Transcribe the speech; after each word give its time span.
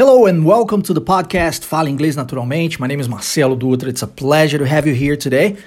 Hello 0.00 0.24
and 0.24 0.46
welcome 0.46 0.80
to 0.80 0.94
the 0.94 1.00
podcast 1.02 1.62
Fala 1.66 1.90
Inglês 1.90 2.16
Naturalmente. 2.16 2.80
My 2.80 2.86
name 2.86 3.02
is 3.02 3.06
Marcelo 3.06 3.54
Dutra. 3.54 3.90
It's 3.90 4.02
a 4.02 4.06
pleasure 4.06 4.56
to 4.56 4.64
have 4.64 4.88
you 4.88 4.94
here 4.94 5.14
today. 5.14 5.58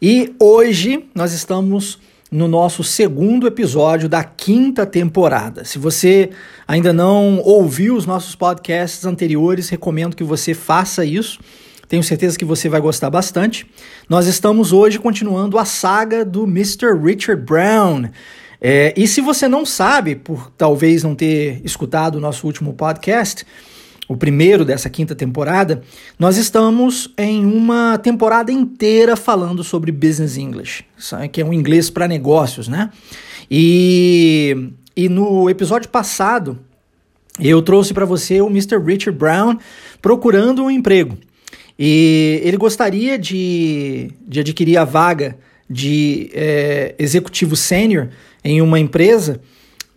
E 0.00 0.34
hoje 0.40 1.04
nós 1.14 1.34
estamos 1.34 1.98
no 2.32 2.48
nosso 2.48 2.82
segundo 2.82 3.46
episódio 3.46 4.08
da 4.08 4.24
quinta 4.24 4.86
temporada. 4.86 5.66
Se 5.66 5.78
você 5.78 6.30
ainda 6.66 6.94
não 6.94 7.40
ouviu 7.40 7.94
os 7.94 8.06
nossos 8.06 8.34
podcasts 8.34 9.04
anteriores, 9.04 9.68
recomendo 9.68 10.16
que 10.16 10.24
você 10.24 10.54
faça 10.54 11.04
isso. 11.04 11.38
Tenho 11.86 12.02
certeza 12.02 12.38
que 12.38 12.44
você 12.46 12.70
vai 12.70 12.80
gostar 12.80 13.10
bastante. 13.10 13.66
Nós 14.08 14.26
estamos 14.26 14.72
hoje 14.72 14.98
continuando 14.98 15.58
a 15.58 15.66
saga 15.66 16.24
do 16.24 16.44
Mr. 16.44 16.98
Richard 16.98 17.42
Brown. 17.42 18.08
É, 18.62 18.94
e 18.96 19.06
se 19.06 19.20
você 19.20 19.46
não 19.46 19.66
sabe, 19.66 20.16
por 20.16 20.50
talvez 20.56 21.02
não 21.02 21.14
ter 21.14 21.60
escutado 21.62 22.14
o 22.14 22.20
nosso 22.20 22.46
último 22.46 22.72
podcast, 22.72 23.44
o 24.08 24.16
primeiro 24.16 24.64
dessa 24.64 24.90
quinta 24.90 25.14
temporada, 25.14 25.82
nós 26.18 26.36
estamos 26.36 27.10
em 27.16 27.44
uma 27.44 27.98
temporada 27.98 28.52
inteira 28.52 29.16
falando 29.16 29.64
sobre 29.64 29.90
business 29.90 30.36
English, 30.36 30.84
que 31.32 31.40
é 31.40 31.44
um 31.44 31.52
inglês 31.52 31.88
para 31.88 32.06
negócios, 32.06 32.68
né? 32.68 32.90
E, 33.50 34.70
e 34.96 35.08
no 35.08 35.48
episódio 35.48 35.88
passado, 35.88 36.58
eu 37.40 37.60
trouxe 37.62 37.92
para 37.94 38.04
você 38.04 38.40
o 38.40 38.48
Mr. 38.48 38.78
Richard 38.78 39.18
Brown 39.18 39.58
procurando 40.00 40.64
um 40.64 40.70
emprego. 40.70 41.16
E 41.78 42.40
ele 42.44 42.56
gostaria 42.56 43.18
de, 43.18 44.10
de 44.26 44.40
adquirir 44.40 44.76
a 44.76 44.84
vaga 44.84 45.36
de 45.68 46.30
é, 46.32 46.94
executivo 46.98 47.56
sênior 47.56 48.10
em 48.44 48.60
uma 48.60 48.78
empresa 48.78 49.40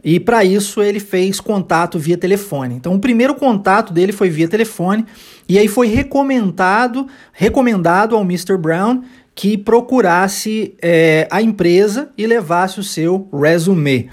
e 0.09 0.21
para 0.21 0.41
isso 0.45 0.81
ele 0.81 1.01
fez 1.01 1.41
contato 1.41 1.99
via 1.99 2.17
telefone. 2.17 2.75
Então 2.75 2.93
o 2.93 2.99
primeiro 2.99 3.35
contato 3.35 3.91
dele 3.91 4.13
foi 4.13 4.29
via 4.29 4.47
telefone 4.47 5.05
e 5.49 5.59
aí 5.59 5.67
foi 5.67 5.87
recomendado, 5.87 7.09
recomendado 7.33 8.15
ao 8.15 8.21
Mr. 8.21 8.55
Brown 8.55 9.01
que 9.35 9.57
procurasse 9.57 10.75
é, 10.81 11.27
a 11.29 11.41
empresa 11.41 12.09
e 12.17 12.25
levasse 12.25 12.79
o 12.79 12.83
seu 12.85 13.27
resume. 13.33 14.09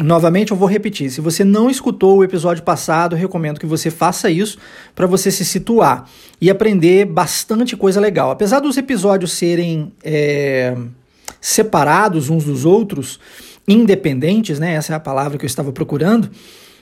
Novamente 0.00 0.52
eu 0.52 0.56
vou 0.56 0.68
repetir, 0.68 1.10
se 1.10 1.20
você 1.20 1.42
não 1.42 1.68
escutou 1.68 2.18
o 2.18 2.22
episódio 2.22 2.62
passado, 2.62 3.16
recomendo 3.16 3.58
que 3.58 3.66
você 3.66 3.90
faça 3.90 4.30
isso 4.30 4.56
para 4.94 5.08
você 5.08 5.32
se 5.32 5.44
situar 5.44 6.08
e 6.40 6.48
aprender 6.48 7.06
bastante 7.06 7.76
coisa 7.76 8.00
legal. 8.00 8.30
Apesar 8.30 8.60
dos 8.60 8.76
episódios 8.76 9.32
serem 9.32 9.92
é, 10.04 10.76
separados 11.40 12.30
uns 12.30 12.44
dos 12.44 12.64
outros, 12.64 13.18
independentes, 13.68 14.58
né? 14.58 14.72
Essa 14.72 14.94
é 14.94 14.96
a 14.96 15.00
palavra 15.00 15.36
que 15.36 15.44
eu 15.44 15.48
estava 15.48 15.70
procurando. 15.70 16.30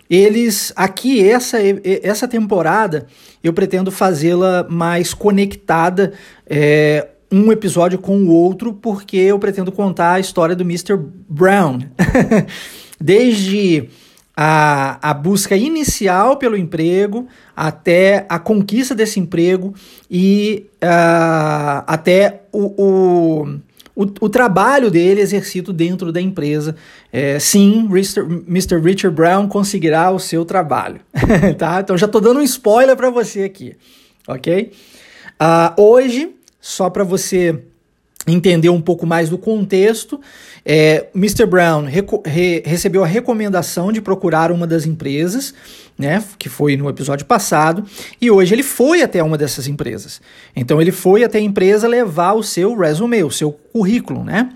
Eles 0.09 0.73
aqui 0.77 1.29
essa 1.29 1.59
essa 2.03 2.29
temporada 2.29 3.07
eu 3.43 3.53
pretendo 3.53 3.91
fazê-la 3.91 4.65
mais 4.71 5.13
conectada 5.13 6.13
é, 6.49 7.09
um 7.31 7.51
episódio 7.51 7.99
com 7.99 8.19
o 8.19 8.31
outro 8.31 8.73
porque 8.73 9.17
eu 9.17 9.37
pretendo 9.37 9.73
contar 9.73 10.13
a 10.13 10.21
história 10.21 10.55
do 10.55 10.63
Mr. 10.63 10.97
Brown 11.29 11.81
desde 13.01 13.89
a, 14.37 15.11
a 15.11 15.15
busca 15.15 15.57
inicial 15.57 16.37
pelo 16.37 16.57
emprego 16.57 17.27
até 17.57 18.27
a 18.29 18.39
conquista 18.39 18.95
desse 18.95 19.19
emprego 19.19 19.75
e 20.11 20.67
uh, 20.77 21.83
até 21.87 22.43
o, 22.53 22.75
o 22.81 23.59
o, 23.97 24.03
o 24.03 24.29
trabalho 24.29 24.91
dele 24.91 25.23
exercido 25.23 25.73
dentro 25.73 26.13
da 26.13 26.21
empresa. 26.21 26.77
É, 27.11 27.39
sim, 27.39 27.89
Mr. 28.47 28.79
Richard 28.79 29.17
Brown 29.17 29.49
conseguirá 29.49 30.11
o 30.11 30.19
seu 30.19 30.45
trabalho. 30.45 31.01
tá? 31.57 31.81
Então 31.81 31.97
já 31.97 32.05
estou 32.05 32.21
dando 32.21 32.41
um 32.41 32.43
spoiler 32.43 32.95
para 32.95 33.09
você 33.09 33.45
aqui, 33.45 33.75
ok? 34.29 34.71
Uh, 35.41 35.83
hoje, 35.83 36.37
só 36.61 36.91
para 36.91 37.05
você 37.05 37.63
entender 38.27 38.69
um 38.69 38.81
pouco 38.81 39.07
mais 39.07 39.31
do 39.31 39.39
contexto, 39.39 40.21
é, 40.69 41.07
Mr. 41.15 41.47
Brown 41.47 41.85
re 41.85 42.61
recebeu 42.67 43.05
a 43.05 43.07
recomendação 43.07 43.93
de 43.93 44.01
procurar 44.01 44.51
uma 44.51 44.67
das 44.67 44.85
empresas, 44.85 45.55
né, 45.97 46.23
que 46.37 46.49
foi 46.49 46.77
no 46.77 46.89
episódio 46.89 47.25
passado, 47.25 47.85
e 48.21 48.33
hoje 48.33 48.53
ele 48.53 48.65
foi 48.65 49.01
até 49.01 49.23
uma 49.23 49.39
dessas 49.39 49.69
empresas. 49.69 50.21
Então 50.57 50.83
ele 50.83 50.91
foi 50.91 51.23
até 51.23 51.39
a 51.39 51.41
empresa 51.41 51.87
levar 51.87 52.33
o 52.33 52.43
seu 52.43 52.77
resume, 52.77 53.23
o 53.23 53.31
seu 53.31 53.53
currículo, 53.53 54.25
né? 54.25 54.51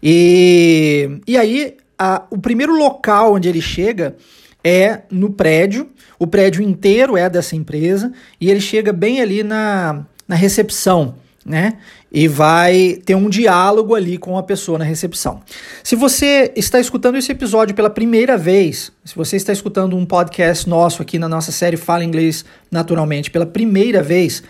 E, 0.00 1.18
e 1.26 1.36
aí 1.36 1.76
a, 1.98 2.22
o 2.30 2.38
primeiro 2.38 2.78
local 2.78 3.34
onde 3.34 3.48
ele 3.48 3.60
chega 3.60 4.14
é 4.62 5.00
no 5.10 5.30
prédio, 5.30 5.88
o 6.20 6.26
prédio 6.26 6.62
inteiro 6.62 7.16
é 7.16 7.28
dessa 7.28 7.56
empresa, 7.56 8.12
e 8.40 8.48
ele 8.48 8.60
chega 8.60 8.92
bem 8.92 9.20
ali 9.20 9.42
na, 9.42 10.06
na 10.28 10.36
recepção 10.36 11.16
né? 11.48 11.78
E 12.10 12.26
vai 12.26 12.98
ter 13.04 13.14
um 13.14 13.28
diálogo 13.28 13.94
ali 13.94 14.16
com 14.16 14.38
a 14.38 14.42
pessoa 14.42 14.78
na 14.78 14.84
recepção. 14.84 15.42
Se 15.84 15.94
você 15.94 16.52
está 16.56 16.80
escutando 16.80 17.16
esse 17.16 17.30
episódio 17.30 17.74
pela 17.74 17.90
primeira 17.90 18.36
vez, 18.36 18.90
se 19.04 19.14
você 19.14 19.36
está 19.36 19.52
escutando 19.52 19.96
um 19.96 20.06
podcast 20.06 20.68
nosso 20.68 21.02
aqui 21.02 21.18
na 21.18 21.28
nossa 21.28 21.52
série 21.52 21.76
Fala 21.76 22.04
Inglês 22.04 22.44
Naturalmente 22.70 23.30
pela 23.30 23.46
primeira 23.46 24.02
vez, 24.02 24.42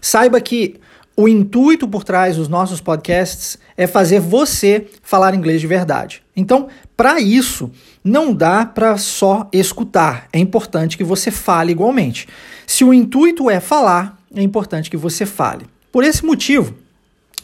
saiba 0.00 0.40
que 0.40 0.78
o 1.16 1.26
intuito 1.26 1.88
por 1.88 2.04
trás 2.04 2.36
dos 2.36 2.46
nossos 2.46 2.78
podcasts 2.78 3.58
é 3.74 3.86
fazer 3.86 4.20
você 4.20 4.86
falar 5.02 5.34
inglês 5.34 5.62
de 5.62 5.66
verdade. 5.66 6.22
Então, 6.36 6.68
para 6.94 7.18
isso, 7.18 7.70
não 8.04 8.34
dá 8.34 8.66
para 8.66 8.98
só 8.98 9.48
escutar. 9.50 10.28
É 10.30 10.38
importante 10.38 10.96
que 10.96 11.04
você 11.04 11.30
fale 11.30 11.72
igualmente. 11.72 12.28
Se 12.66 12.84
o 12.84 12.92
intuito 12.92 13.48
é 13.48 13.60
falar, 13.60 14.18
é 14.34 14.42
importante 14.42 14.90
que 14.90 14.96
você 14.96 15.24
fale. 15.24 15.64
Por 15.90 16.04
esse 16.04 16.22
motivo, 16.22 16.74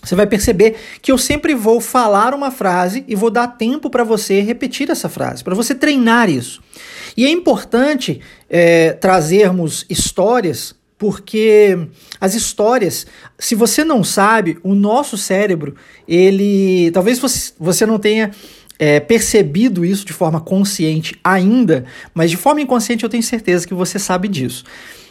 você 0.03 0.17
vai 0.17 0.27
perceber 0.27 0.75
que 1.01 1.13
eu 1.13 1.17
sempre 1.17 1.55
vou 1.55 1.81
falar 1.81 2.35
uma 2.35 2.51
frase 2.51 3.05
e 3.07 3.15
vou 3.15 3.31
dar 3.31 3.47
tempo 3.47 3.89
para 3.89 4.03
você 4.03 4.41
repetir 4.41 4.91
essa 4.91 5.09
frase, 5.09 5.45
para 5.45 5.55
você 5.55 5.75
treinar 5.75 6.29
isso. 6.29 6.61
E 7.17 7.25
é 7.25 7.31
importante 7.31 8.21
é, 8.51 8.93
trazermos 8.95 9.87
histórias, 9.89 10.75
porque 10.99 11.79
as 12.21 12.35
histórias, 12.35 13.07
se 13.39 13.55
você 13.55 13.85
não 13.85 14.03
sabe, 14.03 14.59
o 14.63 14.75
nosso 14.75 15.17
cérebro, 15.17 15.77
ele. 16.07 16.91
Talvez 16.93 17.19
você, 17.19 17.53
você 17.59 17.87
não 17.87 17.99
tenha. 17.99 18.31
É, 18.79 18.99
percebido 18.99 19.85
isso 19.85 20.05
de 20.05 20.13
forma 20.13 20.41
consciente 20.41 21.17
ainda, 21.23 21.85
mas 22.13 22.33
de 22.33 22.37
forma 22.37 22.61
inconsciente 22.61 23.05
eu 23.05 23.11
tenho 23.11 23.23
certeza 23.23 23.65
que 23.69 23.75
você 23.75 23.97
sabe 23.97 24.27
disso. 24.27 24.65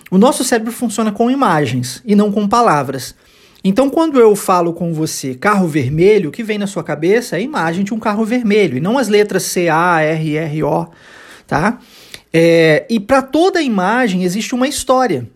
O 0.10 0.18
nosso 0.18 0.44
cérebro 0.44 0.74
funciona 0.74 1.10
com 1.10 1.32
imagens 1.32 2.02
e 2.04 2.14
não 2.14 2.34
com 2.34 2.50
palavras. 2.50 3.16
Então, 3.64 3.90
quando 3.90 4.20
eu 4.20 4.36
falo 4.36 4.74
com 4.74 4.94
você 4.94 5.36
carro 5.36 5.68
vermelho, 5.68 6.30
o 6.30 6.32
que 6.32 6.44
vem 6.44 6.58
na 6.58 6.66
sua 6.66 6.84
cabeça 6.84 7.36
é 7.36 7.40
a 7.40 7.42
imagem 7.42 7.84
de 7.84 7.94
um 7.94 8.00
carro 8.00 8.26
vermelho, 8.26 8.78
e 8.78 8.82
não 8.82 8.98
as 8.98 9.08
letras 9.08 9.44
C, 9.44 9.70
A, 9.70 10.02
R, 10.02 10.36
R, 10.36 10.64
O, 10.64 10.88
tá? 11.46 11.80
É, 12.34 12.86
e 12.90 13.00
para 13.00 13.22
toda 13.22 13.62
imagem 13.62 14.24
existe 14.24 14.56
uma 14.56 14.68
história. 14.68 15.30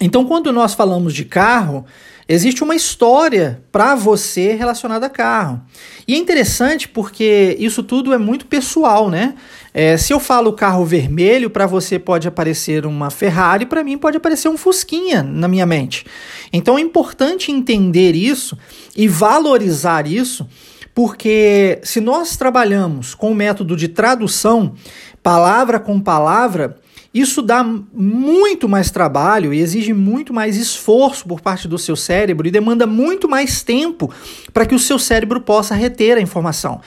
Então, 0.00 0.26
quando 0.26 0.52
nós 0.52 0.74
falamos 0.74 1.14
de 1.14 1.24
carro, 1.24 1.84
existe 2.28 2.62
uma 2.62 2.74
história 2.74 3.62
para 3.72 3.94
você 3.94 4.52
relacionada 4.52 5.06
a 5.06 5.10
carro. 5.10 5.62
E 6.06 6.14
é 6.14 6.16
interessante 6.16 6.88
porque 6.88 7.56
isso 7.58 7.82
tudo 7.82 8.12
é 8.12 8.18
muito 8.18 8.46
pessoal, 8.46 9.10
né? 9.10 9.34
É, 9.72 9.96
se 9.96 10.12
eu 10.12 10.18
falo 10.18 10.52
carro 10.52 10.84
vermelho, 10.84 11.48
para 11.48 11.66
você 11.66 11.98
pode 11.98 12.26
aparecer 12.26 12.84
uma 12.84 13.10
Ferrari, 13.10 13.66
para 13.66 13.84
mim 13.84 13.96
pode 13.96 14.16
aparecer 14.16 14.48
um 14.48 14.56
Fusquinha 14.56 15.22
na 15.22 15.46
minha 15.46 15.64
mente. 15.64 16.04
Então 16.52 16.76
é 16.76 16.80
importante 16.80 17.52
entender 17.52 18.16
isso 18.16 18.58
e 18.96 19.06
valorizar 19.06 20.06
isso, 20.06 20.46
porque 20.92 21.78
se 21.84 22.00
nós 22.00 22.36
trabalhamos 22.36 23.14
com 23.14 23.30
o 23.30 23.34
método 23.34 23.76
de 23.76 23.86
tradução, 23.86 24.74
palavra 25.22 25.78
com 25.78 26.00
palavra, 26.00 26.76
isso 27.14 27.40
dá 27.40 27.64
muito 27.64 28.68
mais 28.68 28.90
trabalho 28.90 29.54
e 29.54 29.60
exige 29.60 29.92
muito 29.92 30.32
mais 30.32 30.56
esforço 30.56 31.26
por 31.26 31.40
parte 31.40 31.68
do 31.68 31.78
seu 31.78 31.94
cérebro 31.94 32.46
e 32.46 32.50
demanda 32.50 32.86
muito 32.86 33.28
mais 33.28 33.62
tempo 33.62 34.12
para 34.52 34.66
que 34.66 34.74
o 34.74 34.78
seu 34.78 34.98
cérebro 34.98 35.40
possa 35.40 35.74
reter 35.74 36.16
a 36.16 36.20
informação. 36.20 36.80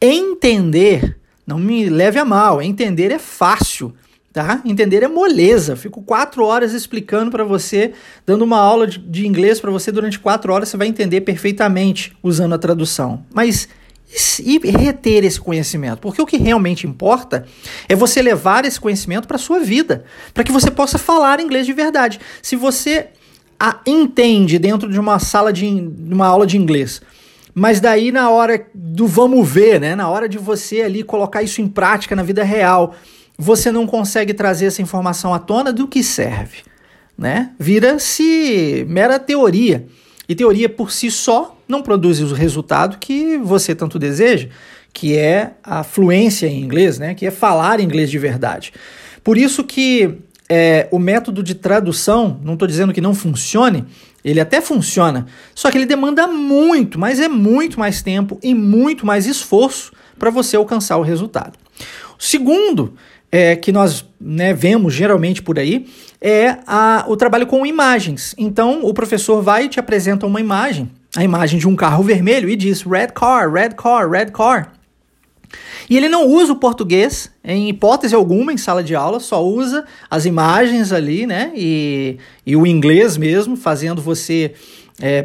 Entender 0.00 1.17
não 1.48 1.58
me 1.58 1.88
leve 1.88 2.18
a 2.18 2.26
mal, 2.26 2.60
entender 2.60 3.10
é 3.10 3.18
fácil, 3.18 3.94
tá? 4.34 4.60
Entender 4.66 5.02
é 5.02 5.08
moleza. 5.08 5.76
Fico 5.76 6.02
quatro 6.02 6.44
horas 6.44 6.74
explicando 6.74 7.30
para 7.30 7.42
você, 7.42 7.94
dando 8.26 8.42
uma 8.42 8.58
aula 8.58 8.86
de, 8.86 9.26
inglês 9.26 9.58
para 9.58 9.70
você 9.70 9.90
durante 9.90 10.18
quatro 10.18 10.52
horas, 10.52 10.68
você 10.68 10.76
vai 10.76 10.88
entender 10.88 11.22
perfeitamente 11.22 12.14
usando 12.22 12.54
a 12.54 12.58
tradução. 12.58 13.24
Mas 13.32 13.66
e 14.40 14.58
reter 14.58 15.24
esse 15.24 15.40
conhecimento, 15.40 16.00
porque 16.00 16.20
o 16.20 16.26
que 16.26 16.36
realmente 16.36 16.86
importa 16.86 17.46
é 17.88 17.96
você 17.96 18.20
levar 18.20 18.66
esse 18.66 18.78
conhecimento 18.78 19.26
para 19.26 19.38
sua 19.38 19.60
vida, 19.60 20.04
para 20.34 20.44
que 20.44 20.52
você 20.52 20.70
possa 20.70 20.98
falar 20.98 21.40
inglês 21.40 21.64
de 21.64 21.72
verdade. 21.72 22.20
Se 22.42 22.56
você 22.56 23.08
a 23.58 23.80
entende 23.86 24.58
dentro 24.58 24.90
de 24.90 25.00
uma 25.00 25.18
sala 25.18 25.50
de 25.50 25.66
uma 25.66 26.26
aula 26.26 26.46
de 26.46 26.58
inglês, 26.58 27.00
mas 27.58 27.80
daí 27.80 28.12
na 28.12 28.30
hora 28.30 28.66
do 28.72 29.06
vamos 29.06 29.48
ver, 29.48 29.80
né, 29.80 29.96
na 29.96 30.08
hora 30.08 30.28
de 30.28 30.38
você 30.38 30.82
ali 30.82 31.02
colocar 31.02 31.42
isso 31.42 31.60
em 31.60 31.66
prática 31.66 32.14
na 32.14 32.22
vida 32.22 32.44
real, 32.44 32.94
você 33.36 33.72
não 33.72 33.86
consegue 33.86 34.32
trazer 34.32 34.66
essa 34.66 34.80
informação 34.80 35.34
à 35.34 35.38
tona, 35.38 35.72
do 35.72 35.88
que 35.88 36.02
serve? 36.02 36.58
Né? 37.16 37.50
Vira-se 37.58 38.86
mera 38.88 39.18
teoria. 39.18 39.86
E 40.28 40.34
teoria 40.34 40.68
por 40.68 40.92
si 40.92 41.10
só 41.10 41.56
não 41.66 41.82
produz 41.82 42.20
o 42.20 42.34
resultado 42.34 42.98
que 42.98 43.36
você 43.38 43.74
tanto 43.74 43.98
deseja, 43.98 44.48
que 44.92 45.16
é 45.16 45.52
a 45.62 45.82
fluência 45.82 46.46
em 46.46 46.62
inglês, 46.62 46.98
né? 46.98 47.14
que 47.14 47.26
é 47.26 47.30
falar 47.30 47.80
inglês 47.80 48.10
de 48.10 48.18
verdade. 48.18 48.72
Por 49.24 49.36
isso 49.36 49.64
que 49.64 50.18
é, 50.48 50.88
o 50.90 50.98
método 50.98 51.42
de 51.42 51.54
tradução, 51.54 52.40
não 52.42 52.54
estou 52.54 52.66
dizendo 52.66 52.92
que 52.92 53.00
não 53.00 53.14
funcione, 53.14 53.84
ele 54.24 54.40
até 54.40 54.60
funciona, 54.60 55.26
só 55.54 55.70
que 55.70 55.78
ele 55.78 55.86
demanda 55.86 56.26
muito, 56.26 56.98
mas 56.98 57.20
é 57.20 57.28
muito 57.28 57.78
mais 57.78 58.02
tempo 58.02 58.38
e 58.42 58.54
muito 58.54 59.06
mais 59.06 59.26
esforço 59.26 59.92
para 60.18 60.30
você 60.30 60.56
alcançar 60.56 60.96
o 60.96 61.02
resultado. 61.02 61.58
O 62.18 62.22
segundo, 62.22 62.94
é, 63.30 63.54
que 63.54 63.70
nós 63.70 64.04
né, 64.20 64.52
vemos 64.52 64.92
geralmente 64.92 65.42
por 65.42 65.58
aí, 65.58 65.86
é 66.20 66.56
a, 66.66 67.04
o 67.06 67.16
trabalho 67.16 67.46
com 67.46 67.64
imagens. 67.64 68.34
Então, 68.36 68.80
o 68.82 68.92
professor 68.92 69.40
vai 69.42 69.64
e 69.64 69.68
te 69.68 69.78
apresenta 69.78 70.26
uma 70.26 70.40
imagem, 70.40 70.90
a 71.16 71.22
imagem 71.22 71.58
de 71.58 71.68
um 71.68 71.76
carro 71.76 72.02
vermelho, 72.02 72.48
e 72.48 72.56
diz 72.56 72.82
red 72.82 73.08
car, 73.08 73.52
red 73.52 73.70
car, 73.70 74.10
red 74.10 74.26
car. 74.26 74.72
E 75.88 75.96
ele 75.96 76.08
não 76.08 76.26
usa 76.26 76.52
o 76.52 76.56
português 76.56 77.30
em 77.42 77.68
hipótese 77.68 78.14
alguma 78.14 78.52
em 78.52 78.56
sala 78.56 78.82
de 78.82 78.94
aula, 78.94 79.20
só 79.20 79.44
usa 79.44 79.84
as 80.10 80.26
imagens 80.26 80.92
ali, 80.92 81.26
né? 81.26 81.52
E, 81.54 82.18
e 82.46 82.56
o 82.56 82.66
inglês 82.66 83.16
mesmo, 83.16 83.56
fazendo 83.56 84.02
você. 84.02 84.52
É, 85.00 85.24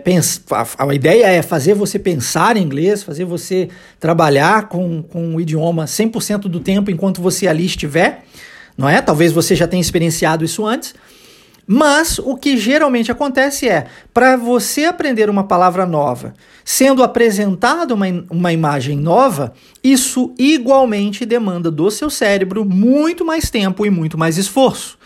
a, 0.52 0.86
a, 0.88 0.94
ideia 0.94 1.26
é 1.26 1.42
fazer 1.42 1.74
você 1.74 1.98
pensar 1.98 2.58
em 2.58 2.62
inglês, 2.62 3.02
fazer 3.02 3.26
você 3.26 3.70
trabalhar 4.00 4.70
com, 4.70 5.02
com 5.02 5.36
o 5.36 5.42
idioma 5.42 5.86
100% 5.86 6.42
do 6.42 6.60
tempo 6.60 6.92
enquanto 6.92 7.20
você 7.20 7.48
ali 7.48 7.66
estiver, 7.66 8.24
não 8.78 8.88
é? 8.88 9.02
Talvez 9.02 9.32
você 9.32 9.56
já 9.56 9.68
tenha 9.68 9.82
experienciado 9.82 10.46
isso 10.46 10.64
antes. 10.64 10.94
Mas 11.66 12.20
o 12.20 12.36
que 12.36 12.58
geralmente 12.58 13.12
acontece 13.12 13.70
é, 13.70 13.88
para 14.14 14.36
você 14.36 14.86
aprender 14.86 15.30
uma 15.30 15.46
palavra 15.46 15.86
nova, 15.86 16.34
sendo 16.66 17.04
apresentada 17.04 17.94
uma, 17.94 18.06
uma 18.30 18.52
imagem 18.52 18.98
nova, 18.98 19.54
isso 19.84 20.34
igualmente 20.38 21.26
demanda 21.26 21.72
do 21.72 21.90
seu 21.90 22.10
cérebro 22.10 22.66
muito 22.66 23.24
mais 23.24 23.50
tempo 23.50 23.86
e 23.86 23.90
muito 23.90 24.18
mais 24.18 24.38
esforço. 24.38 24.98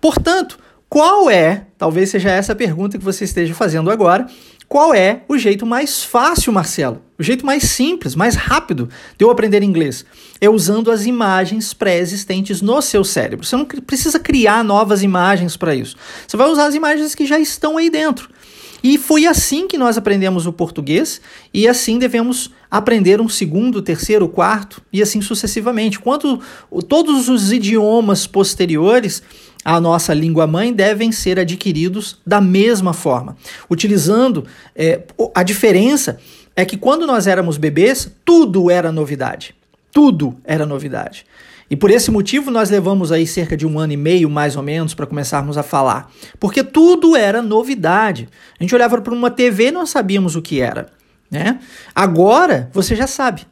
Portanto, 0.00 0.58
qual 0.88 1.28
é, 1.28 1.66
talvez 1.76 2.08
seja 2.08 2.30
essa 2.30 2.52
a 2.52 2.56
pergunta 2.56 2.96
que 2.96 3.04
você 3.04 3.24
esteja 3.24 3.54
fazendo 3.54 3.90
agora, 3.90 4.26
qual 4.68 4.92
é 4.92 5.22
o 5.26 5.38
jeito 5.38 5.64
mais 5.64 6.04
fácil, 6.04 6.52
Marcelo? 6.52 7.00
O 7.18 7.22
jeito 7.22 7.44
mais 7.44 7.62
simples, 7.64 8.14
mais 8.14 8.36
rápido 8.36 8.88
de 9.16 9.24
eu 9.24 9.30
aprender 9.30 9.62
inglês? 9.62 10.04
É 10.40 10.48
usando 10.48 10.90
as 10.90 11.06
imagens 11.06 11.72
pré-existentes 11.72 12.60
no 12.60 12.80
seu 12.82 13.02
cérebro. 13.02 13.46
Você 13.46 13.56
não 13.56 13.64
precisa 13.64 14.20
criar 14.20 14.62
novas 14.62 15.02
imagens 15.02 15.56
para 15.56 15.74
isso. 15.74 15.96
Você 16.26 16.36
vai 16.36 16.48
usar 16.48 16.66
as 16.66 16.74
imagens 16.74 17.14
que 17.14 17.24
já 17.24 17.38
estão 17.38 17.78
aí 17.78 17.88
dentro. 17.88 18.28
E 18.84 18.96
foi 18.96 19.26
assim 19.26 19.66
que 19.66 19.76
nós 19.76 19.98
aprendemos 19.98 20.46
o 20.46 20.52
português, 20.52 21.20
e 21.52 21.66
assim 21.66 21.98
devemos 21.98 22.50
aprender 22.70 23.20
um 23.20 23.28
segundo, 23.28 23.82
terceiro, 23.82 24.28
quarto, 24.28 24.80
e 24.92 25.02
assim 25.02 25.20
sucessivamente. 25.20 25.98
Quanto 25.98 26.40
todos 26.88 27.28
os 27.28 27.50
idiomas 27.50 28.26
posteriores 28.26 29.22
a 29.64 29.80
nossa 29.80 30.14
língua 30.14 30.46
mãe 30.46 30.72
devem 30.72 31.12
ser 31.12 31.38
adquiridos 31.38 32.18
da 32.26 32.40
mesma 32.40 32.92
forma. 32.92 33.36
Utilizando 33.68 34.46
é, 34.74 35.02
a 35.34 35.42
diferença 35.42 36.18
é 36.54 36.64
que 36.64 36.76
quando 36.76 37.06
nós 37.06 37.26
éramos 37.26 37.56
bebês, 37.56 38.10
tudo 38.24 38.70
era 38.70 38.90
novidade. 38.90 39.54
Tudo 39.92 40.36
era 40.44 40.64
novidade. 40.66 41.24
E 41.70 41.76
por 41.76 41.90
esse 41.90 42.10
motivo 42.10 42.50
nós 42.50 42.70
levamos 42.70 43.12
aí 43.12 43.26
cerca 43.26 43.56
de 43.56 43.66
um 43.66 43.78
ano 43.78 43.92
e 43.92 43.96
meio, 43.96 44.30
mais 44.30 44.56
ou 44.56 44.62
menos, 44.62 44.94
para 44.94 45.06
começarmos 45.06 45.58
a 45.58 45.62
falar. 45.62 46.10
Porque 46.40 46.64
tudo 46.64 47.14
era 47.14 47.42
novidade. 47.42 48.28
A 48.58 48.62
gente 48.62 48.74
olhava 48.74 49.00
para 49.00 49.12
uma 49.12 49.30
TV 49.30 49.68
e 49.68 49.70
não 49.70 49.84
sabíamos 49.84 50.34
o 50.34 50.42
que 50.42 50.60
era. 50.60 50.86
Né? 51.30 51.58
Agora 51.94 52.70
você 52.72 52.96
já 52.96 53.06
sabe. 53.06 53.42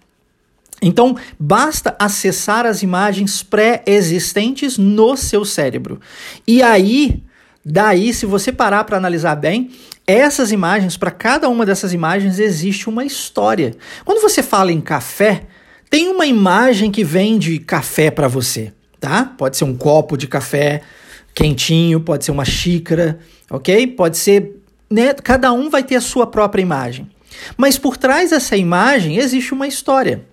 Então, 0.82 1.17
basta 1.38 1.96
acessar 1.99 2.67
as 2.67 2.82
imagens 2.82 3.43
pré-existentes 3.43 4.76
no 4.76 5.17
seu 5.17 5.44
cérebro. 5.44 6.00
E 6.46 6.62
aí, 6.62 7.23
daí, 7.64 8.12
se 8.12 8.26
você 8.26 8.52
parar 8.52 8.84
para 8.84 8.96
analisar 8.96 9.37
bem, 9.37 9.70
essas 10.06 10.52
imagens, 10.52 10.96
para 10.96 11.11
cada 11.11 11.49
uma 11.49 11.67
dessas 11.67 11.93
imagens 11.93 12.38
existe 12.38 12.88
uma 12.88 13.05
história. 13.05 13.75
Quando 14.05 14.20
você 14.20 14.43
fala 14.43 14.70
em 14.70 14.81
café, 14.81 15.43
tem 15.90 16.08
uma 16.08 16.26
imagem 16.26 16.90
que 16.90 17.02
vem 17.02 17.38
de 17.38 17.58
café 17.58 18.11
para 18.11 18.28
você, 18.28 18.73
tá? 19.00 19.25
Pode 19.37 19.56
ser 19.56 19.64
um 19.64 19.76
copo 19.76 20.17
de 20.17 20.28
café 20.28 20.82
quentinho, 21.34 22.00
pode 22.00 22.25
ser 22.25 22.31
uma 22.31 22.44
xícara, 22.44 23.19
ok? 23.50 23.87
Pode 23.88 24.17
ser, 24.17 24.62
né? 24.90 25.12
Cada 25.14 25.52
um 25.52 25.69
vai 25.69 25.82
ter 25.82 25.96
a 25.96 26.00
sua 26.00 26.26
própria 26.26 26.62
imagem. 26.62 27.11
Mas 27.56 27.76
por 27.76 27.96
trás 27.96 28.31
dessa 28.31 28.56
imagem 28.56 29.17
existe 29.17 29.52
uma 29.52 29.67
história. 29.67 30.25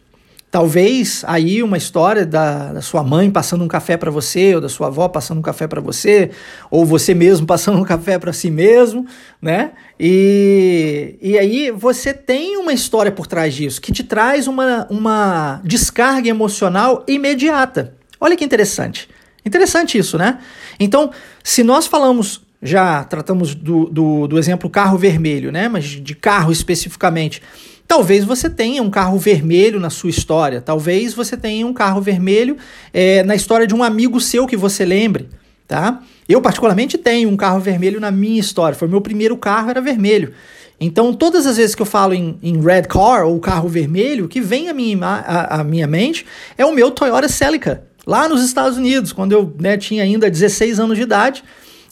Talvez 0.54 1.26
aí 1.26 1.64
uma 1.64 1.78
história 1.78 2.28
da, 2.28 2.74
da 2.74 2.82
sua 2.84 3.02
mãe 3.02 3.32
passando 3.32 3.64
um 3.64 3.68
café 3.68 3.98
para 3.98 4.12
você, 4.12 4.54
ou 4.54 4.62
da 4.62 4.70
sua 4.70 4.86
avó 4.86 5.08
passando 5.10 5.40
um 5.40 5.42
café 5.42 5.66
para 5.66 5.82
você, 5.82 6.30
ou 6.70 6.86
você 6.86 7.16
mesmo 7.16 7.48
passando 7.50 7.80
um 7.80 7.84
café 7.84 8.20
para 8.20 8.32
si 8.32 8.52
mesmo, 8.52 9.04
né? 9.42 9.72
E, 10.00 11.16
e 11.20 11.40
aí 11.40 11.72
você 11.72 12.14
tem 12.14 12.56
uma 12.56 12.72
história 12.72 13.12
por 13.12 13.26
trás 13.26 13.56
disso, 13.56 13.82
que 13.82 13.92
te 13.92 14.04
traz 14.04 14.48
uma, 14.48 14.86
uma 14.92 15.60
descarga 15.64 16.30
emocional 16.30 17.04
imediata. 17.08 17.96
Olha 18.22 18.38
que 18.38 18.46
interessante. 18.46 19.10
Interessante 19.44 19.98
isso, 19.98 20.20
né? 20.20 20.38
Então, 20.80 21.10
se 21.44 21.64
nós 21.64 21.88
falamos 21.88 22.44
já 22.62 23.04
tratamos 23.04 23.54
do, 23.54 23.88
do, 23.88 24.28
do, 24.28 24.40
exemplo 24.40 24.70
carro 24.70 24.98
vermelho, 24.98 25.52
né? 25.52 25.68
Mas 25.68 25.84
de 25.84 26.16
carro 26.16 26.52
especificamente. 26.52 27.42
Talvez 27.88 28.24
você 28.24 28.50
tenha 28.50 28.82
um 28.82 28.90
carro 28.90 29.18
vermelho 29.18 29.80
na 29.80 29.90
sua 29.90 30.10
história. 30.10 30.62
Talvez 30.62 31.14
você 31.14 31.38
tenha 31.38 31.66
um 31.66 31.74
carro 31.74 32.02
vermelho 32.02 32.58
é, 32.94 33.24
na 33.24 33.36
história 33.36 33.68
de 33.68 33.76
um 33.76 33.84
amigo 33.84 34.20
seu 34.20 34.48
que 34.48 34.58
você 34.58 34.86
lembre, 34.86 35.30
tá? 35.68 36.02
Eu, 36.28 36.42
particularmente, 36.42 36.98
tenho 36.98 37.30
um 37.30 37.38
carro 37.38 37.60
vermelho 37.60 38.00
na 38.00 38.10
minha 38.10 38.40
história. 38.40 38.78
Foi 38.78 38.88
meu 38.88 39.02
primeiro 39.02 39.38
carro, 39.38 39.70
era 39.70 39.82
vermelho. 39.82 40.34
Então, 40.80 41.14
todas 41.14 41.46
as 41.46 41.58
vezes 41.58 41.76
que 41.76 41.82
eu 41.82 41.86
falo 41.86 42.14
em, 42.14 42.38
em 42.42 42.60
red 42.62 42.84
car 42.84 43.26
ou 43.26 43.40
carro 43.40 43.70
vermelho, 43.70 44.26
o 44.26 44.28
que 44.28 44.42
vem 44.42 44.70
à 44.70 44.74
minha, 44.74 44.98
à, 45.06 45.60
à 45.60 45.64
minha 45.64 45.88
mente 45.88 46.26
é 46.58 46.66
o 46.66 46.74
meu 46.74 46.92
Toyota 46.92 47.30
Celica, 47.30 47.84
lá 48.06 48.28
nos 48.28 48.44
Estados 48.44 48.78
Unidos, 48.78 49.14
quando 49.14 49.32
eu 49.34 49.56
né, 49.60 49.78
tinha 49.78 50.04
ainda 50.04 50.30
16 50.30 50.80
anos 50.80 50.98
de 50.98 51.04
idade. 51.04 51.44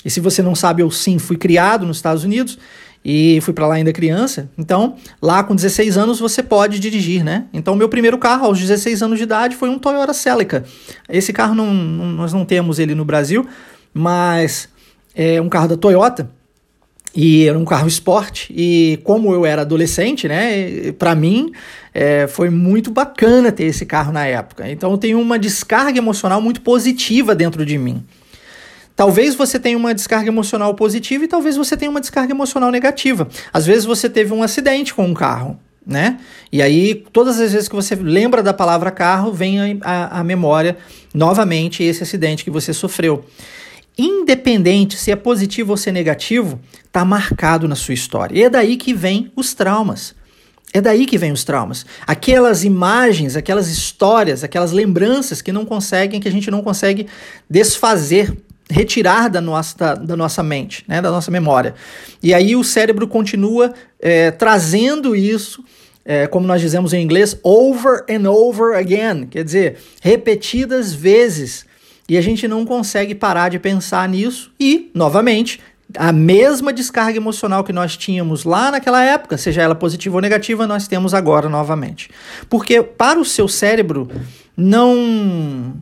E 0.03 0.09
se 0.09 0.19
você 0.19 0.41
não 0.41 0.55
sabe, 0.55 0.81
eu 0.81 0.89
sim 0.89 1.19
fui 1.19 1.37
criado 1.37 1.85
nos 1.85 1.97
Estados 1.97 2.23
Unidos 2.23 2.57
e 3.03 3.39
fui 3.41 3.53
para 3.53 3.67
lá 3.67 3.75
ainda 3.75 3.91
criança. 3.91 4.49
Então, 4.57 4.95
lá 5.21 5.43
com 5.43 5.55
16 5.55 5.97
anos 5.97 6.19
você 6.19 6.43
pode 6.43 6.79
dirigir, 6.79 7.23
né? 7.23 7.45
Então, 7.51 7.75
meu 7.75 7.89
primeiro 7.89 8.17
carro 8.17 8.45
aos 8.45 8.59
16 8.59 9.01
anos 9.01 9.17
de 9.17 9.23
idade 9.23 9.55
foi 9.55 9.69
um 9.69 9.79
Toyota 9.79 10.13
Celica. 10.13 10.63
Esse 11.09 11.33
carro 11.33 11.55
não, 11.55 11.73
não, 11.73 12.05
nós 12.07 12.31
não 12.31 12.45
temos 12.45 12.79
ele 12.79 12.93
no 12.93 13.03
Brasil, 13.03 13.45
mas 13.93 14.69
é 15.15 15.41
um 15.41 15.49
carro 15.49 15.67
da 15.67 15.77
Toyota 15.77 16.29
e 17.13 17.45
era 17.45 17.57
um 17.57 17.65
carro 17.65 17.87
esporte 17.87 18.53
e 18.55 18.97
como 19.03 19.33
eu 19.33 19.45
era 19.45 19.63
adolescente, 19.63 20.27
né, 20.27 20.93
para 20.97 21.13
mim 21.13 21.51
é, 21.93 22.25
foi 22.27 22.49
muito 22.49 22.89
bacana 22.89 23.51
ter 23.51 23.65
esse 23.65 23.85
carro 23.85 24.13
na 24.13 24.25
época. 24.25 24.69
Então 24.69 24.91
eu 24.91 24.97
tenho 24.97 25.19
uma 25.19 25.37
descarga 25.37 25.97
emocional 25.97 26.41
muito 26.41 26.61
positiva 26.61 27.35
dentro 27.35 27.65
de 27.65 27.77
mim. 27.77 28.03
Talvez 29.01 29.33
você 29.33 29.59
tenha 29.59 29.75
uma 29.75 29.95
descarga 29.95 30.27
emocional 30.27 30.75
positiva 30.75 31.25
e 31.25 31.27
talvez 31.27 31.57
você 31.57 31.75
tenha 31.75 31.89
uma 31.89 31.99
descarga 31.99 32.31
emocional 32.31 32.69
negativa. 32.69 33.27
Às 33.51 33.65
vezes 33.65 33.83
você 33.83 34.07
teve 34.07 34.31
um 34.31 34.43
acidente 34.43 34.93
com 34.93 35.03
um 35.03 35.13
carro, 35.15 35.59
né? 35.83 36.19
E 36.51 36.61
aí, 36.61 37.03
todas 37.11 37.39
as 37.39 37.51
vezes 37.51 37.67
que 37.67 37.73
você 37.73 37.95
lembra 37.95 38.43
da 38.43 38.53
palavra 38.53 38.91
carro, 38.91 39.33
vem 39.33 39.79
a, 39.81 40.23
memória 40.23 40.77
novamente 41.15 41.81
esse 41.81 42.03
acidente 42.03 42.43
que 42.43 42.51
você 42.51 42.75
sofreu. 42.75 43.25
Independente 43.97 44.95
se 44.97 45.09
é 45.09 45.15
positivo 45.15 45.71
ou 45.71 45.77
se 45.77 45.89
é 45.89 45.91
negativo, 45.91 46.59
está 46.85 47.03
marcado 47.03 47.67
na 47.67 47.73
sua 47.73 47.95
história. 47.95 48.37
E 48.37 48.43
é 48.43 48.51
daí 48.51 48.77
que 48.77 48.93
vem 48.93 49.31
os 49.35 49.55
traumas. 49.55 50.13
É 50.71 50.79
daí 50.79 51.07
que 51.07 51.17
vem 51.17 51.31
os 51.31 51.43
traumas. 51.43 51.87
Aquelas 52.05 52.63
imagens, 52.63 53.35
aquelas 53.35 53.67
histórias, 53.67 54.43
aquelas 54.43 54.71
lembranças 54.71 55.41
que 55.41 55.51
não 55.51 55.65
conseguem, 55.65 56.19
que 56.19 56.27
a 56.27 56.31
gente 56.31 56.51
não 56.51 56.61
consegue 56.61 57.07
desfazer 57.49 58.31
retirar 58.69 59.29
da 59.29 59.41
nossa, 59.41 59.95
da, 59.95 60.15
nossa 60.15 60.41
mente, 60.41 60.83
né, 60.87 61.01
da 61.01 61.11
nossa 61.11 61.29
memória. 61.29 61.75
E 62.21 62.33
aí 62.33 62.55
o 62.55 62.63
cérebro 62.63 63.07
continua 63.07 63.73
é, 63.99 64.31
trazendo 64.31 65.15
isso, 65.15 65.63
é, 66.05 66.27
como 66.27 66.47
nós 66.47 66.61
dizemos 66.61 66.93
em 66.93 67.01
inglês, 67.03 67.37
over 67.43 68.05
and 68.09 68.29
over 68.29 68.77
again, 68.77 69.27
quer 69.27 69.43
dizer, 69.43 69.77
repetidas 70.01 70.93
vezes. 70.93 71.65
E 72.07 72.17
a 72.17 72.21
gente 72.21 72.47
não 72.47 72.65
consegue 72.65 73.15
parar 73.15 73.49
de 73.49 73.59
pensar 73.59 74.07
nisso 74.09 74.51
e, 74.59 74.89
novamente, 74.93 75.59
a 75.97 76.11
mesma 76.11 76.71
descarga 76.71 77.17
emocional 77.17 77.63
que 77.63 77.73
nós 77.73 77.97
tínhamos 77.97 78.43
lá 78.43 78.71
naquela 78.71 79.03
época, 79.03 79.37
seja 79.37 79.61
ela 79.61 79.75
positiva 79.75 80.15
ou 80.15 80.21
negativa, 80.21 80.67
nós 80.67 80.87
temos 80.87 81.13
agora 81.13 81.49
novamente. 81.49 82.09
Porque 82.49 82.81
para 82.81 83.19
o 83.19 83.25
seu 83.25 83.47
cérebro 83.47 84.09
não 84.55 85.75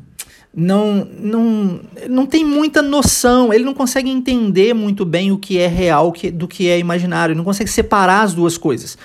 não, 0.56 1.08
não, 1.20 1.79
não 2.10 2.25
tem 2.25 2.44
muita 2.44 2.82
noção, 2.82 3.53
ele 3.53 3.63
não 3.63 3.74
consegue 3.74 4.10
entender 4.10 4.74
muito 4.74 5.06
bem 5.06 5.32
o 5.32 5.38
que 5.38 5.58
é 5.58 5.68
real 5.68 6.13
do 6.34 6.48
que 6.48 6.68
é 6.68 6.79
imaginário, 6.79 7.34
ele 7.34 7.38
não 7.38 7.46
consegue 7.46 7.70
separar 7.70 8.24
as 8.24 8.34
duas 8.34 8.58
coisas. 8.58 8.98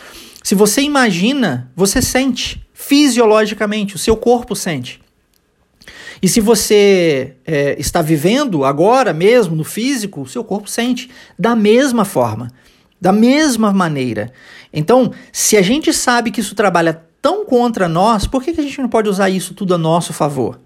Se 0.42 0.54
você 0.54 0.82
imagina, 0.82 1.70
você 1.76 2.02
sente 2.02 2.64
fisiologicamente, 2.72 3.96
o 3.96 3.98
seu 3.98 4.16
corpo 4.16 4.54
sente. 4.54 5.00
E 6.20 6.28
se 6.28 6.40
você 6.40 7.36
é, 7.46 7.78
está 7.78 8.00
vivendo 8.00 8.64
agora 8.64 9.12
mesmo 9.12 9.54
no 9.54 9.64
físico, 9.64 10.22
o 10.22 10.26
seu 10.26 10.42
corpo 10.42 10.68
sente 10.68 11.10
da 11.38 11.54
mesma 11.54 12.04
forma, 12.04 12.50
da 13.00 13.12
mesma 13.12 13.72
maneira. 13.72 14.32
Então, 14.72 15.12
se 15.30 15.56
a 15.56 15.62
gente 15.62 15.92
sabe 15.92 16.30
que 16.30 16.40
isso 16.40 16.54
trabalha 16.54 17.02
tão 17.20 17.44
contra 17.44 17.88
nós, 17.88 18.26
por 18.26 18.42
que, 18.42 18.52
que 18.52 18.60
a 18.60 18.64
gente 18.64 18.80
não 18.80 18.88
pode 18.88 19.08
usar 19.08 19.28
isso 19.28 19.54
tudo 19.54 19.74
a 19.74 19.78
nosso 19.78 20.12
favor? 20.12 20.60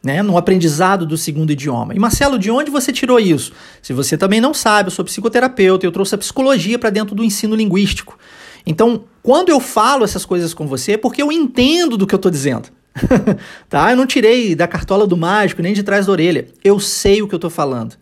Né, 0.00 0.22
no 0.22 0.38
aprendizado 0.38 1.04
do 1.04 1.16
segundo 1.16 1.50
idioma. 1.50 1.92
E 1.92 1.98
Marcelo, 1.98 2.38
de 2.38 2.52
onde 2.52 2.70
você 2.70 2.92
tirou 2.92 3.18
isso? 3.18 3.52
Se 3.82 3.92
você 3.92 4.16
também 4.16 4.40
não 4.40 4.54
sabe, 4.54 4.86
eu 4.86 4.90
sou 4.92 5.04
psicoterapeuta, 5.04 5.84
eu 5.84 5.90
trouxe 5.90 6.14
a 6.14 6.18
psicologia 6.18 6.78
para 6.78 6.88
dentro 6.88 7.16
do 7.16 7.24
ensino 7.24 7.56
linguístico. 7.56 8.16
Então, 8.64 9.04
quando 9.22 9.48
eu 9.48 9.58
falo 9.58 10.04
essas 10.04 10.24
coisas 10.24 10.54
com 10.54 10.68
você, 10.68 10.92
é 10.92 10.96
porque 10.96 11.20
eu 11.20 11.32
entendo 11.32 11.96
do 11.96 12.06
que 12.06 12.14
eu 12.14 12.18
estou 12.18 12.30
dizendo. 12.30 12.68
tá? 13.68 13.90
Eu 13.90 13.96
não 13.96 14.06
tirei 14.06 14.54
da 14.54 14.66
cartola 14.66 15.06
do 15.06 15.16
mágico, 15.16 15.62
nem 15.62 15.72
de 15.72 15.82
trás 15.82 16.06
da 16.06 16.12
orelha. 16.12 16.46
Eu 16.62 16.78
sei 16.78 17.22
o 17.22 17.28
que 17.28 17.34
eu 17.34 17.38
estou 17.38 17.50
falando. 17.50 17.96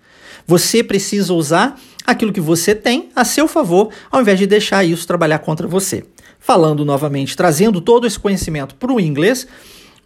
Você 0.47 0.83
precisa 0.83 1.33
usar 1.35 1.79
aquilo 2.07 2.33
que 2.33 2.41
você 2.41 2.75
tem 2.75 3.09
a 3.15 3.25
seu 3.25 3.49
favor, 3.49 3.91
ao 4.11 4.21
invés 4.21 4.39
de 4.39 4.47
deixar 4.47 4.85
isso 4.85 5.07
trabalhar 5.07 5.41
contra 5.41 5.67
você. 5.67 6.05
Falando 6.39 6.85
novamente, 6.85 7.37
trazendo 7.37 7.81
todo 7.81 8.07
esse 8.07 8.19
conhecimento 8.19 8.77
para 8.77 8.93
o 8.93 9.01
inglês, 9.01 9.47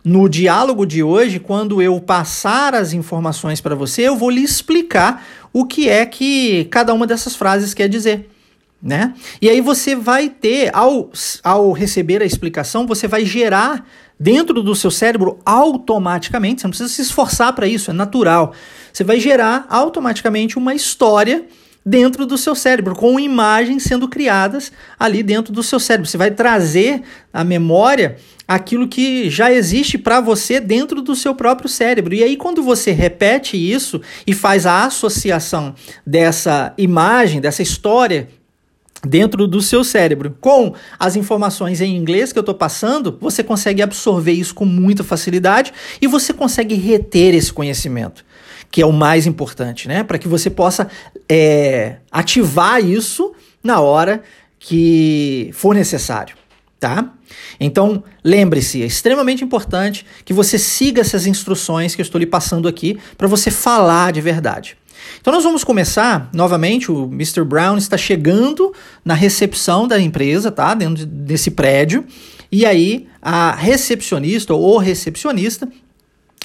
no 0.04 0.28
diálogo 0.28 0.86
de 0.86 1.02
hoje, 1.02 1.38
quando 1.38 1.82
eu 1.82 2.00
passar 2.00 2.74
as 2.74 2.92
informações 2.92 3.60
para 3.60 3.74
você, 3.74 4.02
eu 4.02 4.16
vou 4.16 4.30
lhe 4.30 4.42
explicar 4.42 5.26
o 5.52 5.66
que 5.66 5.88
é 5.88 6.06
que 6.06 6.64
cada 6.66 6.94
uma 6.94 7.06
dessas 7.06 7.36
frases 7.36 7.74
quer 7.74 7.88
dizer. 7.88 8.28
Né? 8.82 9.12
E 9.42 9.48
aí 9.50 9.60
você 9.60 9.94
vai 9.94 10.30
ter, 10.30 10.74
ao, 10.74 11.10
ao 11.44 11.72
receber 11.72 12.22
a 12.22 12.24
explicação, 12.24 12.86
você 12.86 13.06
vai 13.06 13.26
gerar 13.26 13.86
dentro 14.18 14.62
do 14.62 14.74
seu 14.74 14.90
cérebro 14.90 15.38
automaticamente, 15.44 16.62
você 16.62 16.66
não 16.66 16.70
precisa 16.70 16.88
se 16.88 17.02
esforçar 17.02 17.52
para 17.52 17.66
isso, 17.66 17.90
é 17.90 17.94
natural. 17.94 18.54
Você 18.90 19.04
vai 19.04 19.20
gerar 19.20 19.66
automaticamente 19.68 20.56
uma 20.56 20.74
história 20.74 21.46
dentro 21.84 22.26
do 22.26 22.36
seu 22.36 22.54
cérebro, 22.54 22.94
com 22.94 23.18
imagens 23.18 23.84
sendo 23.84 24.08
criadas 24.08 24.70
ali 24.98 25.22
dentro 25.22 25.52
do 25.52 25.62
seu 25.62 25.80
cérebro. 25.80 26.08
Você 26.08 26.18
vai 26.18 26.30
trazer 26.30 27.02
à 27.32 27.42
memória 27.42 28.16
aquilo 28.46 28.88
que 28.88 29.30
já 29.30 29.52
existe 29.52 29.96
para 29.96 30.20
você 30.20 30.60
dentro 30.60 31.00
do 31.00 31.14
seu 31.14 31.34
próprio 31.34 31.68
cérebro. 31.68 32.14
E 32.14 32.22
aí, 32.22 32.36
quando 32.36 32.62
você 32.62 32.90
repete 32.90 33.56
isso 33.56 34.00
e 34.26 34.34
faz 34.34 34.66
a 34.66 34.84
associação 34.84 35.74
dessa 36.06 36.74
imagem, 36.76 37.40
dessa 37.40 37.62
história 37.62 38.28
dentro 39.06 39.46
do 39.46 39.62
seu 39.62 39.82
cérebro. 39.82 40.36
Com 40.40 40.74
as 40.98 41.16
informações 41.16 41.80
em 41.80 41.96
inglês 41.96 42.32
que 42.32 42.38
eu 42.38 42.42
estou 42.42 42.54
passando, 42.54 43.16
você 43.20 43.42
consegue 43.42 43.82
absorver 43.82 44.32
isso 44.32 44.54
com 44.54 44.64
muita 44.64 45.02
facilidade 45.02 45.72
e 46.00 46.06
você 46.06 46.32
consegue 46.32 46.74
reter 46.74 47.34
esse 47.34 47.52
conhecimento 47.52 48.24
que 48.70 48.80
é 48.80 48.86
o 48.86 48.92
mais 48.92 49.26
importante, 49.26 49.88
né? 49.88 50.04
Para 50.04 50.18
que 50.18 50.28
você 50.28 50.48
possa 50.48 50.88
é, 51.28 51.96
ativar 52.10 52.84
isso 52.84 53.32
na 53.62 53.80
hora 53.80 54.22
que 54.58 55.50
for 55.52 55.74
necessário, 55.74 56.36
tá? 56.78 57.12
Então, 57.58 58.04
lembre-se, 58.22 58.82
é 58.82 58.86
extremamente 58.86 59.42
importante 59.42 60.06
que 60.24 60.32
você 60.32 60.58
siga 60.58 61.00
essas 61.00 61.26
instruções 61.26 61.94
que 61.94 62.00
eu 62.00 62.04
estou 62.04 62.18
lhe 62.18 62.26
passando 62.26 62.68
aqui 62.68 62.98
para 63.16 63.26
você 63.26 63.50
falar 63.50 64.12
de 64.12 64.20
verdade. 64.20 64.76
Então 65.20 65.32
nós 65.32 65.44
vamos 65.44 65.64
começar 65.64 66.30
novamente. 66.32 66.90
O 66.92 67.04
Mr. 67.04 67.42
Brown 67.44 67.76
está 67.76 67.96
chegando 67.96 68.72
na 69.04 69.14
recepção 69.14 69.88
da 69.88 69.98
empresa, 69.98 70.50
tá? 70.50 70.74
Dentro 70.74 71.06
desse 71.06 71.50
prédio. 71.50 72.04
E 72.52 72.66
aí 72.66 73.06
a 73.20 73.52
recepcionista 73.52 74.54
ou 74.54 74.78
recepcionista 74.78 75.68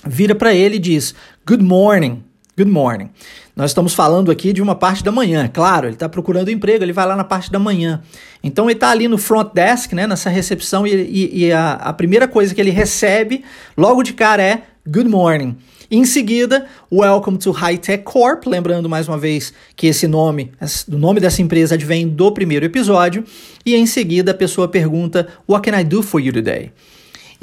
vira 0.05 0.35
para 0.35 0.53
ele 0.53 0.75
e 0.75 0.79
diz: 0.79 1.15
Good 1.47 1.63
morning, 1.63 2.23
good 2.57 2.71
morning. 2.71 3.11
Nós 3.55 3.69
estamos 3.69 3.93
falando 3.93 4.31
aqui 4.31 4.51
de 4.51 4.63
uma 4.63 4.73
parte 4.73 5.03
da 5.03 5.11
manhã, 5.11 5.47
claro, 5.47 5.85
ele 5.85 5.93
está 5.93 6.09
procurando 6.09 6.49
emprego, 6.49 6.83
ele 6.83 6.91
vai 6.91 7.05
lá 7.05 7.15
na 7.15 7.23
parte 7.23 7.51
da 7.51 7.59
manhã. 7.59 8.01
Então 8.43 8.65
ele 8.65 8.73
está 8.73 8.89
ali 8.89 9.07
no 9.07 9.15
front 9.15 9.53
desk, 9.53 9.93
né, 9.93 10.07
nessa 10.07 10.27
recepção, 10.27 10.87
e, 10.87 10.95
e, 10.95 11.45
e 11.45 11.51
a, 11.51 11.73
a 11.73 11.93
primeira 11.93 12.27
coisa 12.27 12.55
que 12.55 12.59
ele 12.59 12.71
recebe 12.71 13.45
logo 13.77 14.01
de 14.01 14.13
cara 14.13 14.41
é 14.41 14.63
Good 14.87 15.07
morning. 15.07 15.55
Em 15.91 16.03
seguida, 16.03 16.65
Welcome 16.91 17.37
to 17.37 17.51
High 17.51 17.77
Tech 17.77 18.03
Corp, 18.03 18.47
lembrando 18.47 18.89
mais 18.89 19.07
uma 19.07 19.19
vez 19.19 19.53
que 19.75 19.85
esse 19.85 20.07
nome, 20.07 20.51
o 20.91 20.97
nome 20.97 21.19
dessa 21.19 21.43
empresa 21.43 21.75
advém 21.75 22.07
do 22.07 22.31
primeiro 22.31 22.65
episódio, 22.65 23.23
e 23.63 23.75
em 23.75 23.85
seguida 23.85 24.31
a 24.31 24.33
pessoa 24.33 24.67
pergunta 24.67 25.27
What 25.47 25.69
can 25.69 25.79
I 25.79 25.83
do 25.83 26.01
for 26.01 26.19
you 26.19 26.33
today? 26.33 26.71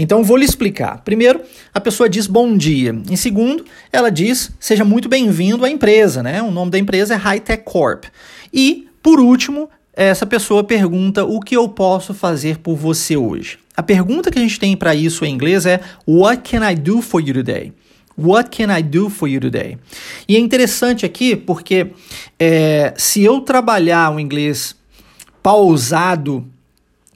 Então 0.03 0.25
vou 0.25 0.37
lhe 0.37 0.45
explicar. 0.45 1.01
Primeiro, 1.05 1.41
a 1.73 1.81
pessoa 1.81 2.09
diz 2.09 2.27
bom 2.27 2.57
dia. 2.57 2.93
Em 3.09 3.15
segundo, 3.15 3.65
ela 3.93 4.11
diz 4.11 4.51
seja 4.59 4.85
muito 4.85 5.09
bem-vindo 5.09 5.65
à 5.65 5.71
empresa, 5.71 6.25
né? 6.25 6.43
O 6.43 6.51
nome 6.51 6.73
da 6.73 6.79
empresa 6.79 7.15
é 7.15 7.17
High 7.17 7.39
Tech 7.39 7.63
Corp. 7.65 8.07
E, 8.53 8.89
por 9.01 9.21
último, 9.21 9.71
essa 9.93 10.27
pessoa 10.27 10.65
pergunta 10.65 11.25
o 11.25 11.39
que 11.39 11.57
eu 11.57 11.69
posso 11.69 12.13
fazer 12.13 12.59
por 12.59 12.75
você 12.75 13.17
hoje. 13.17 13.61
A 13.77 13.83
pergunta 13.83 14.29
que 14.29 14.41
a 14.41 14.43
gente 14.43 14.59
tem 14.59 14.77
para 14.77 14.93
isso 14.93 15.25
em 15.25 15.33
inglês 15.33 15.67
é 15.67 15.79
What 16.05 16.51
can 16.51 16.69
I 16.69 16.75
do 16.75 17.01
for 17.01 17.21
you 17.21 17.33
today? 17.33 17.73
What 18.19 18.51
can 18.51 18.77
I 18.77 18.83
do 18.83 19.09
for 19.09 19.29
you 19.29 19.41
today? 19.41 19.79
E 20.29 20.35
é 20.35 20.41
interessante 20.41 21.07
aqui 21.07 21.37
porque 21.37 21.93
é, 22.41 22.93
se 22.97 23.23
eu 23.23 23.41
trabalhar 23.41 24.13
o 24.13 24.19
inglês 24.19 24.75
pausado, 25.41 26.45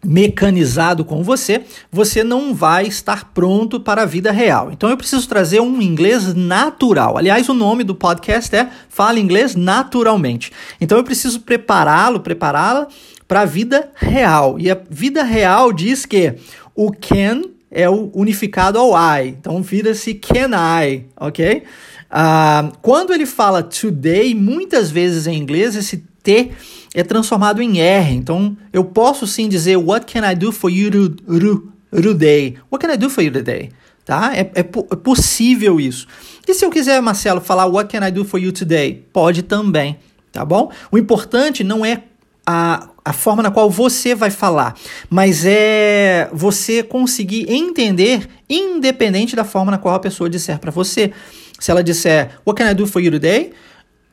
mecanizado 0.07 1.05
com 1.05 1.23
você, 1.23 1.63
você 1.91 2.23
não 2.23 2.55
vai 2.55 2.87
estar 2.87 3.33
pronto 3.33 3.81
para 3.81 4.03
a 4.03 4.07
vida 4.07 4.31
real. 4.31 4.71
Então 4.71 4.89
eu 4.89 4.97
preciso 4.97 5.29
trazer 5.29 5.61
um 5.61 5.83
inglês 5.83 6.35
natural. 6.35 7.19
Aliás, 7.19 7.49
o 7.49 7.55
nome 7.55 7.83
do 7.85 7.95
podcast 7.95 8.55
é 8.55 8.69
Fala 8.89 9.19
Inglês 9.19 9.55
Naturalmente. 9.55 10.53
Então 10.81 10.97
eu 10.97 11.05
preciso 11.05 11.41
prepará-lo, 11.41 12.21
prepará-la 12.21 12.89
para 13.27 13.41
a 13.41 13.45
vida 13.45 13.91
real. 13.95 14.59
E 14.59 14.71
a 14.71 14.79
vida 14.89 15.23
real 15.23 15.73
diz 15.73 16.07
que 16.07 16.35
o 16.75 16.93
can 16.93 17.43
é 17.71 17.89
o 17.91 18.11
unificado 18.15 18.79
ao 18.79 18.93
I. 18.93 19.29
Então 19.29 19.61
vira-se 19.63 20.15
can 20.15 20.51
I, 20.85 21.07
ok? 21.17 21.65
Uh, 22.07 22.73
quando 22.81 23.13
ele 23.13 23.27
fala 23.27 23.63
today, 23.63 24.35
muitas 24.35 24.91
vezes 24.91 25.27
em 25.27 25.37
inglês 25.37 25.75
esse 25.75 26.05
T 26.26 26.50
é 26.92 27.04
transformado 27.04 27.62
em 27.62 27.78
R. 27.78 28.12
Então 28.12 28.56
eu 28.73 28.85
posso 28.85 29.28
sim 29.28 29.49
dizer 29.49 29.76
What 29.76 30.12
can 30.12 30.28
I 30.28 30.35
do 30.35 30.50
for 30.50 30.68
you 30.68 30.90
today? 30.90 32.56
What 32.71 32.85
can 32.85 32.92
I 32.92 32.97
do 32.97 33.09
for 33.09 33.23
you 33.23 33.33
today? 33.33 33.71
Tá? 34.04 34.33
É, 34.35 34.40
é, 34.40 34.61
é 34.61 34.62
possível 34.62 35.78
isso. 35.78 36.09
E 36.47 36.52
se 36.52 36.64
eu 36.64 36.71
quiser, 36.71 37.00
Marcelo, 37.00 37.40
falar 37.40 37.66
What 37.66 37.90
can 37.97 38.04
I 38.04 38.11
do 38.11 38.25
for 38.25 38.40
you 38.40 38.52
today? 38.52 39.06
Pode 39.12 39.42
também, 39.45 39.99
tá 40.33 40.45
bom? 40.45 40.73
O 40.90 40.99
importante 40.99 41.62
não 41.62 41.85
é 41.85 42.02
a, 42.45 42.88
a 43.04 43.12
forma 43.12 43.42
na 43.42 43.50
qual 43.50 43.68
você 43.68 44.14
vai 44.14 44.30
falar, 44.30 44.76
mas 45.11 45.45
é 45.45 46.28
você 46.33 46.85
conseguir 46.85 47.50
entender, 47.52 48.28
independente 48.49 49.35
da 49.35 49.45
forma 49.45 49.73
na 49.73 49.78
qual 49.78 49.95
a 49.97 50.00
pessoa 50.00 50.30
disser 50.30 50.59
para 50.59 50.71
você. 50.71 51.12
Se 51.59 51.71
ela 51.71 51.83
disser, 51.83 52.38
What 52.47 52.62
can 52.62 52.71
I 52.71 52.75
do 52.75 52.87
for 52.87 53.00
you 53.00 53.11
today? 53.11 53.52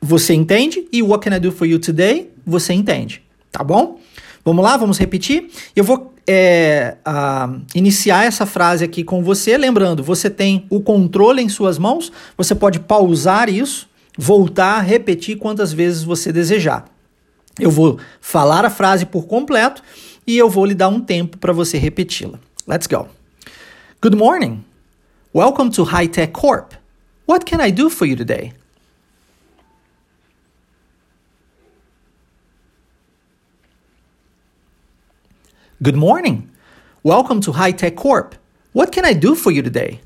Você 0.06 0.34
entende, 0.34 0.86
e 0.92 1.02
What 1.02 1.26
can 1.26 1.34
I 1.34 1.40
do 1.40 1.50
for 1.50 1.66
you 1.66 1.78
today? 1.78 2.30
Você 2.46 2.74
entende, 2.74 3.22
tá 3.50 3.64
bom? 3.64 3.98
Vamos 4.44 4.62
lá, 4.62 4.76
vamos 4.76 4.98
repetir? 4.98 5.50
Eu 5.74 5.82
vou 5.82 6.12
é, 6.26 6.98
iniciar 7.74 8.26
essa 8.26 8.44
frase 8.44 8.84
aqui 8.84 9.02
com 9.02 9.24
você, 9.24 9.56
lembrando, 9.56 10.04
você 10.04 10.28
tem 10.28 10.66
o 10.68 10.82
controle 10.82 11.40
em 11.40 11.48
suas 11.48 11.78
mãos, 11.78 12.12
você 12.36 12.54
pode 12.54 12.80
pausar 12.80 13.48
isso, 13.48 13.88
voltar, 14.18 14.80
repetir 14.80 15.38
quantas 15.38 15.72
vezes 15.72 16.02
você 16.02 16.30
desejar. 16.30 16.84
Eu 17.58 17.70
vou 17.70 17.98
falar 18.20 18.66
a 18.66 18.70
frase 18.70 19.06
por 19.06 19.26
completo 19.26 19.82
e 20.26 20.36
eu 20.36 20.50
vou 20.50 20.66
lhe 20.66 20.74
dar 20.74 20.88
um 20.88 21.00
tempo 21.00 21.38
para 21.38 21.54
você 21.54 21.78
repeti-la. 21.78 22.38
Let's 22.68 22.86
go. 22.86 23.08
Good 24.02 24.18
morning. 24.18 24.62
Welcome 25.34 25.70
to 25.70 25.82
High 25.82 26.08
Tech 26.08 26.30
Corp. 26.34 26.72
What 27.26 27.46
can 27.46 27.66
I 27.66 27.72
do 27.72 27.88
for 27.88 28.06
you 28.06 28.18
today? 28.18 28.52
Good 35.84 35.96
morning. 35.96 36.50
Welcome 37.02 37.42
to 37.42 37.52
High 37.52 37.72
Tech 37.72 37.94
Corp. 37.94 38.36
What 38.72 38.90
can 38.90 39.04
I 39.04 39.12
do 39.12 39.34
for 39.34 39.50
you 39.50 39.60
today? 39.60 40.00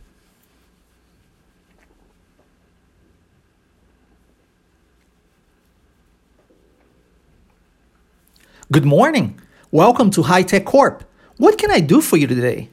Good 8.73 8.85
morning. 8.85 9.39
Welcome 9.71 10.11
to 10.17 10.23
High 10.25 10.43
Tech 10.43 10.65
Corp. 10.65 11.05
What 11.37 11.59
can 11.59 11.71
I 11.71 11.79
do 11.79 12.01
for 12.01 12.17
you 12.17 12.27
today? 12.27 12.71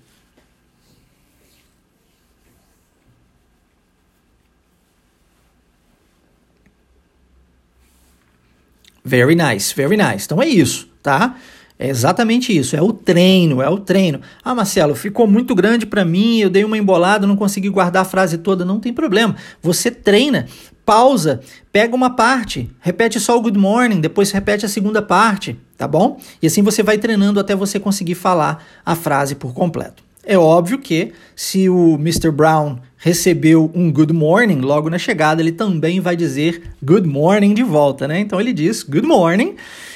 Very 9.04 9.36
nice, 9.36 9.74
very 9.74 9.96
nice. 9.96 10.26
Então 10.26 10.42
é 10.42 10.48
isso, 10.48 10.90
tá? 11.04 11.38
É 11.78 11.90
exatamente 11.90 12.58
isso, 12.58 12.76
é 12.76 12.82
o 12.82 12.94
treino, 12.94 13.62
é 13.62 13.70
o 13.70 13.78
treino. 13.78 14.22
Ah, 14.42 14.56
Marcelo, 14.56 14.96
ficou 14.96 15.28
muito 15.28 15.54
grande 15.54 15.86
para 15.86 16.06
mim, 16.06 16.40
eu 16.40 16.50
dei 16.50 16.64
uma 16.64 16.78
embolada, 16.78 17.28
não 17.28 17.36
consegui 17.36 17.68
guardar 17.70 18.04
a 18.04 18.06
frase 18.06 18.38
toda, 18.38 18.64
não 18.64 18.80
tem 18.80 18.94
problema. 18.94 19.36
Você 19.62 19.92
treina, 19.92 20.48
pausa, 20.86 21.42
pega 21.74 21.94
uma 21.94 22.12
parte, 22.12 22.70
repete 22.80 23.20
só 23.20 23.38
o 23.38 23.42
good 23.42 23.60
morning, 23.60 24.00
depois 24.00 24.32
repete 24.32 24.66
a 24.66 24.70
segunda 24.70 25.02
parte, 25.02 25.60
tá 25.78 25.86
bom? 25.86 26.18
E 26.42 26.48
assim 26.48 26.62
você 26.62 26.82
vai 26.82 26.98
treinando 26.98 27.42
até 27.42 27.54
você 27.54 27.78
conseguir 27.78 28.16
falar 28.16 28.64
a 28.86 28.96
frase 28.96 29.36
por 29.36 29.54
completo. 29.54 30.02
É 30.24 30.38
óbvio 30.38 30.80
que 30.80 31.12
se 31.36 31.70
o 31.70 31.96
Mr. 31.96 32.32
Brown 32.32 32.78
recebeu 33.06 33.70
um 33.76 33.92
good 33.92 34.12
morning 34.12 34.62
logo 34.62 34.90
na 34.90 34.98
chegada, 34.98 35.40
ele 35.40 35.52
também 35.52 36.00
vai 36.00 36.16
dizer 36.16 36.64
good 36.84 37.08
morning 37.08 37.54
de 37.54 37.62
volta, 37.62 38.08
né? 38.08 38.20
Então 38.20 38.42
ele 38.42 38.52
diz 38.52 38.82
good 38.82 39.06
morning. 39.06 39.54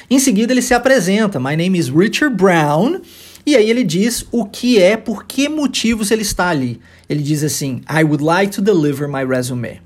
Em 0.08 0.20
seguida 0.20 0.52
ele 0.52 0.62
se 0.62 0.74
apresenta, 0.74 1.40
my 1.40 1.56
name 1.56 1.76
is 1.76 1.88
Richard 1.88 2.36
Brown. 2.36 3.00
E 3.44 3.56
aí 3.56 3.68
ele 3.68 3.82
diz 3.82 4.24
o 4.30 4.44
que 4.44 4.80
é, 4.80 4.96
por 4.96 5.24
que 5.24 5.48
motivos 5.48 6.12
ele 6.12 6.22
está 6.22 6.50
ali. 6.50 6.78
Ele 7.08 7.20
diz 7.20 7.42
assim: 7.42 7.80
I 7.90 8.04
would 8.04 8.22
like 8.22 8.52
to 8.52 8.62
deliver 8.62 9.08
my 9.08 9.26
resume. 9.26 9.80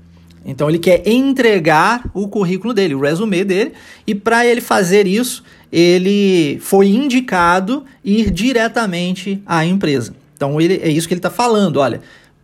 Então 0.45 0.69
ele 0.69 0.77
quer 0.77 1.01
entregar 1.07 2.07
o 2.13 2.27
currículo 2.27 2.75
dele, 2.75 2.93
o 2.93 3.01
resume 3.01 3.43
dele, 3.43 3.71
e 4.05 4.13
para 4.13 4.45
ele 4.45 4.61
fazer 4.61 5.07
isso, 5.07 5.43
ele 5.71 6.59
foi 6.61 6.89
indicado 6.89 7.85
ir 8.03 8.29
diretamente 8.29 9.41
à 9.47 9.65
empresa. 9.65 10.13
Então 10.35 10.61
ele, 10.61 10.75
é 10.75 10.89
isso 10.89 11.07
que 11.07 11.13
ele 11.15 11.19
está 11.19 11.31
falando. 11.31 11.77
Olha, 11.77 12.01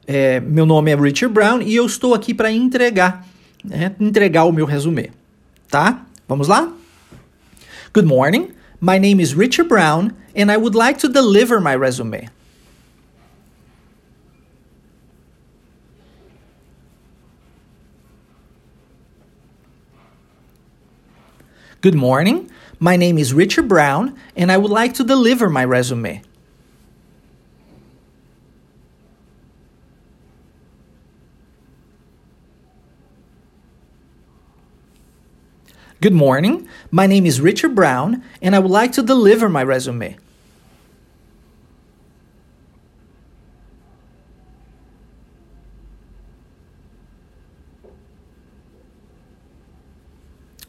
é, 0.07 0.39
meu 0.39 0.65
nome 0.65 0.91
é 0.91 0.95
Richard 0.95 1.33
Brown 1.33 1.61
e 1.61 1.75
eu 1.75 1.85
estou 1.85 2.13
aqui 2.13 2.33
para 2.33 2.51
entregar, 2.51 3.25
né, 3.63 3.95
entregar 3.99 4.45
o 4.45 4.51
meu 4.51 4.65
resumê. 4.65 5.11
Tá? 5.69 6.05
Vamos 6.27 6.47
lá? 6.47 6.71
Good 7.93 8.07
morning. 8.07 8.49
My 8.79 8.97
name 8.97 9.21
is 9.21 9.33
Richard 9.33 9.69
Brown 9.69 10.11
and 10.35 10.51
I 10.51 10.57
would 10.57 10.75
like 10.75 10.99
to 11.01 11.07
deliver 11.07 11.59
my 11.59 11.75
resume. 11.75 12.29
Good 21.81 21.95
morning. 21.95 22.47
My 22.79 22.95
name 22.95 23.17
is 23.17 23.33
Richard 23.33 23.67
Brown 23.67 24.15
and 24.35 24.51
I 24.51 24.57
would 24.57 24.71
like 24.71 24.93
to 24.95 25.03
deliver 25.03 25.49
my 25.49 25.65
resume. 25.65 26.21
Good 36.01 36.15
morning. 36.15 36.67
My 36.89 37.05
name 37.05 37.27
is 37.27 37.39
Richard 37.39 37.75
Brown, 37.75 38.23
and 38.41 38.55
I 38.55 38.59
would 38.59 38.71
like 38.71 38.91
to 38.93 39.03
deliver 39.03 39.47
my 39.47 39.63
resume. 39.63 40.17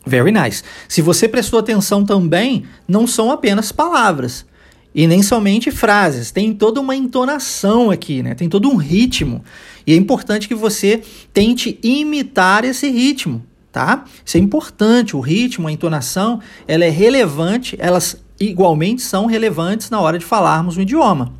Very 0.04 0.30
nice. 0.30 0.62
Se 0.86 1.00
você 1.00 1.26
prestou 1.26 1.58
atenção 1.58 2.04
também, 2.04 2.66
não 2.86 3.06
são 3.06 3.30
apenas 3.30 3.72
palavras 3.72 4.44
e 4.94 5.06
nem 5.06 5.22
somente 5.22 5.70
frases, 5.70 6.30
tem 6.30 6.52
toda 6.52 6.78
uma 6.78 6.94
entonação 6.94 7.90
aqui, 7.90 8.22
né? 8.22 8.34
Tem 8.34 8.50
todo 8.50 8.68
um 8.68 8.76
ritmo. 8.76 9.42
E 9.86 9.94
é 9.94 9.96
importante 9.96 10.46
que 10.46 10.54
você 10.54 11.00
tente 11.32 11.80
imitar 11.82 12.66
esse 12.66 12.90
ritmo 12.90 13.42
tá? 13.72 14.04
Isso 14.24 14.36
é 14.36 14.40
importante, 14.40 15.16
o 15.16 15.20
ritmo, 15.20 15.66
a 15.66 15.72
entonação, 15.72 16.40
ela 16.68 16.84
é 16.84 16.90
relevante, 16.90 17.74
elas 17.80 18.22
igualmente 18.38 19.00
são 19.00 19.26
relevantes 19.26 19.88
na 19.88 20.00
hora 20.00 20.18
de 20.18 20.24
falarmos 20.24 20.76
um 20.76 20.82
idioma. 20.82 21.32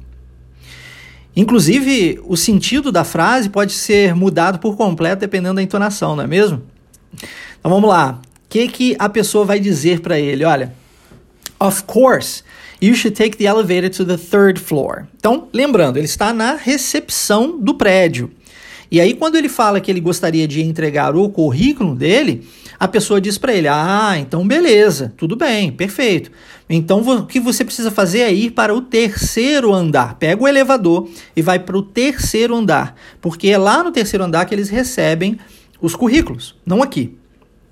Inclusive, 1.37 2.21
o 2.25 2.37
sentido 2.37 2.91
da 2.91 3.05
frase 3.05 3.49
pode 3.49 3.73
ser 3.73 4.15
mudado 4.15 4.59
por 4.59 4.77
completo 4.77 5.21
dependendo 5.21 5.55
da 5.55 5.63
entonação, 5.63 6.17
não 6.17 6.25
é 6.25 6.27
mesmo? 6.27 6.63
Então 7.59 7.71
vamos 7.71 7.89
lá. 7.89 8.21
O 8.45 8.49
que, 8.49 8.69
que 8.69 8.97
a 8.99 9.09
pessoa 9.09 9.45
vai 9.45 9.59
dizer 9.59 10.01
para 10.01 10.19
ele? 10.19 10.45
Olha, 10.45 10.75
of 11.59 11.85
course, 11.85 12.43
you 12.83 12.95
should 12.95 13.17
take 13.17 13.37
the 13.37 13.45
elevator 13.45 13.89
to 13.89 14.05
the 14.05 14.19
third 14.19 14.61
floor. 14.61 15.07
Então, 15.17 15.49
lembrando, 15.53 15.97
ele 15.97 16.05
está 16.05 16.35
na 16.35 16.55
recepção 16.55 17.59
do 17.59 17.75
prédio. 17.75 18.31
E 18.93 19.01
aí, 19.01 19.15
quando 19.15 19.37
ele 19.37 19.49
fala 19.49 19.81
que 19.81 19.91
ele 19.91 20.01
gostaria 20.01 20.47
de 20.47 20.61
entregar 20.61 21.17
o 21.17 21.27
currículo 21.31 21.97
dele, 21.97 22.47
a 22.79 22.87
pessoa 22.87 23.23
diz 23.23 23.39
para 23.39 23.55
ele: 23.55 23.67
Ah, 23.67 24.19
então 24.19 24.47
beleza, 24.47 25.15
tudo 25.17 25.35
bem, 25.35 25.73
perfeito. 25.73 26.31
Então 26.69 27.01
o 27.01 27.27
que 27.27 27.41
você 27.41 27.65
precisa 27.65 27.91
fazer 27.91 28.21
é 28.21 28.31
ir 28.31 28.51
para 28.51 28.75
o 28.75 28.83
terceiro 28.83 29.73
andar. 29.73 30.17
Pega 30.17 30.43
o 30.43 30.47
elevador 30.47 31.09
e 31.35 31.41
vai 31.41 31.59
para 31.59 31.75
o 31.75 31.81
terceiro 31.81 32.55
andar, 32.55 32.95
porque 33.19 33.49
é 33.49 33.57
lá 33.57 33.83
no 33.83 33.91
terceiro 33.91 34.25
andar 34.25 34.45
que 34.45 34.55
eles 34.55 34.69
recebem 34.69 35.39
os 35.81 35.97
currículos, 35.97 36.55
não 36.67 36.83
aqui. 36.83 37.17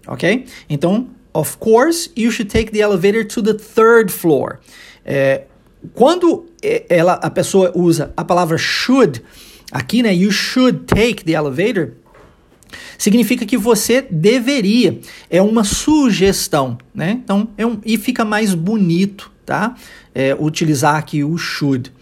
Ok? 0.06 0.46
Então, 0.70 1.09
of 1.35 1.59
course, 1.59 2.11
you 2.16 2.30
should 2.30 2.50
take 2.50 2.72
the 2.72 2.78
elevator 2.78 3.26
to 3.26 3.42
the 3.42 3.52
third 3.52 4.11
floor. 4.11 4.59
É, 5.04 5.42
quando 5.92 6.46
é, 6.62 6.87
ela, 6.88 7.12
a 7.12 7.28
pessoa 7.28 7.70
usa 7.74 8.11
a 8.16 8.24
palavra 8.24 8.56
should 8.56 9.22
Aqui, 9.70 10.02
né, 10.02 10.14
you 10.14 10.30
should 10.30 10.80
take 10.80 11.24
the 11.24 11.33
elevator, 11.33 11.92
significa 12.98 13.46
que 13.46 13.56
você 13.56 14.02
deveria. 14.02 14.98
É 15.28 15.40
uma 15.40 15.64
sugestão, 15.64 16.78
né? 16.94 17.20
Então, 17.22 17.48
é 17.56 17.64
um, 17.66 17.78
e 17.85 17.96
fica 17.96 18.24
mais 18.24 18.54
bonito, 18.54 19.30
tá? 19.46 19.74
É, 20.14 20.37
utilizar 20.38 20.96
aqui 20.96 21.22
o 21.22 21.37
should. 21.37 21.92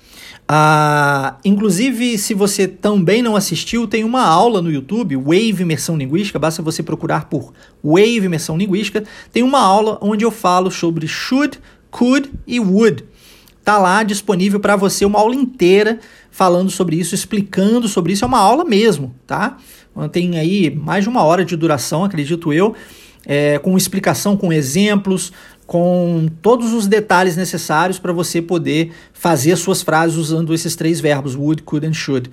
Ah, 0.50 1.36
inclusive, 1.44 2.16
se 2.16 2.32
você 2.32 2.66
também 2.66 3.20
não 3.20 3.36
assistiu, 3.36 3.86
tem 3.86 4.02
uma 4.02 4.24
aula 4.24 4.62
no 4.62 4.72
YouTube, 4.72 5.14
Wave 5.14 5.60
Imersão 5.60 5.94
Linguística, 5.94 6.38
basta 6.38 6.62
você 6.62 6.82
procurar 6.82 7.26
por 7.26 7.52
Wave 7.84 8.24
Imersão 8.24 8.56
Linguística. 8.56 9.04
Tem 9.30 9.42
uma 9.42 9.60
aula 9.60 9.98
onde 10.00 10.24
eu 10.24 10.30
falo 10.30 10.70
sobre 10.70 11.06
should, 11.06 11.60
could 11.90 12.30
e 12.46 12.58
would. 12.58 13.04
Tá 13.68 13.76
lá 13.76 14.02
disponível 14.02 14.58
para 14.58 14.76
você 14.76 15.04
uma 15.04 15.18
aula 15.18 15.34
inteira 15.34 15.98
falando 16.30 16.70
sobre 16.70 16.96
isso, 16.96 17.14
explicando 17.14 17.86
sobre 17.86 18.14
isso. 18.14 18.24
É 18.24 18.26
uma 18.26 18.38
aula 18.38 18.64
mesmo, 18.64 19.14
tá? 19.26 19.58
Tem 20.10 20.38
aí 20.38 20.74
mais 20.74 21.04
de 21.04 21.10
uma 21.10 21.22
hora 21.22 21.44
de 21.44 21.54
duração, 21.54 22.02
acredito 22.02 22.50
eu, 22.50 22.74
é, 23.26 23.58
com 23.58 23.76
explicação, 23.76 24.38
com 24.38 24.50
exemplos, 24.50 25.34
com 25.66 26.28
todos 26.40 26.72
os 26.72 26.86
detalhes 26.86 27.36
necessários 27.36 27.98
para 27.98 28.10
você 28.10 28.40
poder 28.40 28.90
fazer 29.12 29.54
suas 29.56 29.82
frases 29.82 30.16
usando 30.16 30.54
esses 30.54 30.74
três 30.74 30.98
verbos, 30.98 31.36
would, 31.36 31.62
could 31.62 31.86
and 31.86 31.92
should. 31.92 32.30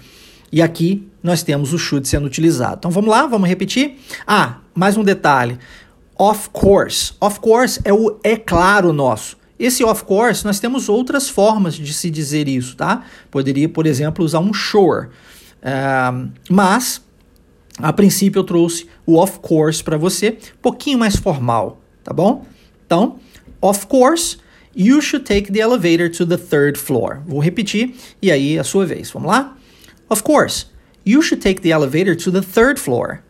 E 0.54 0.62
aqui 0.62 1.06
nós 1.22 1.44
temos 1.44 1.74
o 1.74 1.78
should 1.78 2.08
sendo 2.08 2.28
utilizado. 2.28 2.78
Então 2.80 2.92
vamos 2.92 3.10
lá, 3.10 3.28
vamos 3.28 3.50
repetir? 3.50 3.98
Ah, 4.26 4.60
mais 4.74 4.96
um 4.96 5.04
detalhe. 5.04 5.60
Of 6.18 6.50
course. 6.52 7.12
Of 7.20 7.42
course 7.42 7.82
é 7.84 7.92
o 7.92 8.22
é 8.24 8.38
claro 8.38 8.94
nosso. 8.94 9.36
Esse 9.58 9.84
of 9.84 10.04
course, 10.04 10.44
nós 10.44 10.60
temos 10.60 10.90
outras 10.90 11.30
formas 11.30 11.76
de 11.76 11.94
se 11.94 12.10
dizer 12.10 12.48
isso, 12.48 12.76
tá? 12.76 13.06
Poderia, 13.32 13.70
por 13.70 13.86
exemplo, 13.86 14.24
usar 14.24 14.40
um 14.40 14.54
sure. 14.54 15.08
Uh, 15.62 16.30
mas, 16.50 17.02
a 17.78 17.94
princípio, 17.94 18.40
eu 18.40 18.44
trouxe 18.44 18.88
o 19.06 19.18
of 19.22 19.40
course 19.40 19.84
para 19.84 19.98
você, 19.98 20.38
um 20.58 20.62
pouquinho 20.62 21.00
mais 21.00 21.16
formal, 21.16 21.82
tá 22.04 22.14
bom? 22.14 22.46
Então, 22.86 23.18
of 23.62 23.88
course, 23.88 24.38
you 24.76 25.02
should 25.02 25.26
take 25.26 25.52
the 25.52 25.60
elevator 25.60 26.10
to 26.10 26.26
the 26.26 26.38
third 26.38 26.78
floor. 26.78 27.22
Vou 27.26 27.40
repetir 27.40 27.96
e 28.22 28.32
aí 28.32 28.60
a 28.60 28.64
sua 28.64 28.86
vez. 28.86 29.10
Vamos 29.10 29.30
lá? 29.30 29.58
Of 30.10 30.22
course, 30.22 30.68
you 31.06 31.22
should 31.22 31.42
take 31.42 31.62
the 31.62 31.70
elevator 31.70 32.16
to 32.16 32.32
the 32.32 32.42
third 32.42 32.80
floor. 32.80 33.24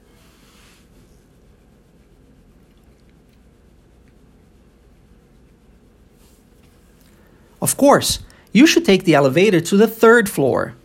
Of 7.66 7.78
course, 7.78 8.20
you 8.54 8.68
should 8.68 8.86
take 8.86 9.06
the 9.06 9.16
elevator 9.16 9.60
to 9.60 9.76
the 9.76 9.88
third 9.88 10.30
floor. 10.30 10.76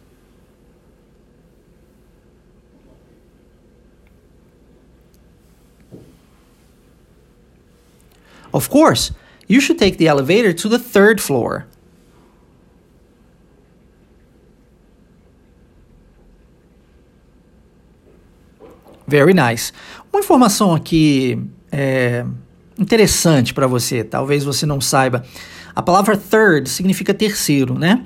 Of 8.54 8.70
course, 8.70 9.12
you 9.46 9.60
should 9.60 9.78
take 9.78 9.98
the 9.98 10.08
elevator 10.08 10.54
to 10.54 10.68
the 10.70 10.78
third 10.78 11.20
floor. 11.20 11.66
Very 19.06 19.34
nice. 19.34 19.70
Uma 20.10 20.20
informação 20.20 20.74
aqui 20.74 21.38
é, 21.70 22.24
interessante 22.78 23.52
para 23.52 23.66
você, 23.66 24.02
talvez 24.02 24.44
você 24.44 24.64
não 24.64 24.80
saiba. 24.80 25.22
A 25.74 25.82
palavra 25.82 26.16
third 26.16 26.68
significa 26.68 27.14
terceiro, 27.14 27.78
né? 27.78 28.02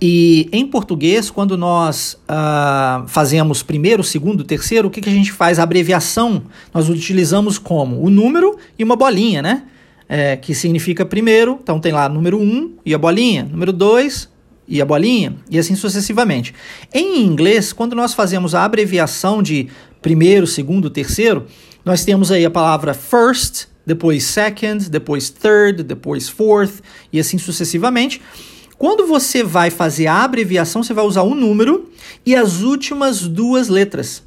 E 0.00 0.48
em 0.52 0.66
português, 0.66 1.30
quando 1.30 1.56
nós 1.56 2.18
uh, 2.28 3.06
fazemos 3.06 3.62
primeiro, 3.62 4.02
segundo, 4.02 4.44
terceiro, 4.44 4.88
o 4.88 4.90
que, 4.90 5.00
que 5.00 5.08
a 5.08 5.12
gente 5.12 5.32
faz? 5.32 5.58
A 5.58 5.62
abreviação 5.62 6.42
nós 6.72 6.88
utilizamos 6.88 7.58
como 7.58 8.02
o 8.02 8.10
número 8.10 8.58
e 8.78 8.84
uma 8.84 8.96
bolinha, 8.96 9.40
né? 9.40 9.62
é, 10.08 10.36
que 10.36 10.54
significa 10.54 11.04
primeiro, 11.04 11.58
então 11.62 11.80
tem 11.80 11.92
lá 11.92 12.08
número 12.08 12.38
1 12.38 12.42
um, 12.42 12.74
e 12.84 12.94
a 12.94 12.98
bolinha, 12.98 13.44
número 13.44 13.72
2 13.72 14.28
e 14.66 14.80
a 14.80 14.84
bolinha, 14.84 15.36
e 15.50 15.58
assim 15.58 15.74
sucessivamente. 15.74 16.54
Em 16.92 17.22
inglês, 17.22 17.72
quando 17.72 17.94
nós 17.94 18.14
fazemos 18.14 18.54
a 18.54 18.64
abreviação 18.64 19.42
de 19.42 19.68
primeiro, 20.00 20.46
segundo, 20.46 20.90
terceiro, 20.90 21.46
nós 21.84 22.04
temos 22.04 22.30
aí 22.30 22.44
a 22.44 22.50
palavra 22.50 22.94
first, 22.94 23.66
depois 23.86 24.24
second, 24.24 24.88
depois 24.90 25.30
third, 25.30 25.82
depois 25.82 26.28
fourth, 26.28 26.80
e 27.12 27.18
assim 27.20 27.38
sucessivamente. 27.38 28.20
Quando 28.76 29.06
você 29.06 29.42
vai 29.42 29.70
fazer 29.70 30.06
a 30.06 30.24
abreviação, 30.24 30.82
você 30.82 30.92
vai 30.92 31.04
usar 31.04 31.22
um 31.22 31.34
número 31.34 31.88
e 32.26 32.34
as 32.34 32.62
últimas 32.62 33.26
duas 33.26 33.68
letras. 33.68 34.22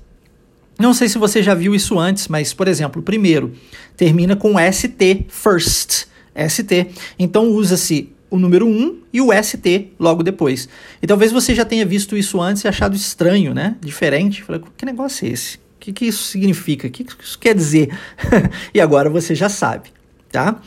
Não 0.80 0.94
sei 0.94 1.10
se 1.10 1.18
você 1.18 1.42
já 1.42 1.54
viu 1.54 1.74
isso 1.74 1.98
antes, 2.00 2.28
mas, 2.28 2.54
por 2.54 2.68
exemplo, 2.68 3.02
primeiro 3.02 3.52
termina 3.96 4.36
com 4.36 4.56
ST, 4.72 5.26
first, 5.28 6.06
ST. 6.50 6.88
Então 7.18 7.50
usa-se 7.50 8.14
o 8.30 8.38
número 8.38 8.68
1 8.68 9.00
e 9.12 9.22
o 9.22 9.30
ST 9.32 9.94
logo 10.00 10.22
depois. 10.22 10.70
E 11.02 11.08
talvez 11.08 11.32
você 11.32 11.56
já 11.56 11.66
tenha 11.66 11.86
visto 11.86 12.16
isso 12.16 12.40
antes 12.40 12.64
e 12.64 12.68
achado 12.68 12.96
estranho, 12.96 13.54
né? 13.54 13.76
Diferente. 13.82 14.44
Falei, 14.44 14.62
que 14.76 14.86
negócio 14.86 15.28
é 15.28 15.32
esse? 15.32 15.60
O 15.88 15.90
que, 15.90 15.94
que 15.94 16.06
isso 16.06 16.24
significa? 16.24 16.88
O 16.88 16.92
que, 16.92 17.06
que 17.06 17.24
isso 17.24 17.40
quer 17.40 17.56
dizer? 17.56 17.98
e 18.74 18.82
agora 18.82 19.10
você 19.10 19.34
já 19.34 19.48
sabe, 19.48 19.90
tá? 20.30 20.60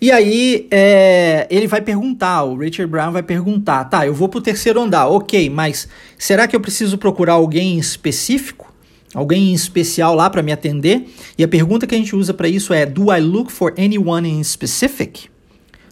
E 0.00 0.12
aí 0.12 0.68
é, 0.70 1.48
ele 1.50 1.66
vai 1.66 1.80
perguntar, 1.80 2.44
o 2.44 2.56
Richard 2.56 2.88
Brown 2.88 3.10
vai 3.10 3.24
perguntar, 3.24 3.86
tá, 3.86 4.06
eu 4.06 4.14
vou 4.14 4.28
pro 4.28 4.40
terceiro 4.40 4.80
andar, 4.80 5.08
ok, 5.08 5.50
mas 5.50 5.88
será 6.16 6.46
que 6.46 6.54
eu 6.54 6.60
preciso 6.60 6.96
procurar 6.96 7.32
alguém 7.32 7.76
específico? 7.76 8.72
alguém 9.14 9.50
em 9.50 9.54
especial 9.54 10.14
lá 10.14 10.30
para 10.30 10.42
me 10.42 10.52
atender. 10.52 11.08
E 11.36 11.42
a 11.42 11.48
pergunta 11.48 11.86
que 11.86 11.94
a 11.94 11.98
gente 11.98 12.14
usa 12.14 12.32
para 12.32 12.46
isso 12.46 12.72
é: 12.72 12.86
Do 12.86 13.12
I 13.12 13.18
look 13.20 13.50
for 13.50 13.74
anyone 13.76 14.28
in 14.28 14.44
specific? 14.44 15.28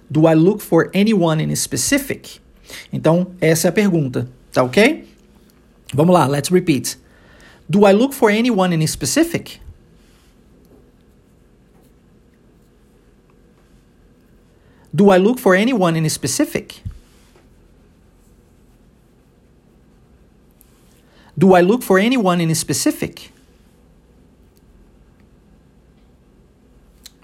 Do 0.08 0.28
I 0.28 0.34
look 0.34 0.62
for 0.62 0.90
anyone 0.94 1.42
in 1.42 1.56
specific? 1.56 2.38
Então, 2.92 3.28
essa 3.40 3.66
é 3.66 3.70
a 3.70 3.72
pergunta, 3.72 4.28
tá 4.52 4.62
ok? 4.62 5.04
Vamos 5.92 6.14
lá, 6.14 6.26
let's 6.28 6.50
repeat. 6.50 6.98
Do 7.68 7.84
I 7.84 7.92
look 7.92 8.12
for 8.12 8.30
anyone 8.30 8.72
in 8.72 8.86
specific? 8.86 9.60
Do 14.94 15.10
I 15.10 15.18
look 15.18 15.38
for 15.38 15.54
anyone 15.54 15.96
in 15.96 16.08
specific? 16.08 16.82
Do 21.36 21.52
I 21.54 21.60
look 21.60 21.82
for 21.82 21.98
anyone 21.98 22.40
in 22.40 22.54
specific? 22.54 23.30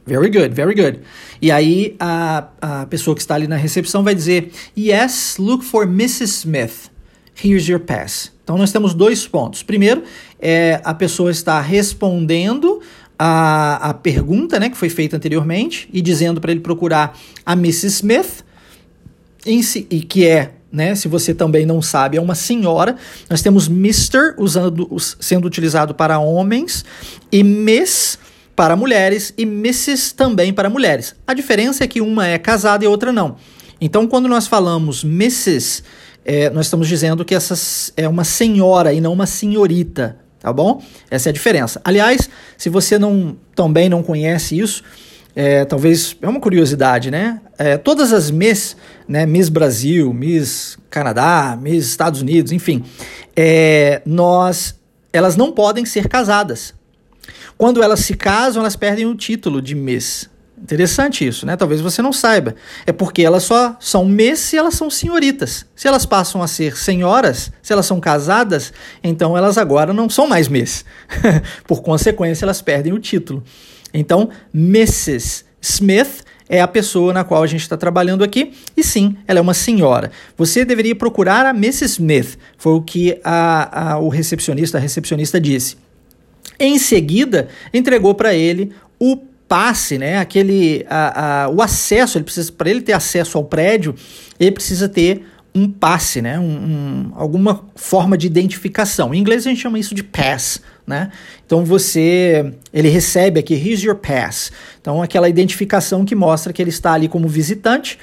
Very 0.04 0.28
good, 0.28 0.52
very 0.52 0.74
good. 0.74 1.04
E 1.40 1.50
aí 1.50 1.96
a, 2.00 2.48
a 2.60 2.86
pessoa 2.86 3.14
que 3.14 3.22
está 3.22 3.36
ali 3.36 3.46
na 3.46 3.56
recepção 3.56 4.02
vai 4.02 4.14
dizer: 4.14 4.52
Yes, 4.76 5.38
look 5.38 5.64
for 5.64 5.86
Mrs. 5.86 6.42
Smith. 6.42 6.90
Here's 7.34 7.68
your 7.68 7.78
pass. 7.78 8.31
Então 8.52 8.58
nós 8.58 8.70
temos 8.70 8.92
dois 8.92 9.26
pontos. 9.26 9.62
Primeiro, 9.62 10.02
é, 10.38 10.78
a 10.84 10.92
pessoa 10.92 11.30
está 11.30 11.58
respondendo 11.58 12.82
a, 13.18 13.88
a 13.88 13.94
pergunta 13.94 14.60
né, 14.60 14.68
que 14.68 14.76
foi 14.76 14.90
feita 14.90 15.16
anteriormente 15.16 15.88
e 15.90 16.02
dizendo 16.02 16.38
para 16.38 16.50
ele 16.50 16.60
procurar 16.60 17.18
a 17.46 17.54
Mrs. 17.54 17.86
Smith, 17.86 18.44
em 19.46 19.62
si, 19.62 19.86
e 19.88 20.02
que 20.02 20.26
é 20.26 20.52
né? 20.70 20.94
Se 20.94 21.08
você 21.08 21.32
também 21.32 21.64
não 21.64 21.80
sabe, 21.80 22.18
é 22.18 22.20
uma 22.20 22.34
senhora. 22.34 22.96
Nós 23.28 23.40
temos 23.40 23.68
Mr. 23.68 24.34
usando, 24.38 24.86
sendo 25.18 25.46
utilizado 25.46 25.94
para 25.94 26.18
homens 26.18 26.84
e 27.30 27.42
Miss 27.42 28.18
para 28.54 28.76
mulheres 28.76 29.32
e 29.38 29.44
Mrs. 29.44 30.14
também 30.14 30.52
para 30.52 30.68
mulheres. 30.68 31.14
A 31.26 31.32
diferença 31.32 31.84
é 31.84 31.86
que 31.86 32.02
uma 32.02 32.26
é 32.26 32.38
casada 32.38 32.84
e 32.84 32.88
outra 32.88 33.12
não. 33.12 33.36
Então, 33.80 34.06
quando 34.06 34.28
nós 34.28 34.46
falamos 34.46 35.04
Mrs., 35.04 35.82
é, 36.24 36.50
nós 36.50 36.66
estamos 36.66 36.88
dizendo 36.88 37.24
que 37.24 37.34
essa 37.34 37.54
é 37.96 38.08
uma 38.08 38.24
senhora 38.24 38.92
e 38.92 39.00
não 39.00 39.12
uma 39.12 39.26
senhorita, 39.26 40.16
tá 40.38 40.52
bom? 40.52 40.82
Essa 41.10 41.28
é 41.28 41.30
a 41.30 41.32
diferença. 41.32 41.80
Aliás, 41.84 42.28
se 42.56 42.68
você 42.68 42.98
não 42.98 43.36
também 43.54 43.88
não 43.88 44.02
conhece 44.02 44.58
isso, 44.58 44.82
é, 45.34 45.64
talvez 45.64 46.16
é 46.20 46.28
uma 46.28 46.40
curiosidade, 46.40 47.10
né? 47.10 47.40
É, 47.58 47.76
todas 47.76 48.12
as 48.12 48.30
Miss, 48.30 48.76
né, 49.08 49.24
Miss 49.26 49.48
Brasil, 49.48 50.12
Miss 50.12 50.78
Canadá, 50.90 51.58
Miss 51.60 51.86
Estados 51.86 52.20
Unidos, 52.20 52.52
enfim, 52.52 52.84
é, 53.34 54.02
nós, 54.04 54.78
elas 55.12 55.36
não 55.36 55.52
podem 55.52 55.84
ser 55.84 56.08
casadas. 56.08 56.74
Quando 57.56 57.82
elas 57.82 58.00
se 58.00 58.14
casam, 58.14 58.62
elas 58.62 58.76
perdem 58.76 59.06
o 59.06 59.14
título 59.14 59.62
de 59.62 59.74
Miss. 59.74 60.28
Interessante 60.62 61.26
isso, 61.26 61.44
né? 61.44 61.56
Talvez 61.56 61.80
você 61.80 62.00
não 62.00 62.12
saiba. 62.12 62.54
É 62.86 62.92
porque 62.92 63.22
elas 63.22 63.42
só 63.42 63.76
são 63.80 64.04
Miss 64.04 64.38
se 64.38 64.56
elas 64.56 64.74
são 64.74 64.88
senhoritas. 64.88 65.66
Se 65.74 65.88
elas 65.88 66.06
passam 66.06 66.40
a 66.40 66.46
ser 66.46 66.76
senhoras, 66.76 67.50
se 67.60 67.72
elas 67.72 67.84
são 67.84 67.98
casadas, 67.98 68.72
então 69.02 69.36
elas 69.36 69.58
agora 69.58 69.92
não 69.92 70.08
são 70.08 70.28
mais 70.28 70.46
Miss. 70.46 70.84
Por 71.66 71.82
consequência, 71.82 72.44
elas 72.44 72.62
perdem 72.62 72.92
o 72.92 73.00
título. 73.00 73.42
Então, 73.92 74.30
Mrs. 74.54 75.44
Smith 75.60 76.22
é 76.48 76.60
a 76.60 76.68
pessoa 76.68 77.12
na 77.12 77.24
qual 77.24 77.42
a 77.42 77.46
gente 77.46 77.62
está 77.62 77.76
trabalhando 77.76 78.22
aqui, 78.22 78.52
e 78.76 78.84
sim, 78.84 79.16
ela 79.26 79.38
é 79.38 79.42
uma 79.42 79.54
senhora. 79.54 80.12
Você 80.36 80.64
deveria 80.64 80.94
procurar 80.94 81.44
a 81.44 81.50
Mrs. 81.50 81.94
Smith, 81.94 82.38
foi 82.56 82.74
o 82.74 82.82
que 82.82 83.18
a, 83.24 83.94
a, 83.94 83.98
o 83.98 84.08
recepcionista, 84.08 84.78
a 84.78 84.80
recepcionista 84.80 85.40
disse. 85.40 85.76
Em 86.58 86.78
seguida, 86.78 87.48
entregou 87.74 88.14
para 88.14 88.34
ele 88.34 88.72
o 89.00 89.16
passe, 89.52 89.98
né? 89.98 90.16
Aquele, 90.16 90.86
a, 90.88 91.42
a, 91.42 91.48
o 91.50 91.60
acesso, 91.60 92.16
ele 92.16 92.24
precisa 92.24 92.50
para 92.50 92.70
ele 92.70 92.80
ter 92.80 92.94
acesso 92.94 93.36
ao 93.36 93.44
prédio, 93.44 93.94
ele 94.40 94.50
precisa 94.50 94.88
ter 94.88 95.26
um 95.54 95.70
passe, 95.70 96.22
né? 96.22 96.38
Um, 96.38 96.44
um, 96.44 97.12
alguma 97.14 97.66
forma 97.76 98.16
de 98.16 98.26
identificação. 98.26 99.12
Em 99.12 99.18
inglês 99.18 99.46
a 99.46 99.50
gente 99.50 99.60
chama 99.60 99.78
isso 99.78 99.94
de 99.94 100.02
pass, 100.02 100.62
né? 100.86 101.10
Então 101.44 101.66
você, 101.66 102.54
ele 102.72 102.88
recebe 102.88 103.40
aqui, 103.40 103.52
here's 103.52 103.82
your 103.82 103.96
pass. 103.96 104.50
Então 104.80 105.02
aquela 105.02 105.28
identificação 105.28 106.02
que 106.02 106.14
mostra 106.14 106.50
que 106.50 106.62
ele 106.62 106.70
está 106.70 106.94
ali 106.94 107.06
como 107.06 107.28
visitante 107.28 107.98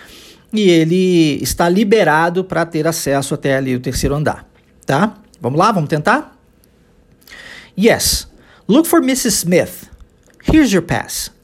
e 0.54 0.70
ele 0.70 1.42
está 1.42 1.68
liberado 1.68 2.44
para 2.44 2.64
ter 2.64 2.86
acesso 2.86 3.34
até 3.34 3.58
ali 3.58 3.76
o 3.76 3.80
terceiro 3.80 4.14
andar, 4.14 4.48
tá? 4.86 5.16
Vamos 5.42 5.58
lá, 5.58 5.72
vamos 5.72 5.90
tentar? 5.90 6.38
Yes. 7.76 8.28
Look 8.68 8.88
for 8.88 9.02
Mrs. 9.02 9.30
Smith. 9.30 9.90
Here's 10.44 10.72
your 10.72 10.84
pass. 10.84 11.39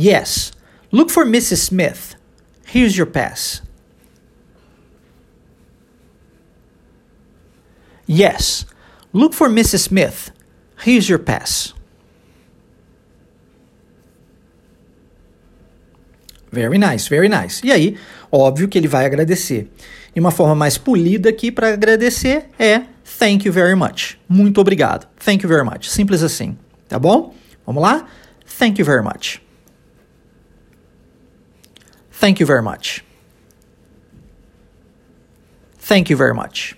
Yes. 0.00 0.52
Look 0.90 1.10
for 1.10 1.26
Mrs. 1.26 1.58
Smith. 1.58 2.16
Here's 2.64 2.96
your 2.96 3.06
pass. 3.06 3.60
Yes. 8.06 8.64
Look 9.12 9.34
for 9.34 9.48
Mrs. 9.48 9.80
Smith. 9.80 10.32
Here's 10.78 11.08
your 11.08 11.18
pass. 11.18 11.74
Very 16.50 16.78
nice, 16.78 17.06
very 17.08 17.28
nice. 17.28 17.60
E 17.62 17.70
aí, 17.70 17.96
óbvio 18.32 18.68
que 18.68 18.78
ele 18.78 18.88
vai 18.88 19.04
agradecer. 19.04 19.70
E 20.16 20.18
uma 20.18 20.30
forma 20.30 20.54
mais 20.54 20.78
polida 20.78 21.28
aqui 21.28 21.52
para 21.52 21.74
agradecer 21.74 22.46
é 22.58 22.82
thank 23.18 23.46
you 23.46 23.52
very 23.52 23.76
much. 23.76 24.18
Muito 24.28 24.60
obrigado. 24.60 25.06
Thank 25.22 25.44
you 25.44 25.48
very 25.48 25.64
much. 25.64 25.90
Simples 25.90 26.22
assim, 26.22 26.56
tá 26.88 26.98
bom? 26.98 27.34
Vamos 27.66 27.82
lá? 27.82 28.08
Thank 28.58 28.80
you 28.80 28.84
very 28.84 29.04
much. 29.04 29.40
Thank 32.20 32.38
you 32.38 32.46
very 32.46 32.62
much. 32.62 33.02
Thank 35.80 36.12
you 36.12 36.18
very 36.18 36.34
much. 36.34 36.76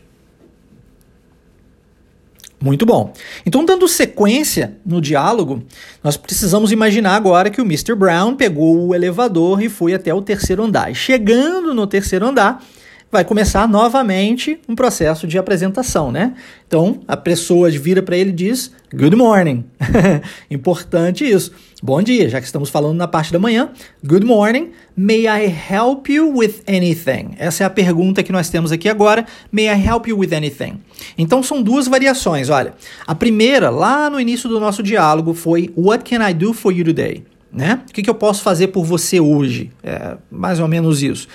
Muito 2.61 2.87
bom. 2.87 3.13
Então, 3.45 3.65
dando 3.65 3.89
sequência 3.89 4.77
no 4.87 5.01
diálogo, 5.01 5.65
nós 6.03 6.17
precisamos 6.17 6.71
imaginar 6.71 7.17
agora 7.17 7.51
que 7.51 7.61
o 7.61 7.65
Mr. 7.65 7.97
Brown 7.97 8.37
pegou 8.37 8.87
o 8.87 8.95
elevador 8.95 9.61
e 9.61 9.69
foi 9.69 9.95
até 9.95 10.15
o 10.15 10.23
terceiro 10.23 10.63
andar. 10.63 10.93
E 10.93 10.95
chegando 10.95 11.75
no 11.75 11.89
terceiro 11.89 12.25
andar, 12.25 12.65
vai 13.13 13.27
começar 13.27 13.69
novamente 13.69 14.59
um 14.67 14.75
processo 14.75 15.27
de 15.27 15.37
apresentação, 15.37 16.11
né? 16.11 16.33
Então, 16.67 17.01
a 17.07 17.15
pessoa 17.15 17.71
vira 17.71 18.03
para 18.03 18.17
ele 18.17 18.31
e 18.31 18.33
diz: 18.33 18.73
Good 18.91 19.15
morning. 19.15 19.67
Importante 20.51 21.23
isso. 21.23 21.53
Bom 21.83 22.01
dia, 22.01 22.27
já 22.31 22.41
que 22.41 22.47
estamos 22.47 22.71
falando 22.71 22.97
na 22.97 23.07
parte 23.07 23.31
da 23.31 23.39
manhã. 23.39 23.69
Good 24.03 24.25
morning. 24.25 24.71
May 24.97 25.27
I 25.27 25.45
help 25.45 26.09
you 26.09 26.35
with 26.35 26.63
anything? 26.67 27.35
Essa 27.37 27.65
é 27.65 27.67
a 27.67 27.71
pergunta 27.71 28.23
que 28.23 28.33
nós 28.33 28.49
temos 28.49 28.73
aqui 28.73 28.89
agora. 28.89 29.27
May 29.51 29.67
I 29.67 29.87
help 29.87 30.07
you 30.07 30.19
with 30.19 30.33
anything? 30.33 30.81
Então, 31.19 31.43
são 31.43 31.63
duas 31.63 31.87
variações. 31.87 32.49
Olha, 32.49 32.73
a 33.07 33.15
primeira, 33.15 33.69
lá 33.69 34.09
no 34.09 34.19
início 34.19 34.49
do 34.49 34.59
nosso 34.59 34.83
diálogo, 34.83 35.35
foi 35.35 35.71
What 35.77 36.09
can 36.09 36.27
I 36.27 36.33
do 36.33 36.55
for 36.55 36.73
you 36.73 36.85
today? 36.85 37.25
Né? 37.53 37.83
O 37.87 37.93
que, 37.93 38.03
que 38.03 38.09
eu 38.09 38.15
posso 38.15 38.43
fazer 38.43 38.69
por 38.69 38.83
você 38.83 39.21
hoje? 39.21 39.71
É 39.83 40.17
mais 40.31 40.59
ou 40.59 40.67
menos 40.67 41.03
isso. 41.03 41.29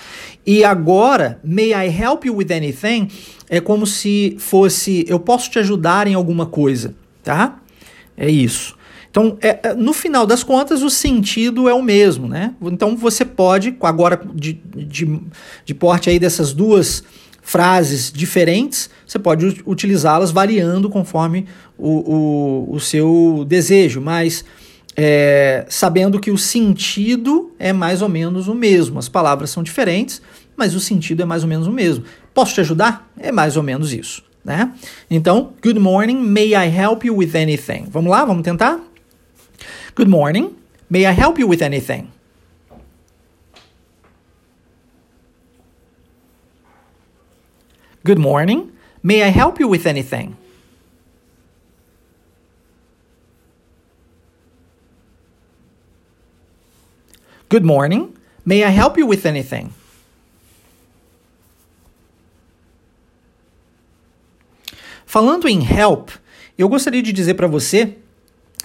E 0.44 0.64
agora, 0.64 1.38
may 1.44 1.72
I 1.72 1.86
help 1.86 2.24
you 2.24 2.36
with 2.36 2.52
anything? 2.52 3.08
É 3.48 3.60
como 3.60 3.86
se 3.86 4.36
fosse, 4.40 5.04
eu 5.08 5.20
posso 5.20 5.48
te 5.48 5.60
ajudar 5.60 6.08
em 6.08 6.14
alguma 6.14 6.44
coisa, 6.44 6.94
tá? 7.22 7.60
É 8.16 8.28
isso. 8.28 8.76
Então, 9.10 9.38
é, 9.40 9.60
é, 9.62 9.74
no 9.74 9.92
final 9.92 10.26
das 10.26 10.42
contas, 10.42 10.82
o 10.82 10.90
sentido 10.90 11.68
é 11.68 11.74
o 11.74 11.82
mesmo, 11.82 12.28
né? 12.28 12.54
Então, 12.62 12.96
você 12.96 13.24
pode, 13.24 13.76
agora 13.80 14.20
de, 14.34 14.60
de, 14.74 15.20
de 15.64 15.74
porte 15.74 16.10
aí 16.10 16.18
dessas 16.18 16.52
duas 16.52 17.02
frases 17.40 18.12
diferentes, 18.12 18.90
você 19.06 19.18
pode 19.18 19.62
utilizá-las 19.64 20.30
variando 20.30 20.90
conforme 20.90 21.46
o, 21.78 22.68
o, 22.68 22.74
o 22.74 22.80
seu 22.80 23.46
desejo, 23.48 24.00
mas 24.00 24.44
é, 25.00 25.64
sabendo 25.68 26.18
que 26.18 26.28
o 26.28 26.36
sentido 26.36 27.52
é 27.56 27.72
mais 27.72 28.02
ou 28.02 28.08
menos 28.08 28.48
o 28.48 28.54
mesmo. 28.54 28.98
As 28.98 29.08
palavras 29.08 29.48
são 29.48 29.62
diferentes, 29.62 30.20
mas 30.56 30.74
o 30.74 30.80
sentido 30.80 31.22
é 31.22 31.24
mais 31.24 31.44
ou 31.44 31.48
menos 31.48 31.68
o 31.68 31.72
mesmo. 31.72 32.04
Posso 32.34 32.52
te 32.54 32.60
ajudar? 32.60 33.08
É 33.16 33.30
mais 33.30 33.56
ou 33.56 33.62
menos 33.62 33.92
isso. 33.92 34.24
Né? 34.44 34.72
Então, 35.08 35.52
good 35.62 35.78
morning, 35.78 36.16
may 36.16 36.52
I 36.52 36.66
help 36.68 37.04
you 37.04 37.16
with 37.16 37.36
anything? 37.36 37.86
Vamos 37.88 38.10
lá, 38.10 38.24
vamos 38.24 38.42
tentar? 38.42 38.80
Good 39.94 40.10
morning, 40.10 40.56
may 40.90 41.06
I 41.06 41.12
help 41.12 41.38
you 41.38 41.48
with 41.48 41.62
anything? 41.62 42.08
Good 48.04 48.18
morning. 48.18 48.72
May 49.02 49.22
I 49.22 49.28
help 49.28 49.60
you 49.60 49.68
with 49.68 49.86
anything? 49.86 50.34
Good 57.50 57.64
morning. 57.64 58.12
May 58.44 58.62
I 58.62 58.70
help 58.70 58.98
you 58.98 59.08
with 59.08 59.26
anything? 59.26 59.70
Falando 65.06 65.48
em 65.48 65.62
help, 65.62 66.10
eu 66.58 66.68
gostaria 66.68 67.02
de 67.02 67.12
dizer 67.12 67.34
para 67.34 67.46
você 67.46 67.96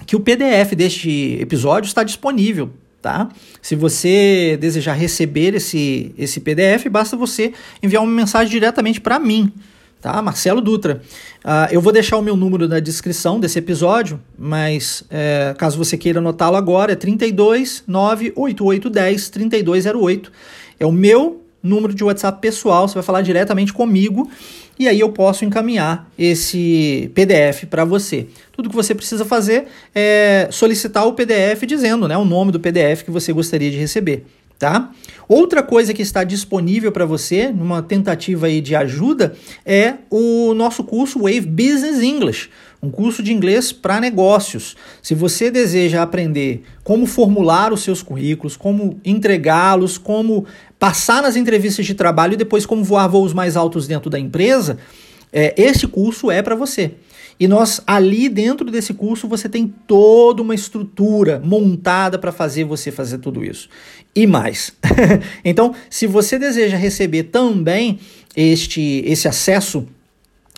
que 0.06 0.14
o 0.14 0.20
PDF 0.20 0.74
deste 0.76 1.38
episódio 1.40 1.88
está 1.88 2.04
disponível 2.04 2.70
tá? 3.04 3.28
Se 3.60 3.76
você 3.76 4.56
desejar 4.58 4.94
receber 4.94 5.54
esse, 5.54 6.14
esse 6.16 6.40
PDF, 6.40 6.88
basta 6.90 7.14
você 7.18 7.52
enviar 7.82 8.02
uma 8.02 8.10
mensagem 8.10 8.50
diretamente 8.50 8.98
para 8.98 9.18
mim, 9.18 9.52
tá? 10.04 10.20
Marcelo 10.20 10.60
Dutra. 10.60 11.00
Uh, 11.42 11.72
eu 11.72 11.80
vou 11.80 11.90
deixar 11.90 12.18
o 12.18 12.22
meu 12.22 12.36
número 12.36 12.68
na 12.68 12.78
descrição 12.78 13.40
desse 13.40 13.58
episódio, 13.58 14.20
mas 14.38 15.02
é, 15.08 15.54
caso 15.56 15.78
você 15.78 15.96
queira 15.96 16.18
anotá-lo 16.18 16.56
agora, 16.56 16.92
é 16.92 16.94
32 16.94 17.84
98810 17.86 19.30
3208. 19.30 20.30
É 20.78 20.84
o 20.84 20.92
meu 20.92 21.40
número 21.62 21.94
de 21.94 22.04
WhatsApp 22.04 22.38
pessoal, 22.38 22.86
você 22.86 22.92
vai 22.92 23.02
falar 23.02 23.22
diretamente 23.22 23.72
comigo 23.72 24.30
e 24.78 24.86
aí 24.86 25.00
eu 25.00 25.10
posso 25.10 25.46
encaminhar 25.46 26.10
esse 26.18 27.10
PDF 27.14 27.64
para 27.70 27.86
você. 27.86 28.26
Tudo 28.52 28.68
que 28.68 28.76
você 28.76 28.94
precisa 28.94 29.24
fazer 29.24 29.68
é 29.94 30.48
solicitar 30.50 31.06
o 31.06 31.14
PDF 31.14 31.64
dizendo 31.66 32.06
né, 32.06 32.18
o 32.18 32.26
nome 32.26 32.52
do 32.52 32.60
PDF 32.60 33.02
que 33.04 33.10
você 33.10 33.32
gostaria 33.32 33.70
de 33.70 33.78
receber. 33.78 34.26
Tá? 34.58 34.92
Outra 35.28 35.62
coisa 35.62 35.92
que 35.92 36.00
está 36.00 36.22
disponível 36.22 36.92
para 36.92 37.04
você, 37.04 37.50
numa 37.50 37.82
tentativa 37.82 38.46
aí 38.46 38.60
de 38.60 38.74
ajuda, 38.74 39.34
é 39.66 39.94
o 40.08 40.54
nosso 40.54 40.84
curso 40.84 41.18
Wave 41.20 41.40
Business 41.40 42.00
English, 42.00 42.48
um 42.80 42.90
curso 42.90 43.22
de 43.22 43.32
inglês 43.32 43.72
para 43.72 44.00
negócios. 44.00 44.76
Se 45.02 45.14
você 45.14 45.50
deseja 45.50 46.02
aprender 46.02 46.62
como 46.84 47.04
formular 47.06 47.72
os 47.72 47.82
seus 47.82 48.02
currículos, 48.02 48.56
como 48.56 49.00
entregá-los, 49.04 49.98
como 49.98 50.46
passar 50.78 51.22
nas 51.22 51.34
entrevistas 51.34 51.84
de 51.84 51.94
trabalho 51.94 52.34
e 52.34 52.36
depois 52.36 52.64
como 52.64 52.84
voar 52.84 53.08
voos 53.08 53.32
mais 53.32 53.56
altos 53.56 53.86
dentro 53.86 54.08
da 54.08 54.18
empresa, 54.18 54.78
é, 55.32 55.52
esse 55.56 55.86
curso 55.88 56.30
é 56.30 56.42
para 56.42 56.54
você. 56.54 56.92
E 57.38 57.48
nós, 57.48 57.80
ali 57.86 58.28
dentro 58.28 58.70
desse 58.70 58.94
curso, 58.94 59.26
você 59.26 59.48
tem 59.48 59.66
toda 59.86 60.42
uma 60.42 60.54
estrutura 60.54 61.40
montada 61.44 62.18
para 62.18 62.32
fazer 62.32 62.64
você 62.64 62.90
fazer 62.90 63.18
tudo 63.18 63.44
isso. 63.44 63.68
E 64.14 64.26
mais. 64.26 64.72
então, 65.44 65.74
se 65.90 66.06
você 66.06 66.38
deseja 66.38 66.76
receber 66.76 67.24
também 67.24 67.98
este, 68.36 69.02
esse 69.06 69.26
acesso 69.26 69.86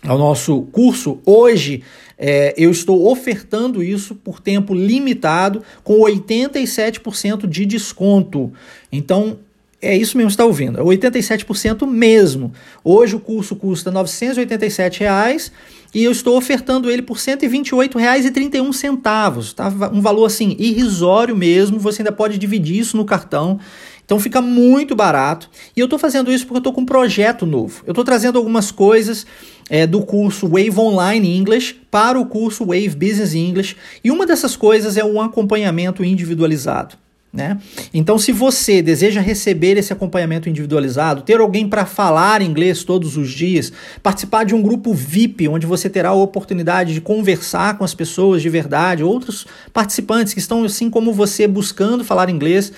ao 0.03 0.19
nosso 0.19 0.63
curso, 0.73 1.19
hoje 1.25 1.83
é, 2.19 2.55
eu 2.57 2.71
estou 2.71 3.11
ofertando 3.11 3.83
isso 3.83 4.15
por 4.15 4.41
tempo 4.41 4.75
limitado 4.75 5.63
com 5.83 6.01
87% 6.01 7.47
de 7.47 7.67
desconto. 7.67 8.53
Então, 8.93 9.39
é 9.81 9.97
isso 9.97 10.17
mesmo 10.17 10.29
que 10.29 10.35
está 10.35 10.45
ouvindo, 10.45 10.79
é 10.79 10.83
87% 10.83 11.87
mesmo. 11.87 12.53
Hoje 12.83 13.15
o 13.15 13.21
curso 13.21 13.55
custa 13.55 13.91
987 13.91 15.01
reais, 15.01 15.53
e 15.95 16.05
eu 16.05 16.13
estou 16.13 16.37
ofertando 16.37 16.91
ele 16.91 17.03
por 17.03 17.17
R$ 17.17 17.23
128,31, 17.23 19.53
tá? 19.53 19.69
Um 19.93 20.01
valor 20.01 20.27
assim 20.27 20.57
irrisório 20.59 21.37
mesmo, 21.37 21.79
você 21.79 22.03
ainda 22.03 22.13
pode 22.13 22.39
dividir 22.39 22.79
isso 22.79 22.97
no 22.97 23.05
cartão. 23.05 23.59
Então 24.05 24.21
fica 24.21 24.41
muito 24.41 24.95
barato. 24.95 25.51
E 25.77 25.81
eu 25.81 25.87
estou 25.87 25.99
fazendo 25.99 26.31
isso 26.31 26.47
porque 26.47 26.59
eu 26.59 26.61
estou 26.61 26.73
com 26.73 26.83
um 26.83 26.87
projeto 26.87 27.45
novo. 27.45 27.83
Eu 27.85 27.91
estou 27.91 28.05
trazendo 28.05 28.39
algumas 28.39 28.71
coisas 28.71 29.27
é, 29.69 29.85
do 29.85 30.03
curso 30.03 30.47
Wave 30.47 30.79
Online 30.79 31.37
English 31.37 31.75
para 31.91 32.17
o 32.19 32.27
curso 32.27 32.65
Wave 32.65 32.91
Business 32.91 33.35
English. 33.35 33.77
E 34.05 34.13
uma 34.13 34.25
dessas 34.25 34.57
coisas 34.57 34.97
é 34.97 35.05
um 35.05 35.21
acompanhamento 35.21 36.05
individualizado. 36.05 36.97
Né? 37.33 37.59
Então, 37.93 38.19
se 38.19 38.33
você 38.33 38.81
deseja 38.81 39.21
receber 39.21 39.77
esse 39.77 39.93
acompanhamento 39.93 40.49
individualizado, 40.49 41.21
ter 41.21 41.39
alguém 41.39 41.69
para 41.69 41.85
falar 41.85 42.41
inglês 42.41 42.83
todos 42.83 43.17
os 43.19 43.31
dias, 43.31 43.71
participar 44.03 44.45
de 44.45 44.55
um 44.55 44.63
grupo 44.63 44.95
VIP, 44.95 45.47
onde 45.47 45.67
você 45.67 45.91
terá 45.91 46.11
a 46.11 46.15
oportunidade 46.15 46.95
de 46.95 47.01
conversar 47.01 47.77
com 47.77 47.85
as 47.85 47.93
pessoas 47.93 48.41
de 48.41 48.49
verdade, 48.49 49.05
outros 49.05 49.47
participantes 49.73 50.33
que 50.33 50.41
estão 50.41 50.65
assim 50.65 50.89
como 50.89 51.13
você 51.13 51.47
buscando 51.47 52.05
falar 52.05 52.31
inglês, 52.31 52.73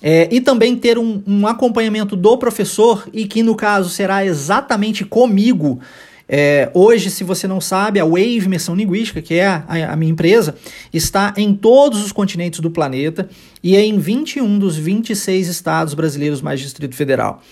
é, 0.00 0.28
e 0.30 0.40
também 0.40 0.76
ter 0.76 0.96
um, 0.96 1.22
um 1.26 1.46
acompanhamento 1.46 2.16
do 2.16 2.38
professor, 2.38 3.06
e 3.12 3.26
que 3.26 3.42
no 3.42 3.54
caso 3.54 3.90
será 3.90 4.24
exatamente 4.24 5.04
comigo, 5.04 5.80
é, 6.28 6.70
hoje, 6.74 7.10
se 7.10 7.24
você 7.24 7.48
não 7.48 7.60
sabe, 7.60 7.98
a 7.98 8.04
Wave 8.04 8.44
Imersão 8.44 8.74
Linguística, 8.74 9.22
que 9.22 9.34
é 9.34 9.46
a, 9.46 9.64
a, 9.92 9.96
minha 9.96 10.12
empresa, 10.12 10.54
está 10.92 11.32
em 11.38 11.54
todos 11.54 12.04
os 12.04 12.12
continentes 12.12 12.60
do 12.60 12.70
planeta 12.70 13.28
e 13.62 13.74
é 13.74 13.80
em 13.80 13.98
21 13.98 14.58
dos 14.58 14.76
26 14.76 15.48
estados 15.48 15.94
brasileiros 15.94 16.42
mais 16.42 16.60
Distrito 16.60 16.94
Federal. 16.94 17.42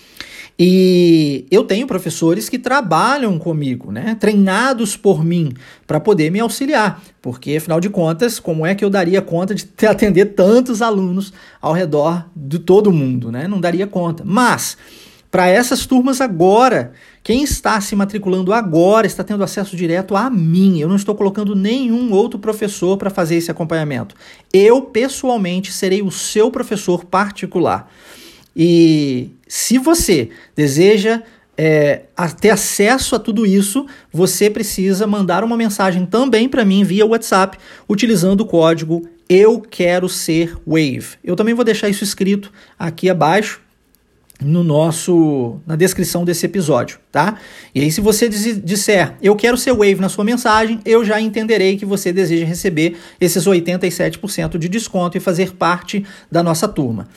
E 0.59 1.45
eu 1.51 1.63
tenho 1.63 1.85
professores 1.85 2.49
que 2.49 2.57
trabalham 2.57 3.37
comigo, 3.37 3.91
né, 3.91 4.15
treinados 4.19 4.97
por 4.97 5.23
mim, 5.23 5.53
para 5.85 5.99
poder 5.99 6.31
me 6.31 6.39
auxiliar, 6.39 7.01
porque 7.21 7.57
afinal 7.57 7.79
de 7.79 7.89
contas, 7.89 8.39
como 8.39 8.65
é 8.65 8.73
que 8.73 8.83
eu 8.83 8.89
daria 8.89 9.21
conta 9.21 9.53
de 9.53 9.67
atender 9.85 10.33
tantos 10.33 10.81
alunos 10.81 11.31
ao 11.61 11.73
redor 11.73 12.27
de 12.35 12.57
todo 12.57 12.91
mundo, 12.91 13.31
né? 13.31 13.47
Não 13.47 13.61
daria 13.61 13.85
conta. 13.85 14.23
Mas 14.25 14.77
para 15.29 15.47
essas 15.47 15.85
turmas 15.85 16.21
agora, 16.21 16.93
quem 17.27 17.43
está 17.43 17.81
se 17.81 17.93
matriculando 17.93 18.53
agora 18.53 19.05
está 19.05 19.21
tendo 19.21 19.43
acesso 19.43 19.75
direto 19.75 20.15
a 20.15 20.29
mim. 20.29 20.79
Eu 20.79 20.87
não 20.87 20.95
estou 20.95 21.13
colocando 21.13 21.57
nenhum 21.57 22.13
outro 22.13 22.39
professor 22.39 22.95
para 22.95 23.09
fazer 23.09 23.35
esse 23.35 23.51
acompanhamento. 23.51 24.15
Eu, 24.53 24.81
pessoalmente, 24.83 25.73
serei 25.73 26.01
o 26.01 26.09
seu 26.09 26.49
professor 26.49 27.03
particular. 27.03 27.91
E 28.55 29.31
se 29.45 29.77
você 29.77 30.29
deseja 30.55 31.21
é, 31.57 32.03
ter 32.39 32.51
acesso 32.51 33.13
a 33.13 33.19
tudo 33.19 33.45
isso, 33.45 33.85
você 34.09 34.49
precisa 34.49 35.05
mandar 35.05 35.43
uma 35.43 35.57
mensagem 35.57 36.05
também 36.05 36.47
para 36.47 36.63
mim 36.63 36.85
via 36.85 37.05
WhatsApp, 37.05 37.57
utilizando 37.89 38.39
o 38.39 38.45
código 38.45 39.05
Eu 39.27 39.59
Quero 39.59 40.07
Ser 40.07 40.55
Wave. 40.65 41.17
Eu 41.21 41.35
também 41.35 41.53
vou 41.53 41.65
deixar 41.65 41.89
isso 41.89 42.05
escrito 42.05 42.53
aqui 42.79 43.09
abaixo 43.09 43.66
no 44.41 44.63
nosso 44.63 45.59
na 45.65 45.75
descrição 45.75 46.23
desse 46.23 46.45
episódio, 46.45 46.99
tá? 47.11 47.37
E 47.73 47.81
aí 47.81 47.91
se 47.91 48.01
você 48.01 48.29
disser 48.29 49.15
eu 49.21 49.35
quero 49.35 49.57
ser 49.57 49.71
Wave 49.71 49.95
na 49.95 50.09
sua 50.09 50.23
mensagem, 50.23 50.79
eu 50.85 51.03
já 51.03 51.19
entenderei 51.19 51.77
que 51.77 51.85
você 51.85 52.13
deseja 52.13 52.45
receber 52.45 52.97
esses 53.19 53.45
87% 53.45 54.57
de 54.57 54.69
desconto 54.69 55.17
e 55.17 55.19
fazer 55.19 55.53
parte 55.53 56.05
da 56.31 56.43
nossa 56.43 56.67
turma. 56.67 57.07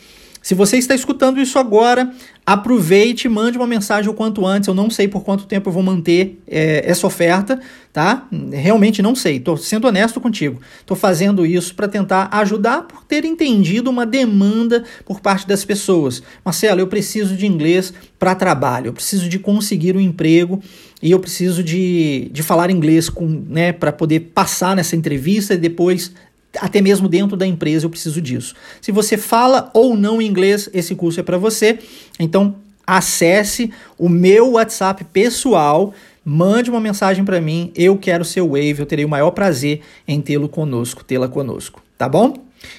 Se 0.43 0.55
você 0.55 0.79
está 0.79 0.95
escutando 0.95 1.41
isso 1.41 1.59
agora, 1.59 2.11
aproveite, 2.53 3.29
mande 3.29 3.57
uma 3.57 3.67
mensagem 3.67 4.11
o 4.11 4.15
quanto 4.15 4.45
antes. 4.45 4.67
Eu 4.67 4.75
não 4.75 4.91
sei 4.91 5.07
por 5.07 5.23
quanto 5.23 5.47
tempo 5.47 5.69
eu 5.69 5.73
vou 5.73 5.85
manter 5.85 6.43
é, 6.49 6.83
essa 6.85 7.07
oferta, 7.07 7.61
tá? 7.93 8.27
Realmente 8.51 9.01
não 9.01 9.15
sei. 9.15 9.37
Estou 9.37 9.57
sendo 9.57 9.87
honesto 9.87 10.21
contigo. 10.21 10.61
Estou 10.81 10.97
fazendo 10.97 11.47
isso 11.47 11.75
para 11.77 11.87
tentar 11.87 12.29
ajudar 12.33 12.83
por 12.83 13.05
ter 13.05 13.25
entendido 13.25 13.89
uma 13.89 14.05
demanda 14.05 14.83
por 15.05 15.21
parte 15.21 15.47
das 15.47 15.65
pessoas. 15.65 16.23
Marcelo, 16.45 16.81
eu 16.81 16.89
preciso 16.89 17.37
de 17.37 17.47
inglês 17.47 17.95
para 18.19 18.35
trabalho. 18.35 18.89
Eu 18.89 18.93
preciso 18.93 19.29
de 19.29 19.39
conseguir 19.39 19.97
um 19.97 20.01
emprego 20.01 20.61
e 21.01 21.13
eu 21.13 21.21
preciso 21.21 21.63
de, 21.63 22.31
de 22.33 22.43
falar 22.43 22.69
inglês 22.69 23.09
com, 23.09 23.27
né, 23.27 23.73
para 23.73 23.93
poder 23.93 24.33
passar 24.35 24.75
nessa 24.75 24.97
entrevista 24.97 25.55
e 25.55 25.57
depois 25.57 26.13
até 26.59 26.81
mesmo 26.81 27.09
dentro 27.09 27.37
da 27.37 27.47
empresa 27.47 27.87
eu 27.87 27.91
preciso 27.91 28.21
disso. 28.21 28.55
Se 28.81 28.91
você 28.91 29.17
fala 29.17 29.71
ou 29.73 29.97
não 29.97 30.21
inglês, 30.21 30.69
esse 30.73 30.95
curso 30.95 31.21
é 31.21 31.23
para 31.23 31.39
você. 31.39 31.79
Então, 32.19 32.57
acesse 32.87 33.71
o 33.97 34.09
meu 34.09 34.53
WhatsApp 34.53 35.05
pessoal, 35.05 35.95
mande 36.25 36.71
uma 36.71 36.81
mensagem 36.81 37.25
para 37.25 37.41
mim, 37.41 37.73
eu 37.77 37.97
quero 37.97 38.25
ser 38.25 38.43
Wave, 38.43 38.81
eu 38.81 38.87
terei 38.87 39.05
o 39.05 39.09
maior 39.09 39.31
prazer 39.31 39.81
em 40.07 40.21
tê-lo 40.21 40.49
conosco, 40.49 41.05
tê-la 41.05 41.29
conosco, 41.29 41.81
tá 41.97 42.09
bom? 42.09 42.35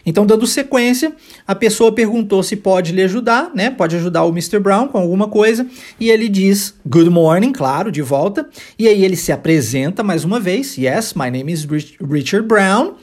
Então, 0.05 0.25
dando 0.25 0.45
sequência, 0.45 1.13
a 1.47 1.55
pessoa 1.55 1.91
perguntou 1.91 2.43
se 2.43 2.55
pode 2.55 2.91
lhe 2.91 3.01
ajudar, 3.01 3.51
né? 3.55 3.71
Pode 3.71 3.95
ajudar 3.95 4.23
o 4.25 4.29
Mr. 4.29 4.59
Brown 4.59 4.87
com 4.87 4.97
alguma 4.97 5.27
coisa, 5.27 5.65
e 5.99 6.09
ele 6.09 6.29
diz 6.29 6.75
good 6.85 7.09
morning, 7.09 7.51
claro, 7.51 7.91
de 7.91 8.01
volta. 8.01 8.47
E 8.77 8.87
aí 8.87 9.03
ele 9.03 9.15
se 9.15 9.31
apresenta 9.31 10.03
mais 10.03 10.23
uma 10.23 10.39
vez: 10.39 10.77
Yes, 10.77 11.13
my 11.15 11.31
name 11.31 11.51
is 11.51 11.65
Richard 11.99 12.47
Brown. 12.47 12.93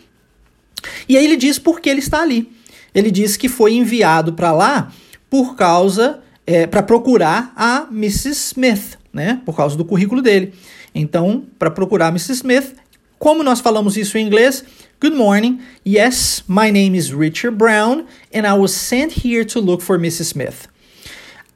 E 1.09 1.17
aí 1.17 1.25
ele 1.25 1.37
diz 1.37 1.59
por 1.59 1.81
que 1.81 1.89
ele 1.89 2.01
está 2.01 2.23
ali. 2.23 2.51
Ele 2.95 3.11
diz 3.11 3.37
que 3.37 3.49
foi 3.49 3.75
enviado 3.75 4.33
para 4.33 4.53
lá 4.53 4.93
por 5.31 5.57
causa 5.57 6.21
é, 6.47 6.67
para 6.67 6.83
procurar 6.83 7.53
a 7.55 7.87
Mrs. 7.91 8.53
Smith, 8.53 8.99
né? 9.13 9.41
Por 9.45 9.57
causa 9.57 9.77
do 9.77 9.85
currículo 9.85 10.23
dele. 10.23 10.55
Então, 10.95 11.45
para 11.59 11.71
procurar 11.71 12.07
a 12.07 12.11
Mrs. 12.11 12.33
Smith, 12.33 12.75
como 13.19 13.43
nós 13.43 13.61
falamos 13.61 13.97
isso 13.97 14.17
em 14.17 14.27
inglês, 14.27 14.65
Good 15.01 15.15
morning. 15.15 15.61
Yes, 15.87 16.43
my 16.49 16.73
name 16.73 16.97
is 16.99 17.13
Richard 17.13 17.57
Brown, 17.57 18.07
and 18.35 18.45
I 18.45 18.59
was 18.59 18.73
sent 18.73 19.25
here 19.25 19.45
to 19.45 19.61
look 19.61 19.81
for 19.81 19.97
Mrs. 19.97 20.25
Smith. 20.25 20.67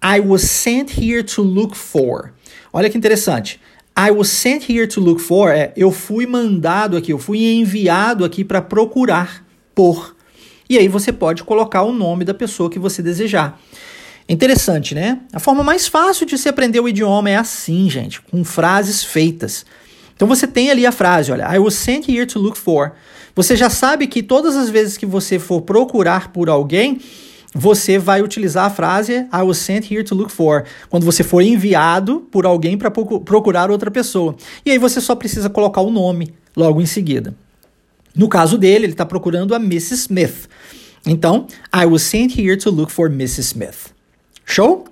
I 0.00 0.20
was 0.20 0.48
sent 0.48 0.90
here 0.90 1.24
to 1.24 1.42
look 1.42 1.74
for. 1.74 2.32
Olha 2.72 2.88
que 2.88 2.96
interessante. 2.96 3.60
I 3.96 4.10
was 4.10 4.28
sent 4.28 4.70
here 4.70 4.86
to 4.86 5.00
look 5.00 5.20
for 5.20 5.50
é 5.50 5.72
eu 5.76 5.90
fui 5.92 6.26
mandado 6.26 6.96
aqui, 6.96 7.12
eu 7.12 7.18
fui 7.18 7.44
enviado 7.44 8.24
aqui 8.24 8.42
para 8.44 8.62
procurar 8.62 9.44
por. 9.74 10.16
E 10.68 10.78
aí 10.78 10.88
você 10.88 11.12
pode 11.12 11.44
colocar 11.44 11.82
o 11.82 11.92
nome 11.92 12.24
da 12.24 12.32
pessoa 12.32 12.70
que 12.70 12.78
você 12.78 13.02
desejar. 13.02 13.60
Interessante, 14.28 14.94
né? 14.94 15.20
A 15.32 15.38
forma 15.38 15.62
mais 15.62 15.86
fácil 15.86 16.24
de 16.24 16.38
se 16.38 16.48
aprender 16.48 16.80
o 16.80 16.88
idioma 16.88 17.28
é 17.28 17.36
assim, 17.36 17.90
gente, 17.90 18.22
com 18.22 18.42
frases 18.44 19.04
feitas. 19.04 19.66
Então 20.14 20.26
você 20.26 20.46
tem 20.46 20.70
ali 20.70 20.86
a 20.86 20.92
frase, 20.92 21.32
olha, 21.32 21.54
I 21.54 21.58
was 21.58 21.74
sent 21.74 22.08
here 22.08 22.24
to 22.24 22.38
look 22.38 22.56
for. 22.56 22.92
Você 23.34 23.56
já 23.56 23.68
sabe 23.68 24.06
que 24.06 24.22
todas 24.22 24.56
as 24.56 24.70
vezes 24.70 24.96
que 24.96 25.04
você 25.04 25.38
for 25.38 25.62
procurar 25.62 26.32
por 26.32 26.48
alguém, 26.48 26.98
você 27.54 27.98
vai 27.98 28.22
utilizar 28.22 28.66
a 28.66 28.70
frase 28.70 29.26
I 29.32 29.42
was 29.42 29.58
sent 29.58 29.90
here 29.90 30.02
to 30.04 30.14
look 30.14 30.30
for, 30.30 30.64
quando 30.88 31.04
você 31.04 31.22
for 31.22 31.42
enviado 31.42 32.26
por 32.30 32.46
alguém 32.46 32.78
para 32.78 32.90
procurar 32.90 33.70
outra 33.70 33.90
pessoa. 33.90 34.34
E 34.64 34.70
aí 34.70 34.78
você 34.78 35.00
só 35.00 35.14
precisa 35.14 35.50
colocar 35.50 35.80
o 35.80 35.90
nome 35.90 36.34
logo 36.56 36.80
em 36.80 36.86
seguida. 36.86 37.34
No 38.14 38.28
caso 38.28 38.58
dele, 38.58 38.86
ele 38.86 38.92
está 38.92 39.06
procurando 39.06 39.54
a 39.54 39.58
Mrs. 39.58 39.94
Smith. 39.94 40.48
Então, 41.06 41.46
I 41.74 41.86
was 41.86 42.02
sent 42.02 42.38
here 42.38 42.56
to 42.56 42.70
look 42.70 42.92
for 42.92 43.10
Mrs. 43.10 43.40
Smith. 43.40 43.92
Show? 44.44 44.86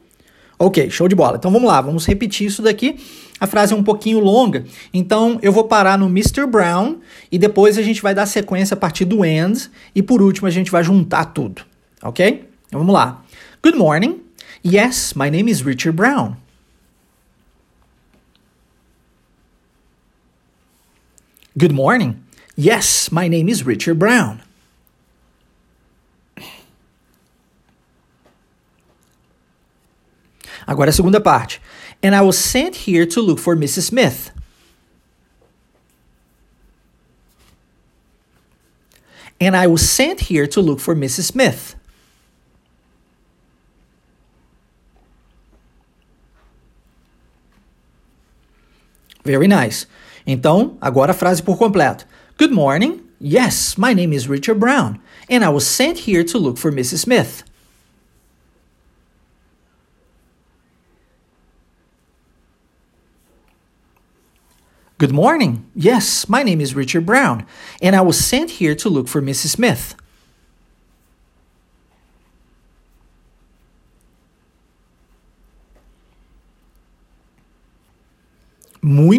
Ok, 0.59 0.90
show 0.90 1.09
de 1.09 1.14
bola. 1.14 1.37
Então 1.38 1.51
vamos 1.51 1.66
lá, 1.66 1.81
vamos 1.81 2.05
repetir 2.05 2.46
isso 2.46 2.61
daqui. 2.61 2.96
A 3.38 3.46
frase 3.46 3.73
é 3.73 3.77
um 3.77 3.83
pouquinho 3.83 4.18
longa, 4.18 4.66
então 4.92 5.38
eu 5.40 5.51
vou 5.51 5.64
parar 5.64 5.99
no 5.99 6.07
Mr. 6.07 6.44
Brown 6.46 6.96
e 7.33 7.38
depois 7.38 7.79
a 7.79 7.83
gente 7.83 8.03
vai 8.03 8.14
dar 8.14 8.27
sequência 8.27 8.75
a 8.75 8.77
partir 8.77 9.07
do 9.07 9.25
end 9.25 9.70
e 9.94 10.03
por 10.03 10.20
último 10.20 10.46
a 10.46 10.51
gente 10.51 10.70
vai 10.70 10.85
juntar 10.85 11.25
tudo, 11.25 11.62
ok? 12.03 12.50
Então 12.71 12.79
vamos 12.79 12.95
lá. 12.95 13.21
Good 13.63 13.77
morning. 13.77 14.23
Yes, 14.63 15.15
my 15.17 15.29
name 15.29 15.51
is 15.51 15.65
Richard 15.65 15.97
Brown. 15.97 16.37
Good 21.59 21.73
morning. 21.73 22.23
Yes, 22.57 23.11
my 23.11 23.27
name 23.29 23.49
is 23.49 23.67
Richard 23.67 23.99
Brown. 23.99 24.43
Agora 30.65 30.91
a 30.91 30.93
segunda 30.93 31.21
parte. 31.21 31.61
And 32.01 32.15
I 32.15 32.21
was 32.21 32.39
sent 32.39 32.87
here 32.87 33.05
to 33.05 33.21
look 33.21 33.41
for 33.41 33.57
Mrs. 33.57 33.87
Smith. 33.89 34.31
And 39.41 39.57
I 39.57 39.67
was 39.67 39.91
sent 39.91 40.21
here 40.21 40.47
to 40.47 40.61
look 40.61 40.79
for 40.79 40.95
Mrs. 40.95 41.33
Smith. 41.33 41.75
Very 49.25 49.49
nice. 49.49 49.87
Então, 50.27 50.77
agora 50.81 51.13
a 51.13 51.15
frase 51.15 51.43
por 51.43 51.59
completo. 51.59 52.05
Good 52.39 52.53
morning. 52.53 53.03
Yes, 53.21 53.77
my 53.77 53.93
name 53.93 54.15
is 54.15 54.29
Richard 54.29 54.59
Brown, 54.59 54.99
and 55.29 55.45
I 55.45 55.51
was 55.51 55.67
sent 55.67 55.99
here 56.01 56.25
to 56.25 56.39
look 56.39 56.57
for 56.57 56.73
Mrs. 56.73 57.01
Smith. 57.01 57.45
Good 64.97 65.13
morning. 65.13 65.65
Yes, 65.75 66.29
my 66.29 66.43
name 66.43 66.61
is 66.61 66.75
Richard 66.75 67.07
Brown, 67.07 67.47
and 67.81 67.97
I 67.97 68.03
was 68.03 68.23
sent 68.23 68.53
here 68.53 68.75
to 68.77 68.89
look 68.91 69.09
for 69.09 69.23
Mrs. 69.23 69.49
Smith. 69.49 69.95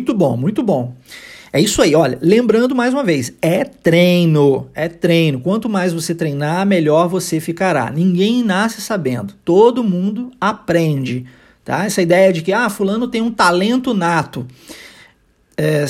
Muito 0.02 0.16
bom, 0.16 0.36
muito 0.36 0.64
bom. 0.64 0.96
É 1.54 1.62
isso 1.62 1.80
aí, 1.80 1.94
olha, 1.94 2.18
lembrando 2.20 2.74
mais 2.74 2.92
uma 2.92 3.04
vez, 3.04 3.32
é 3.40 3.64
treino, 3.64 4.68
é 4.74 4.88
treino. 4.88 5.40
Quanto 5.40 5.70
mais 5.70 5.94
você 5.94 6.16
treinar, 6.16 6.66
melhor 6.66 7.08
você 7.08 7.40
ficará. 7.40 7.92
Ninguém 7.92 8.42
nasce 8.42 8.82
sabendo, 8.82 9.36
todo 9.46 9.84
mundo 9.84 10.32
aprende, 10.42 11.26
tá? 11.64 11.86
Essa 11.86 12.02
ideia 12.02 12.34
de 12.34 12.42
que, 12.42 12.52
ah, 12.52 12.68
fulano 12.68 13.08
tem 13.08 13.22
um 13.22 13.30
talento 13.30 13.94
nato 13.94 14.48
é, 15.56 15.86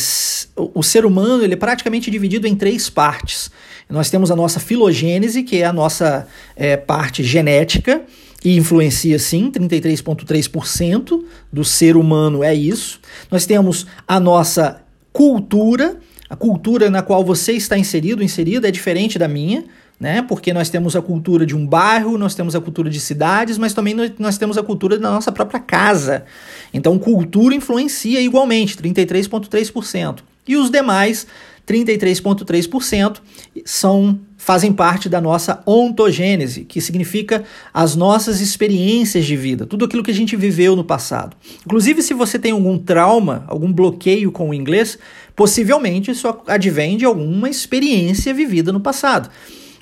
o 0.57 0.83
ser 0.83 1.05
humano 1.05 1.41
ele 1.41 1.53
é 1.53 1.57
praticamente 1.57 2.11
dividido 2.11 2.45
em 2.45 2.55
três 2.55 2.89
partes. 2.89 3.49
Nós 3.89 4.09
temos 4.09 4.29
a 4.29 4.35
nossa 4.35 4.59
filogênese, 4.59 5.43
que 5.43 5.61
é 5.61 5.65
a 5.65 5.71
nossa 5.71 6.27
é, 6.57 6.75
parte 6.75 7.23
genética, 7.23 8.01
e 8.43 8.57
influencia 8.57 9.19
sim, 9.19 9.51
33,3% 9.51 11.23
do 11.51 11.63
ser 11.63 11.95
humano 11.95 12.43
é 12.43 12.53
isso. 12.53 12.99
Nós 13.29 13.45
temos 13.45 13.85
a 14.07 14.19
nossa 14.19 14.81
cultura, 15.13 15.97
a 16.29 16.35
cultura 16.35 16.89
na 16.89 17.01
qual 17.01 17.23
você 17.23 17.53
está 17.53 17.77
inserido, 17.77 18.23
inserida, 18.23 18.67
é 18.67 18.71
diferente 18.71 19.19
da 19.19 19.27
minha 19.27 19.65
né? 20.01 20.23
Porque 20.23 20.51
nós 20.51 20.67
temos 20.67 20.95
a 20.95 21.01
cultura 21.01 21.45
de 21.45 21.55
um 21.55 21.63
bairro, 21.63 22.17
nós 22.17 22.33
temos 22.33 22.55
a 22.55 22.59
cultura 22.59 22.89
de 22.89 22.99
cidades, 22.99 23.59
mas 23.59 23.71
também 23.71 23.95
nós 24.17 24.35
temos 24.35 24.57
a 24.57 24.63
cultura 24.63 24.97
da 24.97 25.11
nossa 25.11 25.31
própria 25.31 25.59
casa. 25.59 26.25
Então, 26.73 26.97
cultura 26.97 27.53
influencia 27.53 28.19
igualmente, 28.19 28.75
33,3%. 28.75 30.21
E 30.47 30.57
os 30.57 30.71
demais, 30.71 31.27
33,3%, 31.67 33.17
são 33.63 34.19
fazem 34.43 34.73
parte 34.73 35.07
da 35.07 35.21
nossa 35.21 35.61
ontogênese, 35.67 36.65
que 36.65 36.81
significa 36.81 37.43
as 37.71 37.95
nossas 37.95 38.41
experiências 38.41 39.23
de 39.23 39.37
vida, 39.37 39.67
tudo 39.67 39.85
aquilo 39.85 40.01
que 40.01 40.09
a 40.09 40.15
gente 40.15 40.35
viveu 40.35 40.75
no 40.75 40.83
passado. 40.83 41.37
Inclusive, 41.63 42.01
se 42.01 42.15
você 42.15 42.39
tem 42.39 42.51
algum 42.51 42.75
trauma, 42.75 43.45
algum 43.47 43.71
bloqueio 43.71 44.31
com 44.31 44.49
o 44.49 44.53
inglês, 44.53 44.97
possivelmente 45.35 46.09
isso 46.09 46.27
advém 46.47 46.97
de 46.97 47.05
alguma 47.05 47.51
experiência 47.51 48.33
vivida 48.33 48.71
no 48.71 48.79
passado. 48.79 49.29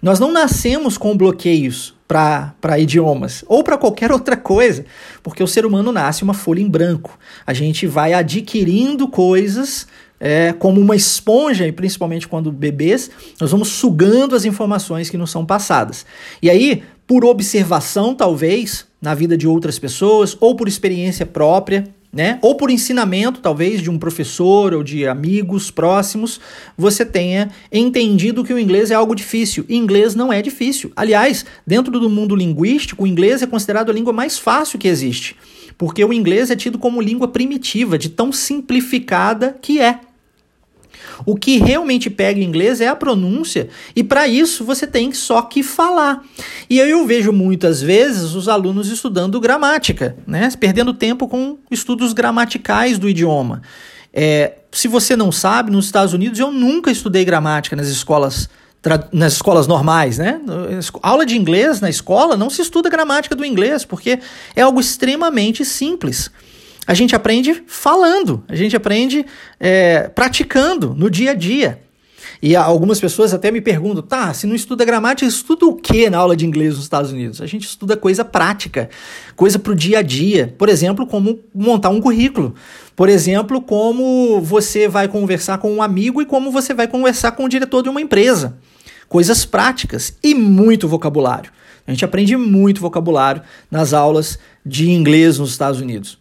Nós 0.02 0.20
não 0.20 0.30
nascemos 0.30 0.98
com 0.98 1.16
bloqueios 1.16 1.96
para 2.06 2.78
idiomas 2.78 3.46
ou 3.48 3.64
para 3.64 3.78
qualquer 3.78 4.12
outra 4.12 4.36
coisa, 4.36 4.84
porque 5.24 5.42
o 5.42 5.48
ser 5.48 5.66
humano 5.66 5.90
nasce 5.94 6.22
uma 6.22 6.34
folha 6.34 6.60
em 6.60 6.68
branco. 6.68 7.18
A 7.48 7.54
gente 7.54 7.88
vai 7.88 8.14
adquirindo 8.14 9.08
coisas 9.08 9.88
é, 10.20 10.54
como 10.54 10.82
uma 10.82 10.96
esponja, 10.96 11.66
e 11.68 11.72
principalmente 11.72 12.28
quando 12.28 12.52
bebês, 12.52 13.10
nós 13.40 13.52
vamos 13.52 13.70
sugando 13.70 14.36
as 14.36 14.46
informações 14.46 15.10
que 15.10 15.18
nos 15.18 15.32
são 15.32 15.46
passadas. 15.46 16.06
E 16.42 16.50
aí, 16.50 16.84
por 17.08 17.26
observação, 17.26 18.14
talvez, 18.14 18.86
na 19.02 19.16
vida 19.16 19.38
de 19.38 19.48
outras 19.48 19.80
pessoas, 19.80 20.36
ou 20.40 20.56
por 20.56 20.68
experiência 20.68 21.26
própria, 21.26 21.88
né? 22.12 22.40
Ou 22.42 22.56
por 22.56 22.72
ensinamento, 22.72 23.40
talvez, 23.40 23.82
de 23.82 23.90
um 23.90 23.98
professor 23.98 24.74
ou 24.74 24.84
de 24.84 25.08
amigos 25.08 25.70
próximos, 25.70 26.40
você 26.76 27.06
tenha 27.06 27.52
entendido 27.72 28.44
que 28.44 28.54
o 28.54 28.58
inglês 28.58 28.90
é 28.90 28.96
algo 28.96 29.14
difícil. 29.14 29.64
E 29.70 29.76
inglês 29.76 30.16
não 30.16 30.34
é 30.34 30.42
difícil. 30.42 30.92
Aliás, 30.96 31.46
dentro 31.66 32.00
do 32.00 32.10
mundo 32.10 32.36
linguístico, 32.36 33.04
o 33.04 33.08
inglês 33.08 33.44
é 33.44 33.48
considerado 33.48 33.92
a 33.92 33.94
língua 33.94 34.12
mais 34.12 34.40
fácil 34.40 34.80
que 34.80 34.88
existe. 34.88 35.36
Porque 35.78 36.04
o 36.04 36.12
inglês 36.12 36.50
é 36.50 36.56
tido 36.56 36.80
como 36.80 37.00
língua 37.00 37.28
primitiva, 37.28 37.98
de 37.98 38.10
tão 38.10 38.32
simplificada 38.32 39.56
que 39.62 39.80
é. 39.80 40.00
O 41.26 41.36
que 41.36 41.58
realmente 41.58 42.10
pega 42.10 42.40
em 42.40 42.44
inglês 42.44 42.82
é 42.82 42.88
a 42.88 42.96
pronúncia, 42.96 43.70
e 43.96 44.04
para 44.04 44.28
isso 44.28 44.64
você 44.64 44.88
tem 44.88 45.12
só 45.12 45.42
que 45.42 45.64
falar. 45.64 46.24
E 46.70 46.82
aí 46.82 46.90
eu 46.90 47.06
vejo 47.06 47.32
muitas 47.32 47.82
vezes 47.82 48.34
os 48.34 48.48
alunos 48.48 48.90
estudando 48.90 49.40
gramática, 49.40 50.18
né? 50.26 50.50
perdendo 50.60 50.94
tempo 50.94 51.28
com 51.28 51.58
estudos 51.70 52.14
gramaticais 52.14 52.98
do 52.98 53.10
idioma. 53.10 53.62
É, 54.14 54.54
se 54.72 54.88
você 54.88 55.16
não 55.16 55.32
sabe, 55.32 55.72
nos 55.72 55.86
Estados 55.86 56.14
Unidos 56.14 56.40
eu 56.40 56.52
nunca 56.52 56.92
estudei 56.92 57.24
gramática 57.24 57.76
nas 57.76 57.88
escolas 57.88 58.50
nas 59.12 59.34
escolas 59.34 59.68
normais, 59.68 60.18
né? 60.18 60.40
Aula 61.04 61.26
de 61.26 61.38
inglês 61.38 61.82
na 61.82 61.90
escola 61.90 62.38
não 62.38 62.50
se 62.50 62.62
estuda 62.62 62.90
gramática 62.90 63.36
do 63.36 63.44
inglês, 63.44 63.84
porque 63.84 64.20
é 64.56 64.62
algo 64.62 64.80
extremamente 64.80 65.66
simples. 65.66 66.32
A 66.90 66.96
gente 66.96 67.16
aprende 67.16 67.62
falando, 67.68 68.44
a 68.48 68.56
gente 68.56 68.76
aprende 68.76 69.24
é, 69.60 70.08
praticando 70.08 70.96
no 70.96 71.08
dia 71.08 71.32
a 71.32 71.34
dia. 71.36 71.80
E 72.42 72.56
algumas 72.56 73.00
pessoas 73.00 73.32
até 73.32 73.52
me 73.52 73.62
perguntam, 73.62 74.02
tá, 74.02 74.34
se 74.34 74.48
não 74.48 74.56
estuda 74.56 74.84
gramática, 74.84 75.30
estuda 75.30 75.68
o 75.68 75.76
que 75.76 76.10
na 76.10 76.18
aula 76.18 76.36
de 76.36 76.48
inglês 76.48 76.74
nos 76.74 76.86
Estados 76.86 77.12
Unidos? 77.12 77.42
A 77.42 77.46
gente 77.46 77.68
estuda 77.68 77.96
coisa 77.96 78.26
prática, 78.26 78.90
coisa 79.36 79.60
para 79.60 79.72
o 79.72 79.76
dia 79.76 80.00
a 80.00 80.02
dia. 80.02 80.56
Por 80.58 80.68
exemplo, 80.68 81.06
como 81.06 81.38
montar 81.54 81.90
um 81.90 82.02
currículo. 82.02 82.56
Por 82.96 83.08
exemplo, 83.08 83.62
como 83.62 84.42
você 84.42 84.88
vai 84.88 85.08
conversar 85.08 85.60
com 85.60 85.72
um 85.72 85.84
amigo 85.84 86.24
e 86.24 86.26
como 86.26 86.50
você 86.50 86.74
vai 86.74 86.88
conversar 86.88 87.34
com 87.34 87.44
o 87.44 87.50
diretor 87.50 87.84
de 87.84 87.90
uma 87.90 88.02
empresa. 88.02 88.58
Coisas 89.08 89.46
práticas 89.46 90.18
e 90.24 90.34
muito 90.34 90.88
vocabulário. 90.88 91.52
A 91.86 91.92
gente 91.92 92.04
aprende 92.04 92.36
muito 92.36 92.82
vocabulário 92.82 93.44
nas 93.70 93.94
aulas 93.94 94.40
de 94.66 94.90
inglês 94.90 95.38
nos 95.38 95.52
Estados 95.52 95.80
Unidos. 95.80 96.18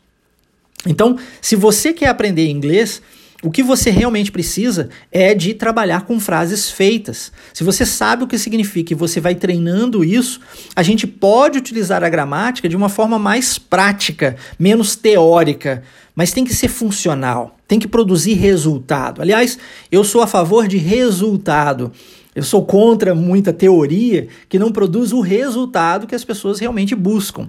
Então, 0.87 1.19
se 1.41 1.57
você 1.57 1.93
quer 1.93 2.09
aprender 2.09 2.49
inglês, 2.49 3.03
o 3.41 3.53
que 3.53 3.63
você 3.63 3.91
realmente 3.91 4.33
precisa 4.33 4.89
é 5.13 5.33
de 5.33 5.55
trabalhar 5.55 6.03
com 6.03 6.19
frases 6.19 6.71
feitas. 6.71 7.31
Se 7.55 7.63
você 7.63 7.87
sabe 7.87 8.25
o 8.25 8.27
que 8.27 8.37
significa 8.37 8.93
e 8.93 8.97
você 8.97 9.21
vai 9.21 9.37
treinando 9.37 10.03
isso, 10.05 10.41
a 10.75 10.83
gente 10.83 11.07
pode 11.07 11.57
utilizar 11.57 12.03
a 12.03 12.09
gramática 12.09 12.69
de 12.69 12.77
uma 12.77 12.89
forma 12.89 13.17
mais 13.17 13.57
prática, 13.57 14.37
menos 14.59 14.97
teórica, 14.97 15.85
mas 16.17 16.33
tem 16.33 16.45
que 16.45 16.53
ser 16.53 16.67
funcional, 16.67 17.57
tem 17.69 17.79
que 17.79 17.87
produzir 17.87 18.35
resultado. 18.35 19.23
Aliás, 19.23 19.57
eu 19.91 20.03
sou 20.03 20.21
a 20.21 20.27
favor 20.27 20.67
de 20.67 20.77
resultado. 20.77 21.93
Eu 22.35 22.43
sou 22.43 22.65
contra 22.65 23.15
muita 23.15 23.53
teoria 23.53 24.29
que 24.49 24.59
não 24.59 24.71
produz 24.71 25.13
o 25.13 25.21
resultado 25.21 26.07
que 26.07 26.15
as 26.15 26.25
pessoas 26.25 26.59
realmente 26.59 26.95
buscam. 26.95 27.49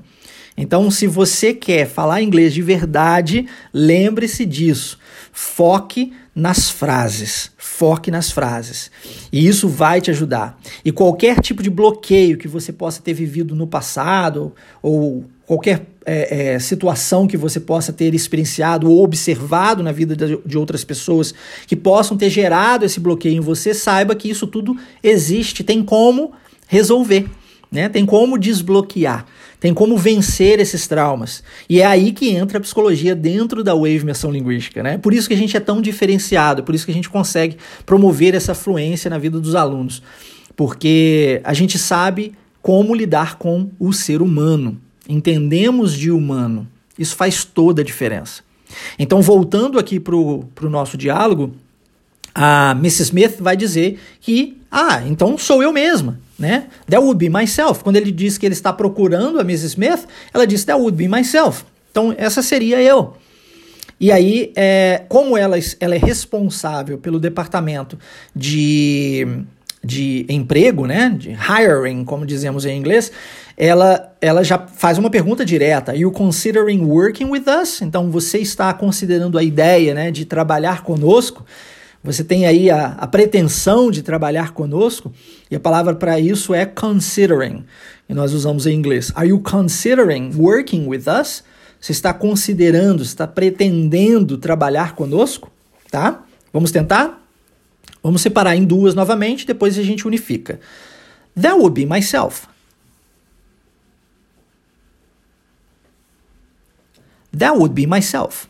Então, 0.61 0.91
se 0.91 1.07
você 1.07 1.53
quer 1.53 1.87
falar 1.87 2.21
inglês 2.21 2.53
de 2.53 2.61
verdade, 2.61 3.47
lembre-se 3.73 4.45
disso. 4.45 4.99
Foque 5.31 6.11
nas 6.35 6.69
frases. 6.69 7.49
Foque 7.57 8.11
nas 8.11 8.29
frases. 8.29 8.91
E 9.31 9.47
isso 9.47 9.69
vai 9.69 10.01
te 10.01 10.11
ajudar. 10.11 10.59
E 10.83 10.91
qualquer 10.91 11.39
tipo 11.39 11.63
de 11.63 11.69
bloqueio 11.69 12.37
que 12.37 12.47
você 12.47 12.73
possa 12.73 13.01
ter 13.01 13.13
vivido 13.13 13.55
no 13.55 13.65
passado, 13.65 14.53
ou 14.81 15.23
qualquer 15.45 15.85
é, 16.05 16.55
é, 16.55 16.59
situação 16.59 17.25
que 17.25 17.37
você 17.37 17.61
possa 17.61 17.93
ter 17.93 18.13
experienciado 18.13 18.91
ou 18.91 19.01
observado 19.01 19.81
na 19.81 19.93
vida 19.93 20.13
de, 20.45 20.57
outras 20.57 20.83
pessoas 20.83 21.33
que 21.67 21.75
possam 21.75 22.17
ter 22.17 22.29
gerado 22.29 22.83
esse 22.83 22.99
bloqueio 22.99 23.37
em 23.37 23.39
você, 23.39 23.73
saiba 23.73 24.13
que 24.13 24.29
isso 24.29 24.45
tudo 24.45 24.75
existe, 25.01 25.63
tem 25.63 25.81
como 25.81 26.33
resolver. 26.67 27.27
Né? 27.71 27.87
Tem 27.87 28.05
como 28.05 28.37
desbloquear, 28.37 29.25
tem 29.59 29.73
como 29.73 29.97
vencer 29.97 30.59
esses 30.59 30.87
traumas. 30.87 31.43
E 31.69 31.81
é 31.81 31.85
aí 31.85 32.11
que 32.11 32.29
entra 32.29 32.57
a 32.57 32.61
psicologia 32.61 33.15
dentro 33.15 33.63
da 33.63 33.73
Wave 33.73 33.97
Imersão 33.97 34.31
Linguística. 34.31 34.81
Né? 34.81 34.97
Por 34.97 35.13
isso 35.13 35.27
que 35.27 35.33
a 35.33 35.37
gente 35.37 35.55
é 35.57 35.59
tão 35.59 35.81
diferenciado, 35.81 36.63
por 36.63 36.73
isso 36.73 36.85
que 36.85 36.91
a 36.91 36.95
gente 36.95 37.09
consegue 37.09 37.57
promover 37.85 38.33
essa 38.33 38.53
fluência 38.53 39.09
na 39.09 39.17
vida 39.17 39.39
dos 39.39 39.55
alunos. 39.55 40.01
Porque 40.55 41.41
a 41.43 41.53
gente 41.53 41.77
sabe 41.77 42.33
como 42.61 42.95
lidar 42.95 43.37
com 43.37 43.69
o 43.79 43.91
ser 43.91 44.21
humano. 44.21 44.79
Entendemos 45.07 45.93
de 45.93 46.11
humano. 46.11 46.67
Isso 46.97 47.15
faz 47.15 47.43
toda 47.43 47.81
a 47.81 47.85
diferença. 47.85 48.43
Então, 48.97 49.21
voltando 49.21 49.79
aqui 49.79 49.99
para 49.99 50.15
o 50.15 50.69
nosso 50.69 50.97
diálogo, 50.97 51.53
a 52.33 52.71
Mrs. 52.71 53.03
Smith 53.03 53.37
vai 53.39 53.57
dizer 53.57 53.99
que, 54.21 54.57
ah, 54.71 55.01
então 55.05 55.37
sou 55.37 55.61
eu 55.63 55.71
mesma 55.73 56.19
né? 56.39 56.67
That 56.87 57.03
would 57.03 57.19
be 57.19 57.29
myself. 57.29 57.83
Quando 57.83 57.97
ele 57.97 58.11
diz 58.11 58.37
que 58.37 58.45
ele 58.45 58.53
está 58.53 58.71
procurando 58.71 59.39
a 59.39 59.41
Mrs. 59.41 59.65
Smith, 59.67 60.07
ela 60.33 60.47
diz 60.47 60.63
that 60.63 60.79
would 60.79 60.95
be 60.95 61.07
myself. 61.07 61.65
Então, 61.91 62.15
essa 62.17 62.41
seria 62.41 62.81
eu. 62.81 63.13
E 63.99 64.11
aí, 64.11 64.53
é, 64.55 65.03
como 65.09 65.37
ela, 65.37 65.57
ela 65.79 65.95
é 65.95 65.97
responsável 65.97 66.97
pelo 66.97 67.19
departamento 67.19 67.99
de, 68.33 69.27
de 69.83 70.25
emprego, 70.29 70.87
né? 70.87 71.13
De 71.17 71.31
hiring, 71.31 72.05
como 72.05 72.25
dizemos 72.25 72.65
em 72.65 72.77
inglês, 72.77 73.11
ela, 73.57 74.15
ela 74.21 74.41
já 74.41 74.57
faz 74.57 74.97
uma 74.97 75.09
pergunta 75.09 75.43
direta. 75.43 75.93
You 75.93 76.11
considering 76.11 76.85
working 76.85 77.25
with 77.25 77.43
us? 77.61 77.81
Então, 77.81 78.09
você 78.09 78.37
está 78.37 78.73
considerando 78.73 79.37
a 79.37 79.43
ideia 79.43 79.93
né, 79.93 80.11
de 80.11 80.23
trabalhar 80.23 80.83
conosco? 80.83 81.45
Você 82.03 82.23
tem 82.23 82.45
aí 82.45 82.69
a, 82.69 82.93
a 82.93 83.07
pretensão 83.07 83.91
de 83.91 84.01
trabalhar 84.01 84.53
conosco, 84.53 85.13
e 85.51 85.55
a 85.55 85.59
palavra 85.59 85.93
para 85.95 86.19
isso 86.19 86.53
é 86.53 86.65
considering, 86.65 87.65
e 88.07 88.13
nós 88.13 88.33
usamos 88.33 88.65
em 88.65 88.73
inglês. 88.73 89.11
Are 89.15 89.27
you 89.27 89.39
considering 89.39 90.31
working 90.35 90.87
with 90.87 91.03
us? 91.07 91.43
Você 91.79 91.91
está 91.91 92.13
considerando, 92.13 93.03
está 93.03 93.27
pretendendo 93.27 94.37
trabalhar 94.37 94.95
conosco? 94.95 95.51
Tá? 95.91 96.23
Vamos 96.53 96.71
tentar? 96.71 97.21
Vamos 98.01 98.21
separar 98.21 98.55
em 98.55 98.63
duas 98.63 98.95
novamente, 98.95 99.45
depois 99.45 99.77
a 99.77 99.83
gente 99.83 100.07
unifica. 100.07 100.59
That 101.39 101.55
would 101.55 101.73
be 101.73 101.85
myself. 101.85 102.47
That 107.37 107.57
would 107.57 107.73
be 107.73 107.85
myself. 107.85 108.47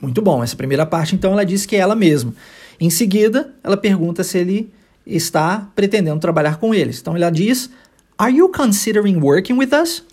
Muito 0.00 0.22
bom. 0.22 0.42
Essa 0.42 0.56
primeira 0.56 0.86
parte, 0.86 1.14
então, 1.14 1.32
ela 1.32 1.44
diz 1.44 1.66
que 1.66 1.76
é 1.76 1.80
ela 1.80 1.94
mesma. 1.94 2.34
Em 2.78 2.88
seguida, 2.88 3.54
ela 3.62 3.76
pergunta 3.76 4.24
se 4.24 4.38
ele 4.38 4.72
está 5.06 5.70
pretendendo 5.74 6.20
trabalhar 6.20 6.58
com 6.58 6.74
eles. 6.74 7.00
Então, 7.00 7.14
ela 7.14 7.30
diz: 7.30 7.70
Are 8.16 8.34
you 8.34 8.50
considering 8.50 9.16
working 9.16 9.58
with 9.58 9.72
us? 9.72 10.04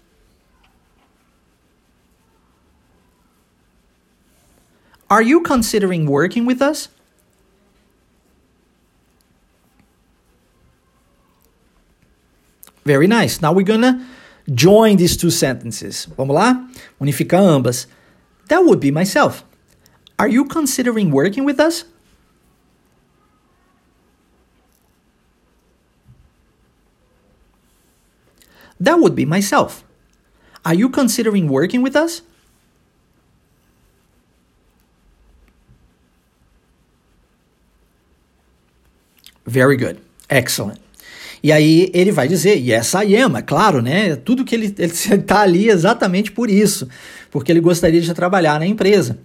Are 5.10 5.24
you 5.24 5.42
considering 5.42 6.06
working 6.06 6.46
with 6.46 6.62
us? 6.62 6.90
Very 12.84 13.08
nice. 13.08 13.42
Now 13.42 13.54
we're 13.54 13.66
gonna 13.66 14.06
join 14.54 14.98
these 14.98 15.18
two 15.18 15.30
sentences. 15.30 16.08
Vamos 16.18 16.36
lá? 16.36 16.70
Unificar 17.00 17.42
ambas. 17.42 17.88
That 18.50 18.64
would 18.64 18.80
be 18.80 18.92
myself. 18.92 19.44
Are 20.18 20.30
you 20.30 20.46
considering 20.46 21.12
working 21.12 21.46
with 21.46 21.60
us? 21.60 21.86
That 28.80 29.00
would 29.00 29.16
be 29.16 29.26
myself. 29.26 29.84
Are 30.64 30.74
you 30.76 30.90
considering 30.90 31.48
working 31.48 31.82
with 31.82 31.96
us? 31.96 32.22
Very 39.46 39.78
good. 39.78 40.00
Excellent. 40.30 40.80
E 41.42 41.52
aí 41.52 41.90
ele 41.94 42.12
vai 42.12 42.28
dizer, 42.28 42.56
yes 42.58 42.94
I 42.94 43.16
am, 43.16 43.38
é 43.38 43.42
claro, 43.42 43.82
né? 43.82 44.16
Tudo 44.16 44.44
que 44.44 44.56
ele 44.56 44.76
está 44.78 45.42
ali 45.42 45.70
exatamente 45.70 46.32
por 46.32 46.50
isso, 46.50 46.90
porque 47.32 47.52
ele 47.52 47.62
gostaria 47.62 48.02
de 48.02 48.14
trabalhar 48.14 48.60
na 48.60 48.66
empresa. 48.66 49.18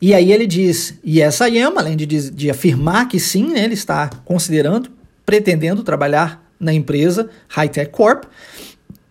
E 0.00 0.14
aí 0.14 0.32
ele 0.32 0.46
diz, 0.46 0.98
e 1.04 1.20
essa 1.20 1.46
Yama, 1.46 1.80
além 1.80 1.96
de, 1.96 2.06
de 2.06 2.50
afirmar 2.50 3.06
que 3.06 3.20
sim, 3.20 3.52
né, 3.52 3.64
ele 3.64 3.74
está 3.74 4.08
considerando, 4.24 4.90
pretendendo 5.26 5.82
trabalhar 5.82 6.42
na 6.58 6.72
empresa 6.72 7.28
Hightech 7.48 7.90
Corp, 7.90 8.24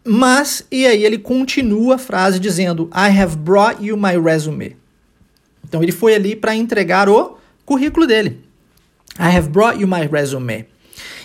mas, 0.04 0.66
e 0.72 0.88
aí 0.88 1.06
ele 1.06 1.20
continua 1.20 1.96
a 1.96 2.00
frase 2.00 2.40
dizendo, 2.40 2.90
I 2.94 3.16
have 3.16 3.36
brought 3.36 3.84
you 3.84 3.96
my 3.96 4.20
resume. 4.20 4.76
Então 5.64 5.84
ele 5.84 5.92
foi 5.92 6.16
ali 6.16 6.36
para 6.36 6.56
entregar 6.56 7.08
o 7.08 7.38
currículo 7.64 8.08
dele. 8.08 8.44
I 9.20 9.36
have 9.36 9.50
brought 9.50 9.80
you 9.80 9.88
my 9.88 10.08
resume. 10.08 10.66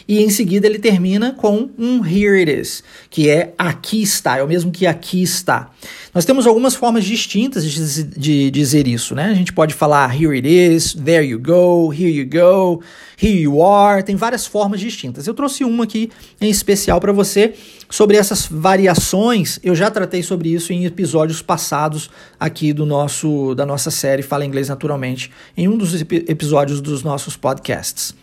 E 0.07 0.22
em 0.22 0.28
seguida 0.28 0.66
ele 0.66 0.78
termina 0.78 1.32
com 1.32 1.70
um 1.78 2.05
here 2.05 2.38
it 2.38 2.50
is, 2.50 2.84
que 3.09 3.30
é 3.30 3.55
aqui 3.57 4.02
está, 4.02 4.38
é 4.38 4.42
o 4.42 4.46
mesmo 4.46 4.70
que 4.70 4.86
aqui 4.86 5.22
está. 5.22 5.70
Nós 6.14 6.24
temos 6.24 6.46
algumas 6.46 6.74
formas 6.74 7.05
distintas 7.05 7.64
de, 7.64 8.05
de 8.05 8.50
dizer 8.50 8.86
isso, 8.86 9.14
né? 9.14 9.24
A 9.24 9.34
gente 9.34 9.52
pode 9.52 9.74
falar 9.74 10.14
here 10.14 10.36
it 10.36 10.46
is, 10.46 10.94
there 10.94 11.26
you 11.26 11.38
go, 11.38 11.92
here 11.92 12.11
you 12.11 12.26
go, 12.26 12.82
here 13.20 13.40
you 13.40 13.62
are, 13.62 14.02
tem 14.02 14.14
várias 14.14 14.46
formas 14.46 14.80
distintas. 14.80 15.26
Eu 15.26 15.34
trouxe 15.34 15.64
uma 15.64 15.84
aqui 15.84 16.11
em 16.40 16.50
especial 16.50 17.00
para 17.00 17.12
você 17.12 17.55
sobre 17.90 18.16
essas 18.16 18.46
variações. 18.46 19.59
Eu 19.62 19.74
já 19.74 19.90
tratei 19.90 20.22
sobre 20.22 20.50
isso 20.50 20.72
em 20.72 20.84
episódios 20.84 21.40
passados 21.40 22.11
aqui 22.38 22.72
do 22.72 22.84
nosso 22.84 23.55
da 23.55 23.64
nossa 23.64 23.90
série 23.90 24.22
Fala 24.22 24.44
Inglês 24.44 24.68
Naturalmente, 24.68 25.30
em 25.57 25.66
um 25.66 25.76
dos 25.76 25.94
episódios 25.94 26.80
dos 26.80 27.02
nossos 27.02 27.36
podcasts. 27.36 28.14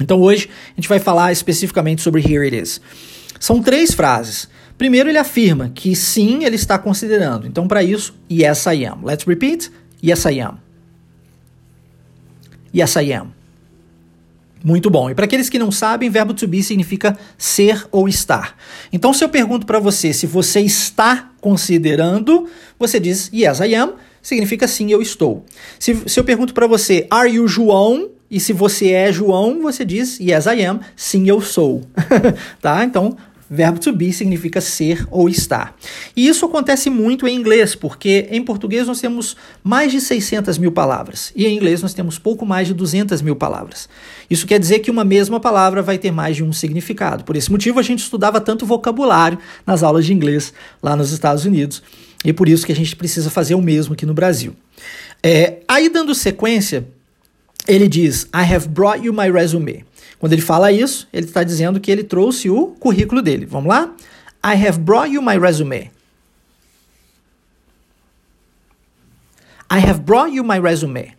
Então 0.00 0.20
hoje 0.20 0.48
a 0.72 0.80
gente 0.80 0.88
vai 0.88 0.98
falar 0.98 1.32
especificamente 1.32 2.02
sobre 2.02 2.20
Here 2.20 2.44
It 2.44 2.56
Is. 2.56 2.80
São 3.38 3.62
três 3.62 3.92
frases. 3.92 4.48
Primeiro, 4.78 5.08
ele 5.08 5.18
afirma 5.18 5.70
que 5.74 5.94
sim, 5.94 6.44
ele 6.44 6.56
está 6.56 6.78
considerando. 6.78 7.46
Então, 7.46 7.68
para 7.68 7.82
isso, 7.82 8.14
yes, 8.30 8.66
I 8.66 8.84
am. 8.86 9.04
Let's 9.04 9.24
repeat. 9.24 9.70
Yes, 10.02 10.24
I 10.24 10.40
am. 10.40 10.58
Yes, 12.74 12.96
I 12.96 13.12
am. 13.12 13.32
Muito 14.64 14.88
bom. 14.90 15.10
E 15.10 15.14
para 15.14 15.24
aqueles 15.24 15.48
que 15.48 15.58
não 15.58 15.70
sabem, 15.70 16.08
verbo 16.08 16.32
to 16.32 16.46
be 16.46 16.62
significa 16.62 17.18
ser 17.36 17.86
ou 17.90 18.08
estar. 18.08 18.56
Então, 18.92 19.12
se 19.12 19.24
eu 19.24 19.28
pergunto 19.28 19.66
para 19.66 19.78
você 19.78 20.12
se 20.12 20.26
você 20.26 20.60
está 20.60 21.32
considerando, 21.40 22.48
você 22.78 23.00
diz 23.00 23.30
yes, 23.32 23.58
I 23.60 23.74
am, 23.74 23.94
significa 24.22 24.68
sim, 24.68 24.90
eu 24.90 25.02
estou. 25.02 25.44
Se, 25.78 26.02
se 26.06 26.18
eu 26.18 26.24
pergunto 26.24 26.54
para 26.54 26.66
você, 26.66 27.06
are 27.10 27.28
you 27.28 27.48
João? 27.48 28.10
E 28.32 28.40
se 28.40 28.54
você 28.54 28.92
é 28.92 29.12
João, 29.12 29.60
você 29.60 29.84
diz 29.84 30.18
yes, 30.18 30.46
I 30.46 30.64
am, 30.64 30.80
sim, 30.96 31.28
eu 31.28 31.42
sou. 31.42 31.82
tá? 32.62 32.82
Então, 32.82 33.14
Verbo 33.50 33.78
to 33.78 33.92
be 33.92 34.10
significa 34.10 34.62
ser 34.62 35.06
ou 35.10 35.28
estar. 35.28 35.76
E 36.16 36.26
isso 36.26 36.46
acontece 36.46 36.88
muito 36.88 37.28
em 37.28 37.36
inglês, 37.36 37.74
porque 37.74 38.26
em 38.30 38.42
português 38.42 38.86
nós 38.86 39.02
temos 39.02 39.36
mais 39.62 39.92
de 39.92 40.00
600 40.00 40.56
mil 40.56 40.72
palavras 40.72 41.30
e 41.36 41.44
em 41.44 41.54
inglês 41.54 41.82
nós 41.82 41.92
temos 41.92 42.18
pouco 42.18 42.46
mais 42.46 42.66
de 42.66 42.72
200 42.72 43.20
mil 43.20 43.36
palavras. 43.36 43.90
Isso 44.30 44.46
quer 44.46 44.58
dizer 44.58 44.78
que 44.78 44.90
uma 44.90 45.04
mesma 45.04 45.38
palavra 45.38 45.82
vai 45.82 45.98
ter 45.98 46.10
mais 46.10 46.34
de 46.34 46.42
um 46.42 46.54
significado. 46.54 47.24
Por 47.24 47.36
esse 47.36 47.52
motivo 47.52 47.78
a 47.78 47.82
gente 47.82 47.98
estudava 47.98 48.40
tanto 48.40 48.64
vocabulário 48.64 49.38
nas 49.66 49.82
aulas 49.82 50.06
de 50.06 50.14
inglês 50.14 50.54
lá 50.82 50.96
nos 50.96 51.12
Estados 51.12 51.44
Unidos 51.44 51.82
e 52.24 52.32
por 52.32 52.48
isso 52.48 52.64
que 52.64 52.72
a 52.72 52.76
gente 52.76 52.96
precisa 52.96 53.28
fazer 53.28 53.54
o 53.54 53.60
mesmo 53.60 53.92
aqui 53.92 54.06
no 54.06 54.14
Brasil. 54.14 54.56
É, 55.22 55.58
aí 55.68 55.90
dando 55.90 56.14
sequência, 56.14 56.88
ele 57.66 57.88
diz: 57.88 58.24
I 58.34 58.44
have 58.52 58.68
brought 58.68 59.04
you 59.04 59.12
my 59.12 59.30
resume. 59.30 59.84
Quando 60.18 60.32
ele 60.34 60.42
fala 60.42 60.70
isso, 60.70 61.08
ele 61.12 61.26
está 61.26 61.42
dizendo 61.42 61.80
que 61.80 61.90
ele 61.90 62.04
trouxe 62.04 62.48
o 62.48 62.68
currículo 62.78 63.20
dele. 63.20 63.44
Vamos 63.44 63.68
lá? 63.68 63.94
I 64.44 64.54
have 64.54 64.78
brought 64.78 65.12
you 65.12 65.22
my 65.22 65.38
resume. 65.38 65.90
I 69.70 69.78
have 69.78 70.00
brought 70.02 70.34
you 70.34 70.44
my 70.44 70.60
resume. 70.60 71.16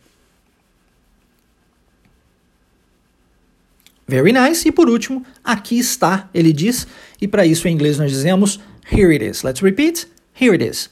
Very 4.07 4.31
nice. 4.31 4.67
E 4.67 4.71
por 4.71 4.89
último, 4.89 5.25
aqui 5.43 5.79
está, 5.79 6.29
ele 6.33 6.53
diz. 6.53 6.85
E 7.19 7.27
para 7.27 7.45
isso 7.45 7.67
em 7.67 7.73
inglês 7.73 7.97
nós 7.97 8.11
dizemos 8.11 8.59
here 8.91 9.13
it 9.13 9.25
is. 9.25 9.43
Let's 9.43 9.61
repeat. 9.61 10.07
Here 10.39 10.53
it 10.53 10.63
is. 10.63 10.89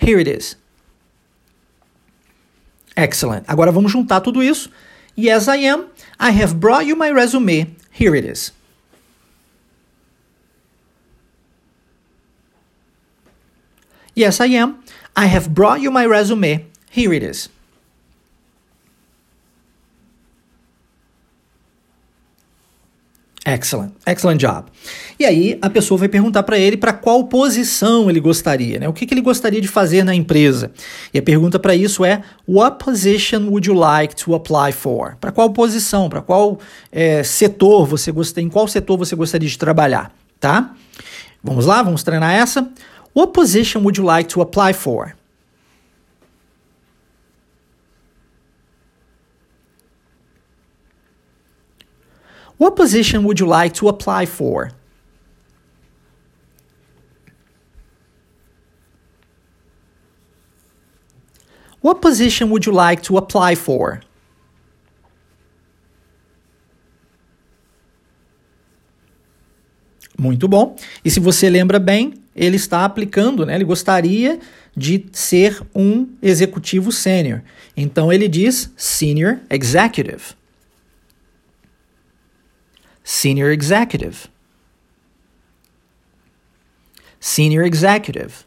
Here 0.00 0.20
it 0.20 0.30
is. 0.30 0.56
Excellent. 2.96 3.44
Agora 3.48 3.72
vamos 3.72 3.92
juntar 3.92 4.20
tudo 4.20 4.42
isso. 4.42 4.70
Yes, 5.16 5.48
I 5.48 5.66
am. 5.66 5.86
I 6.18 6.30
have 6.30 6.54
brought 6.54 6.86
you 6.86 6.96
my 6.96 7.10
resume. 7.10 7.76
Here 7.90 8.16
it 8.16 8.24
is. 8.24 8.52
Yes, 14.14 14.40
I 14.40 14.46
am. 14.46 14.82
I 15.16 15.26
have 15.26 15.48
brought 15.54 15.80
you 15.80 15.90
my 15.90 16.06
resume. 16.06 16.66
Here 16.90 17.12
it 17.12 17.22
is. 17.22 17.48
Excellent, 23.46 23.92
excellent 24.06 24.40
job. 24.40 24.64
E 25.18 25.24
aí 25.26 25.58
a 25.60 25.68
pessoa 25.68 25.98
vai 25.98 26.08
perguntar 26.08 26.42
para 26.44 26.58
ele 26.58 26.78
para 26.78 26.94
qual 26.94 27.24
posição 27.24 28.08
ele 28.08 28.18
gostaria, 28.18 28.78
né? 28.78 28.88
O 28.88 28.92
que, 28.92 29.04
que 29.04 29.12
ele 29.12 29.20
gostaria 29.20 29.60
de 29.60 29.68
fazer 29.68 30.02
na 30.02 30.14
empresa? 30.14 30.72
E 31.12 31.18
a 31.18 31.22
pergunta 31.22 31.58
para 31.58 31.74
isso 31.74 32.06
é: 32.06 32.22
What 32.48 32.82
position 32.82 33.48
would 33.48 33.68
you 33.68 33.74
like 33.74 34.16
to 34.16 34.34
apply 34.34 34.72
for? 34.72 35.16
Para 35.20 35.30
qual 35.30 35.50
posição? 35.50 36.08
Para 36.08 36.22
qual 36.22 36.58
é, 36.90 37.22
setor 37.22 37.86
você 37.86 38.10
gostaria? 38.10 38.46
Em 38.46 38.50
qual 38.50 38.66
setor 38.66 38.96
você 38.96 39.14
gostaria 39.14 39.48
de 39.48 39.58
trabalhar? 39.58 40.10
Tá? 40.40 40.74
Vamos 41.42 41.66
lá, 41.66 41.82
vamos 41.82 42.02
treinar 42.02 42.32
essa. 42.32 42.66
What 43.14 43.34
position 43.34 43.80
would 43.80 44.00
you 44.00 44.06
like 44.06 44.28
to 44.30 44.40
apply 44.40 44.72
for? 44.72 45.14
What 52.64 52.76
position 52.76 53.24
would 53.24 53.38
you 53.40 53.46
like 53.46 53.74
to 53.74 53.88
apply 53.90 54.24
for? 54.24 54.70
What 61.82 62.00
position 62.00 62.48
would 62.48 62.64
you 62.64 62.72
like 62.72 63.02
to 63.02 63.18
apply 63.18 63.54
for? 63.54 64.00
Muito 70.18 70.48
bom. 70.48 70.74
E 71.04 71.10
se 71.10 71.20
você 71.20 71.50
lembra 71.50 71.78
bem, 71.78 72.14
ele 72.34 72.56
está 72.56 72.86
aplicando, 72.86 73.44
né? 73.44 73.56
Ele 73.56 73.64
gostaria 73.64 74.40
de 74.74 75.04
ser 75.12 75.60
um 75.74 76.08
executivo 76.22 76.90
sênior. 76.90 77.42
Então 77.76 78.10
ele 78.10 78.26
diz 78.26 78.72
senior 78.74 79.40
executive. 79.50 80.34
Senior 83.04 83.52
executive. 83.52 84.28
Senior 87.20 87.64
executive. 87.64 88.44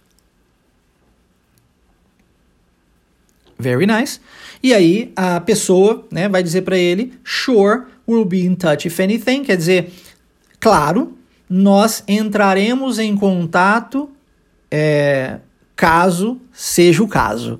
Very 3.59 3.85
nice. 3.85 4.19
E 4.61 4.73
aí 4.73 5.11
a 5.15 5.39
pessoa 5.39 6.05
né, 6.11 6.27
vai 6.27 6.43
dizer 6.43 6.63
para 6.63 6.77
ele: 6.77 7.13
Sure, 7.23 7.83
we'll 8.07 8.25
be 8.25 8.45
in 8.45 8.55
touch 8.55 8.87
if 8.87 8.99
anything. 8.99 9.43
Quer 9.43 9.57
dizer, 9.57 9.91
claro, 10.59 11.17
nós 11.49 12.03
entraremos 12.07 12.99
em 12.99 13.15
contato 13.15 14.09
é, 14.69 15.39
caso 15.75 16.41
seja 16.51 17.03
o 17.03 17.07
caso. 17.07 17.59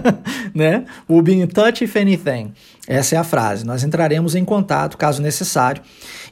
né? 0.54 0.84
We'll 1.08 1.22
be 1.22 1.34
in 1.34 1.46
touch 1.46 1.82
if 1.82 1.96
anything. 1.96 2.52
Essa 2.86 3.16
é 3.16 3.18
a 3.18 3.24
frase. 3.24 3.64
Nós 3.64 3.82
entraremos 3.82 4.34
em 4.34 4.44
contato 4.44 4.96
caso 4.96 5.22
necessário. 5.22 5.82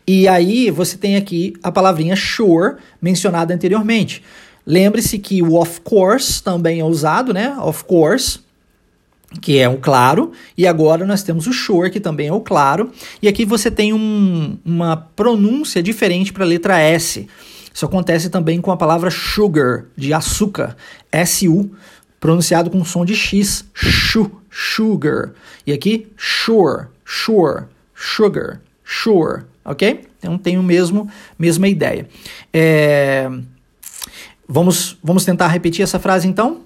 E 0.07 0.26
aí 0.26 0.70
você 0.70 0.96
tem 0.96 1.16
aqui 1.16 1.55
a 1.62 1.70
palavrinha 1.70 2.16
sure 2.16 2.76
mencionada 3.00 3.55
anteriormente. 3.55 4.22
Lembre-se 4.66 5.18
que 5.18 5.42
o 5.42 5.61
of 5.61 5.80
course 5.80 6.42
também 6.42 6.80
é 6.80 6.84
usado, 6.84 7.32
né? 7.32 7.57
Of 7.61 7.84
course, 7.84 8.40
que 9.40 9.59
é 9.59 9.68
o 9.68 9.78
claro, 9.78 10.32
e 10.57 10.66
agora 10.66 11.07
nós 11.07 11.22
temos 11.22 11.46
o 11.46 11.53
sure, 11.53 11.90
que 11.90 12.00
também 12.00 12.28
é 12.28 12.32
o 12.32 12.40
claro, 12.40 12.92
e 13.20 13.28
aqui 13.28 13.44
você 13.44 13.70
tem 13.70 13.92
um, 13.92 14.59
uma 14.64 14.96
pronúncia 14.96 15.82
diferente 15.82 16.32
para 16.32 16.44
a 16.44 16.46
letra 16.46 16.78
S. 16.78 17.26
Isso 17.72 17.86
acontece 17.86 18.28
também 18.28 18.61
com 18.61 18.70
a 18.70 18.76
palavra 18.76 19.11
sugar, 19.11 19.86
de 19.96 20.12
açúcar, 20.12 20.76
S-U, 21.11 21.70
pronunciado 22.20 22.70
com 22.70 22.84
som 22.84 23.05
de 23.05 23.14
X, 23.14 23.64
shu, 23.72 24.30
sugar. 24.50 25.32
E 25.66 25.72
aqui, 25.72 26.07
sure, 26.16 26.86
sure, 27.05 27.64
sugar, 27.94 28.61
sure, 28.84 29.44
ok? 29.64 30.06
Então 30.18 30.38
tem 30.38 30.58
o 30.58 30.62
mesmo, 30.62 31.10
mesma 31.38 31.68
ideia. 31.68 32.08
É, 32.52 33.28
vamos, 34.48 34.98
vamos 35.02 35.24
tentar 35.24 35.48
repetir 35.48 35.82
essa 35.82 35.98
frase 35.98 36.28
então? 36.28 36.62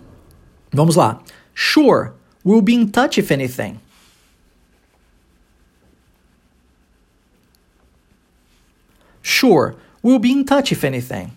Vamos 0.73 0.97
lá. 0.97 1.21
Sure, 1.55 2.11
we'll 2.45 2.63
be 2.63 2.75
in 2.75 2.87
touch 2.87 3.19
if 3.19 3.31
anything. 3.31 3.79
Sure, 9.23 9.75
we'll 10.03 10.21
be 10.21 10.31
in 10.31 10.45
touch 10.45 10.73
if 10.73 10.85
anything. 10.85 11.33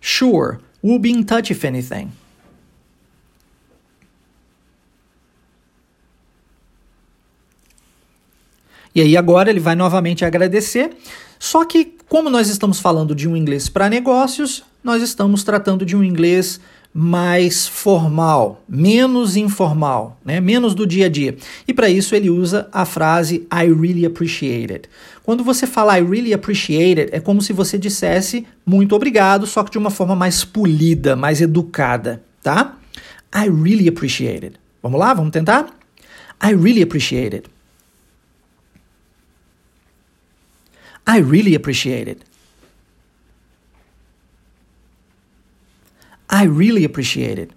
Sure, 0.00 0.60
we'll 0.82 0.98
be 0.98 1.10
in 1.10 1.24
touch 1.24 1.50
if 1.50 1.64
anything. 1.64 2.12
E 8.94 9.00
aí 9.00 9.16
agora 9.16 9.50
ele 9.50 9.60
vai 9.60 9.74
novamente 9.74 10.24
agradecer. 10.24 10.90
Só 11.38 11.64
que 11.64 11.96
como 12.08 12.30
nós 12.30 12.48
estamos 12.48 12.78
falando 12.78 13.14
de 13.14 13.28
um 13.28 13.36
inglês 13.36 13.68
para 13.68 13.90
negócios, 13.90 14.62
nós 14.82 15.02
estamos 15.02 15.42
tratando 15.42 15.84
de 15.84 15.96
um 15.96 16.04
inglês 16.04 16.60
mais 16.94 17.66
formal, 17.66 18.62
menos 18.66 19.36
informal, 19.36 20.18
né? 20.24 20.40
menos 20.40 20.74
do 20.74 20.86
dia 20.86 21.06
a 21.06 21.08
dia. 21.10 21.36
E 21.68 21.74
para 21.74 21.90
isso 21.90 22.14
ele 22.14 22.30
usa 22.30 22.68
a 22.72 22.86
frase 22.86 23.46
I 23.52 23.66
really 23.66 24.06
appreciate 24.06 24.72
it. 24.72 24.88
Quando 25.22 25.44
você 25.44 25.66
fala 25.66 25.98
I 25.98 26.02
really 26.02 26.32
appreciate 26.32 27.00
it, 27.00 27.14
é 27.14 27.20
como 27.20 27.42
se 27.42 27.52
você 27.52 27.76
dissesse 27.76 28.46
muito 28.64 28.94
obrigado, 28.96 29.46
só 29.46 29.62
que 29.62 29.72
de 29.72 29.76
uma 29.76 29.90
forma 29.90 30.16
mais 30.16 30.42
polida, 30.42 31.14
mais 31.14 31.42
educada, 31.42 32.22
tá? 32.42 32.76
I 33.34 33.50
really 33.50 33.88
appreciate 33.88 34.46
it. 34.46 34.56
Vamos 34.82 34.98
lá, 34.98 35.12
vamos 35.12 35.32
tentar? 35.32 35.66
I 36.42 36.54
really 36.54 36.82
appreciate 36.82 37.36
it. 37.36 37.55
I 41.06 41.18
really 41.18 41.54
appreciate 41.54 42.08
it. 42.08 42.22
I 46.28 46.44
really 46.44 46.84
appreciate 46.84 47.38
it. 47.38 47.50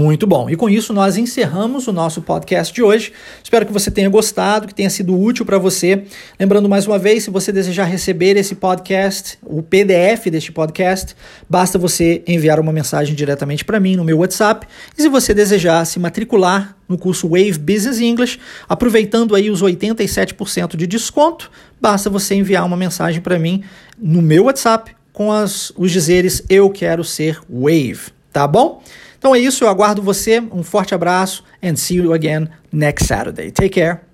Muito 0.00 0.26
bom. 0.26 0.48
E 0.48 0.56
com 0.56 0.70
isso 0.70 0.94
nós 0.94 1.18
encerramos 1.18 1.86
o 1.86 1.92
nosso 1.92 2.22
podcast 2.22 2.72
de 2.72 2.82
hoje. 2.82 3.12
Espero 3.44 3.66
que 3.66 3.72
você 3.72 3.90
tenha 3.90 4.08
gostado, 4.08 4.66
que 4.66 4.74
tenha 4.74 4.88
sido 4.88 5.14
útil 5.14 5.44
para 5.44 5.58
você. 5.58 6.04
Lembrando 6.38 6.70
mais 6.70 6.86
uma 6.86 6.98
vez, 6.98 7.24
se 7.24 7.30
você 7.30 7.52
desejar 7.52 7.84
receber 7.84 8.34
esse 8.38 8.54
podcast, 8.54 9.38
o 9.42 9.62
PDF 9.62 10.30
deste 10.30 10.52
podcast, 10.52 11.14
basta 11.46 11.78
você 11.78 12.22
enviar 12.26 12.58
uma 12.58 12.72
mensagem 12.72 13.14
diretamente 13.14 13.62
para 13.62 13.78
mim 13.78 13.94
no 13.94 14.02
meu 14.02 14.20
WhatsApp. 14.20 14.66
E 14.96 15.02
se 15.02 15.08
você 15.10 15.34
desejar 15.34 15.84
se 15.84 15.98
matricular 15.98 16.74
no 16.88 16.96
curso 16.96 17.28
Wave 17.28 17.58
Business 17.58 18.00
English, 18.00 18.40
aproveitando 18.66 19.34
aí 19.34 19.50
os 19.50 19.62
87% 19.62 20.76
de 20.76 20.86
desconto, 20.86 21.50
basta 21.78 22.08
você 22.08 22.34
enviar 22.34 22.64
uma 22.64 22.76
mensagem 22.76 23.20
para 23.20 23.38
mim 23.38 23.62
no 24.00 24.22
meu 24.22 24.44
WhatsApp 24.44 24.96
com 25.12 25.30
as, 25.30 25.70
os 25.76 25.92
dizeres 25.92 26.42
eu 26.48 26.70
quero 26.70 27.04
ser 27.04 27.38
Wave, 27.50 28.00
tá 28.32 28.48
bom? 28.48 28.82
Então 29.20 29.34
é 29.34 29.38
isso, 29.38 29.64
eu 29.64 29.68
aguardo 29.68 30.00
você. 30.00 30.40
Um 30.40 30.62
forte 30.62 30.94
abraço 30.94 31.44
and 31.62 31.76
see 31.76 31.98
you 31.98 32.14
again 32.14 32.48
next 32.72 33.06
Saturday. 33.06 33.50
Take 33.50 33.78
care. 33.78 34.09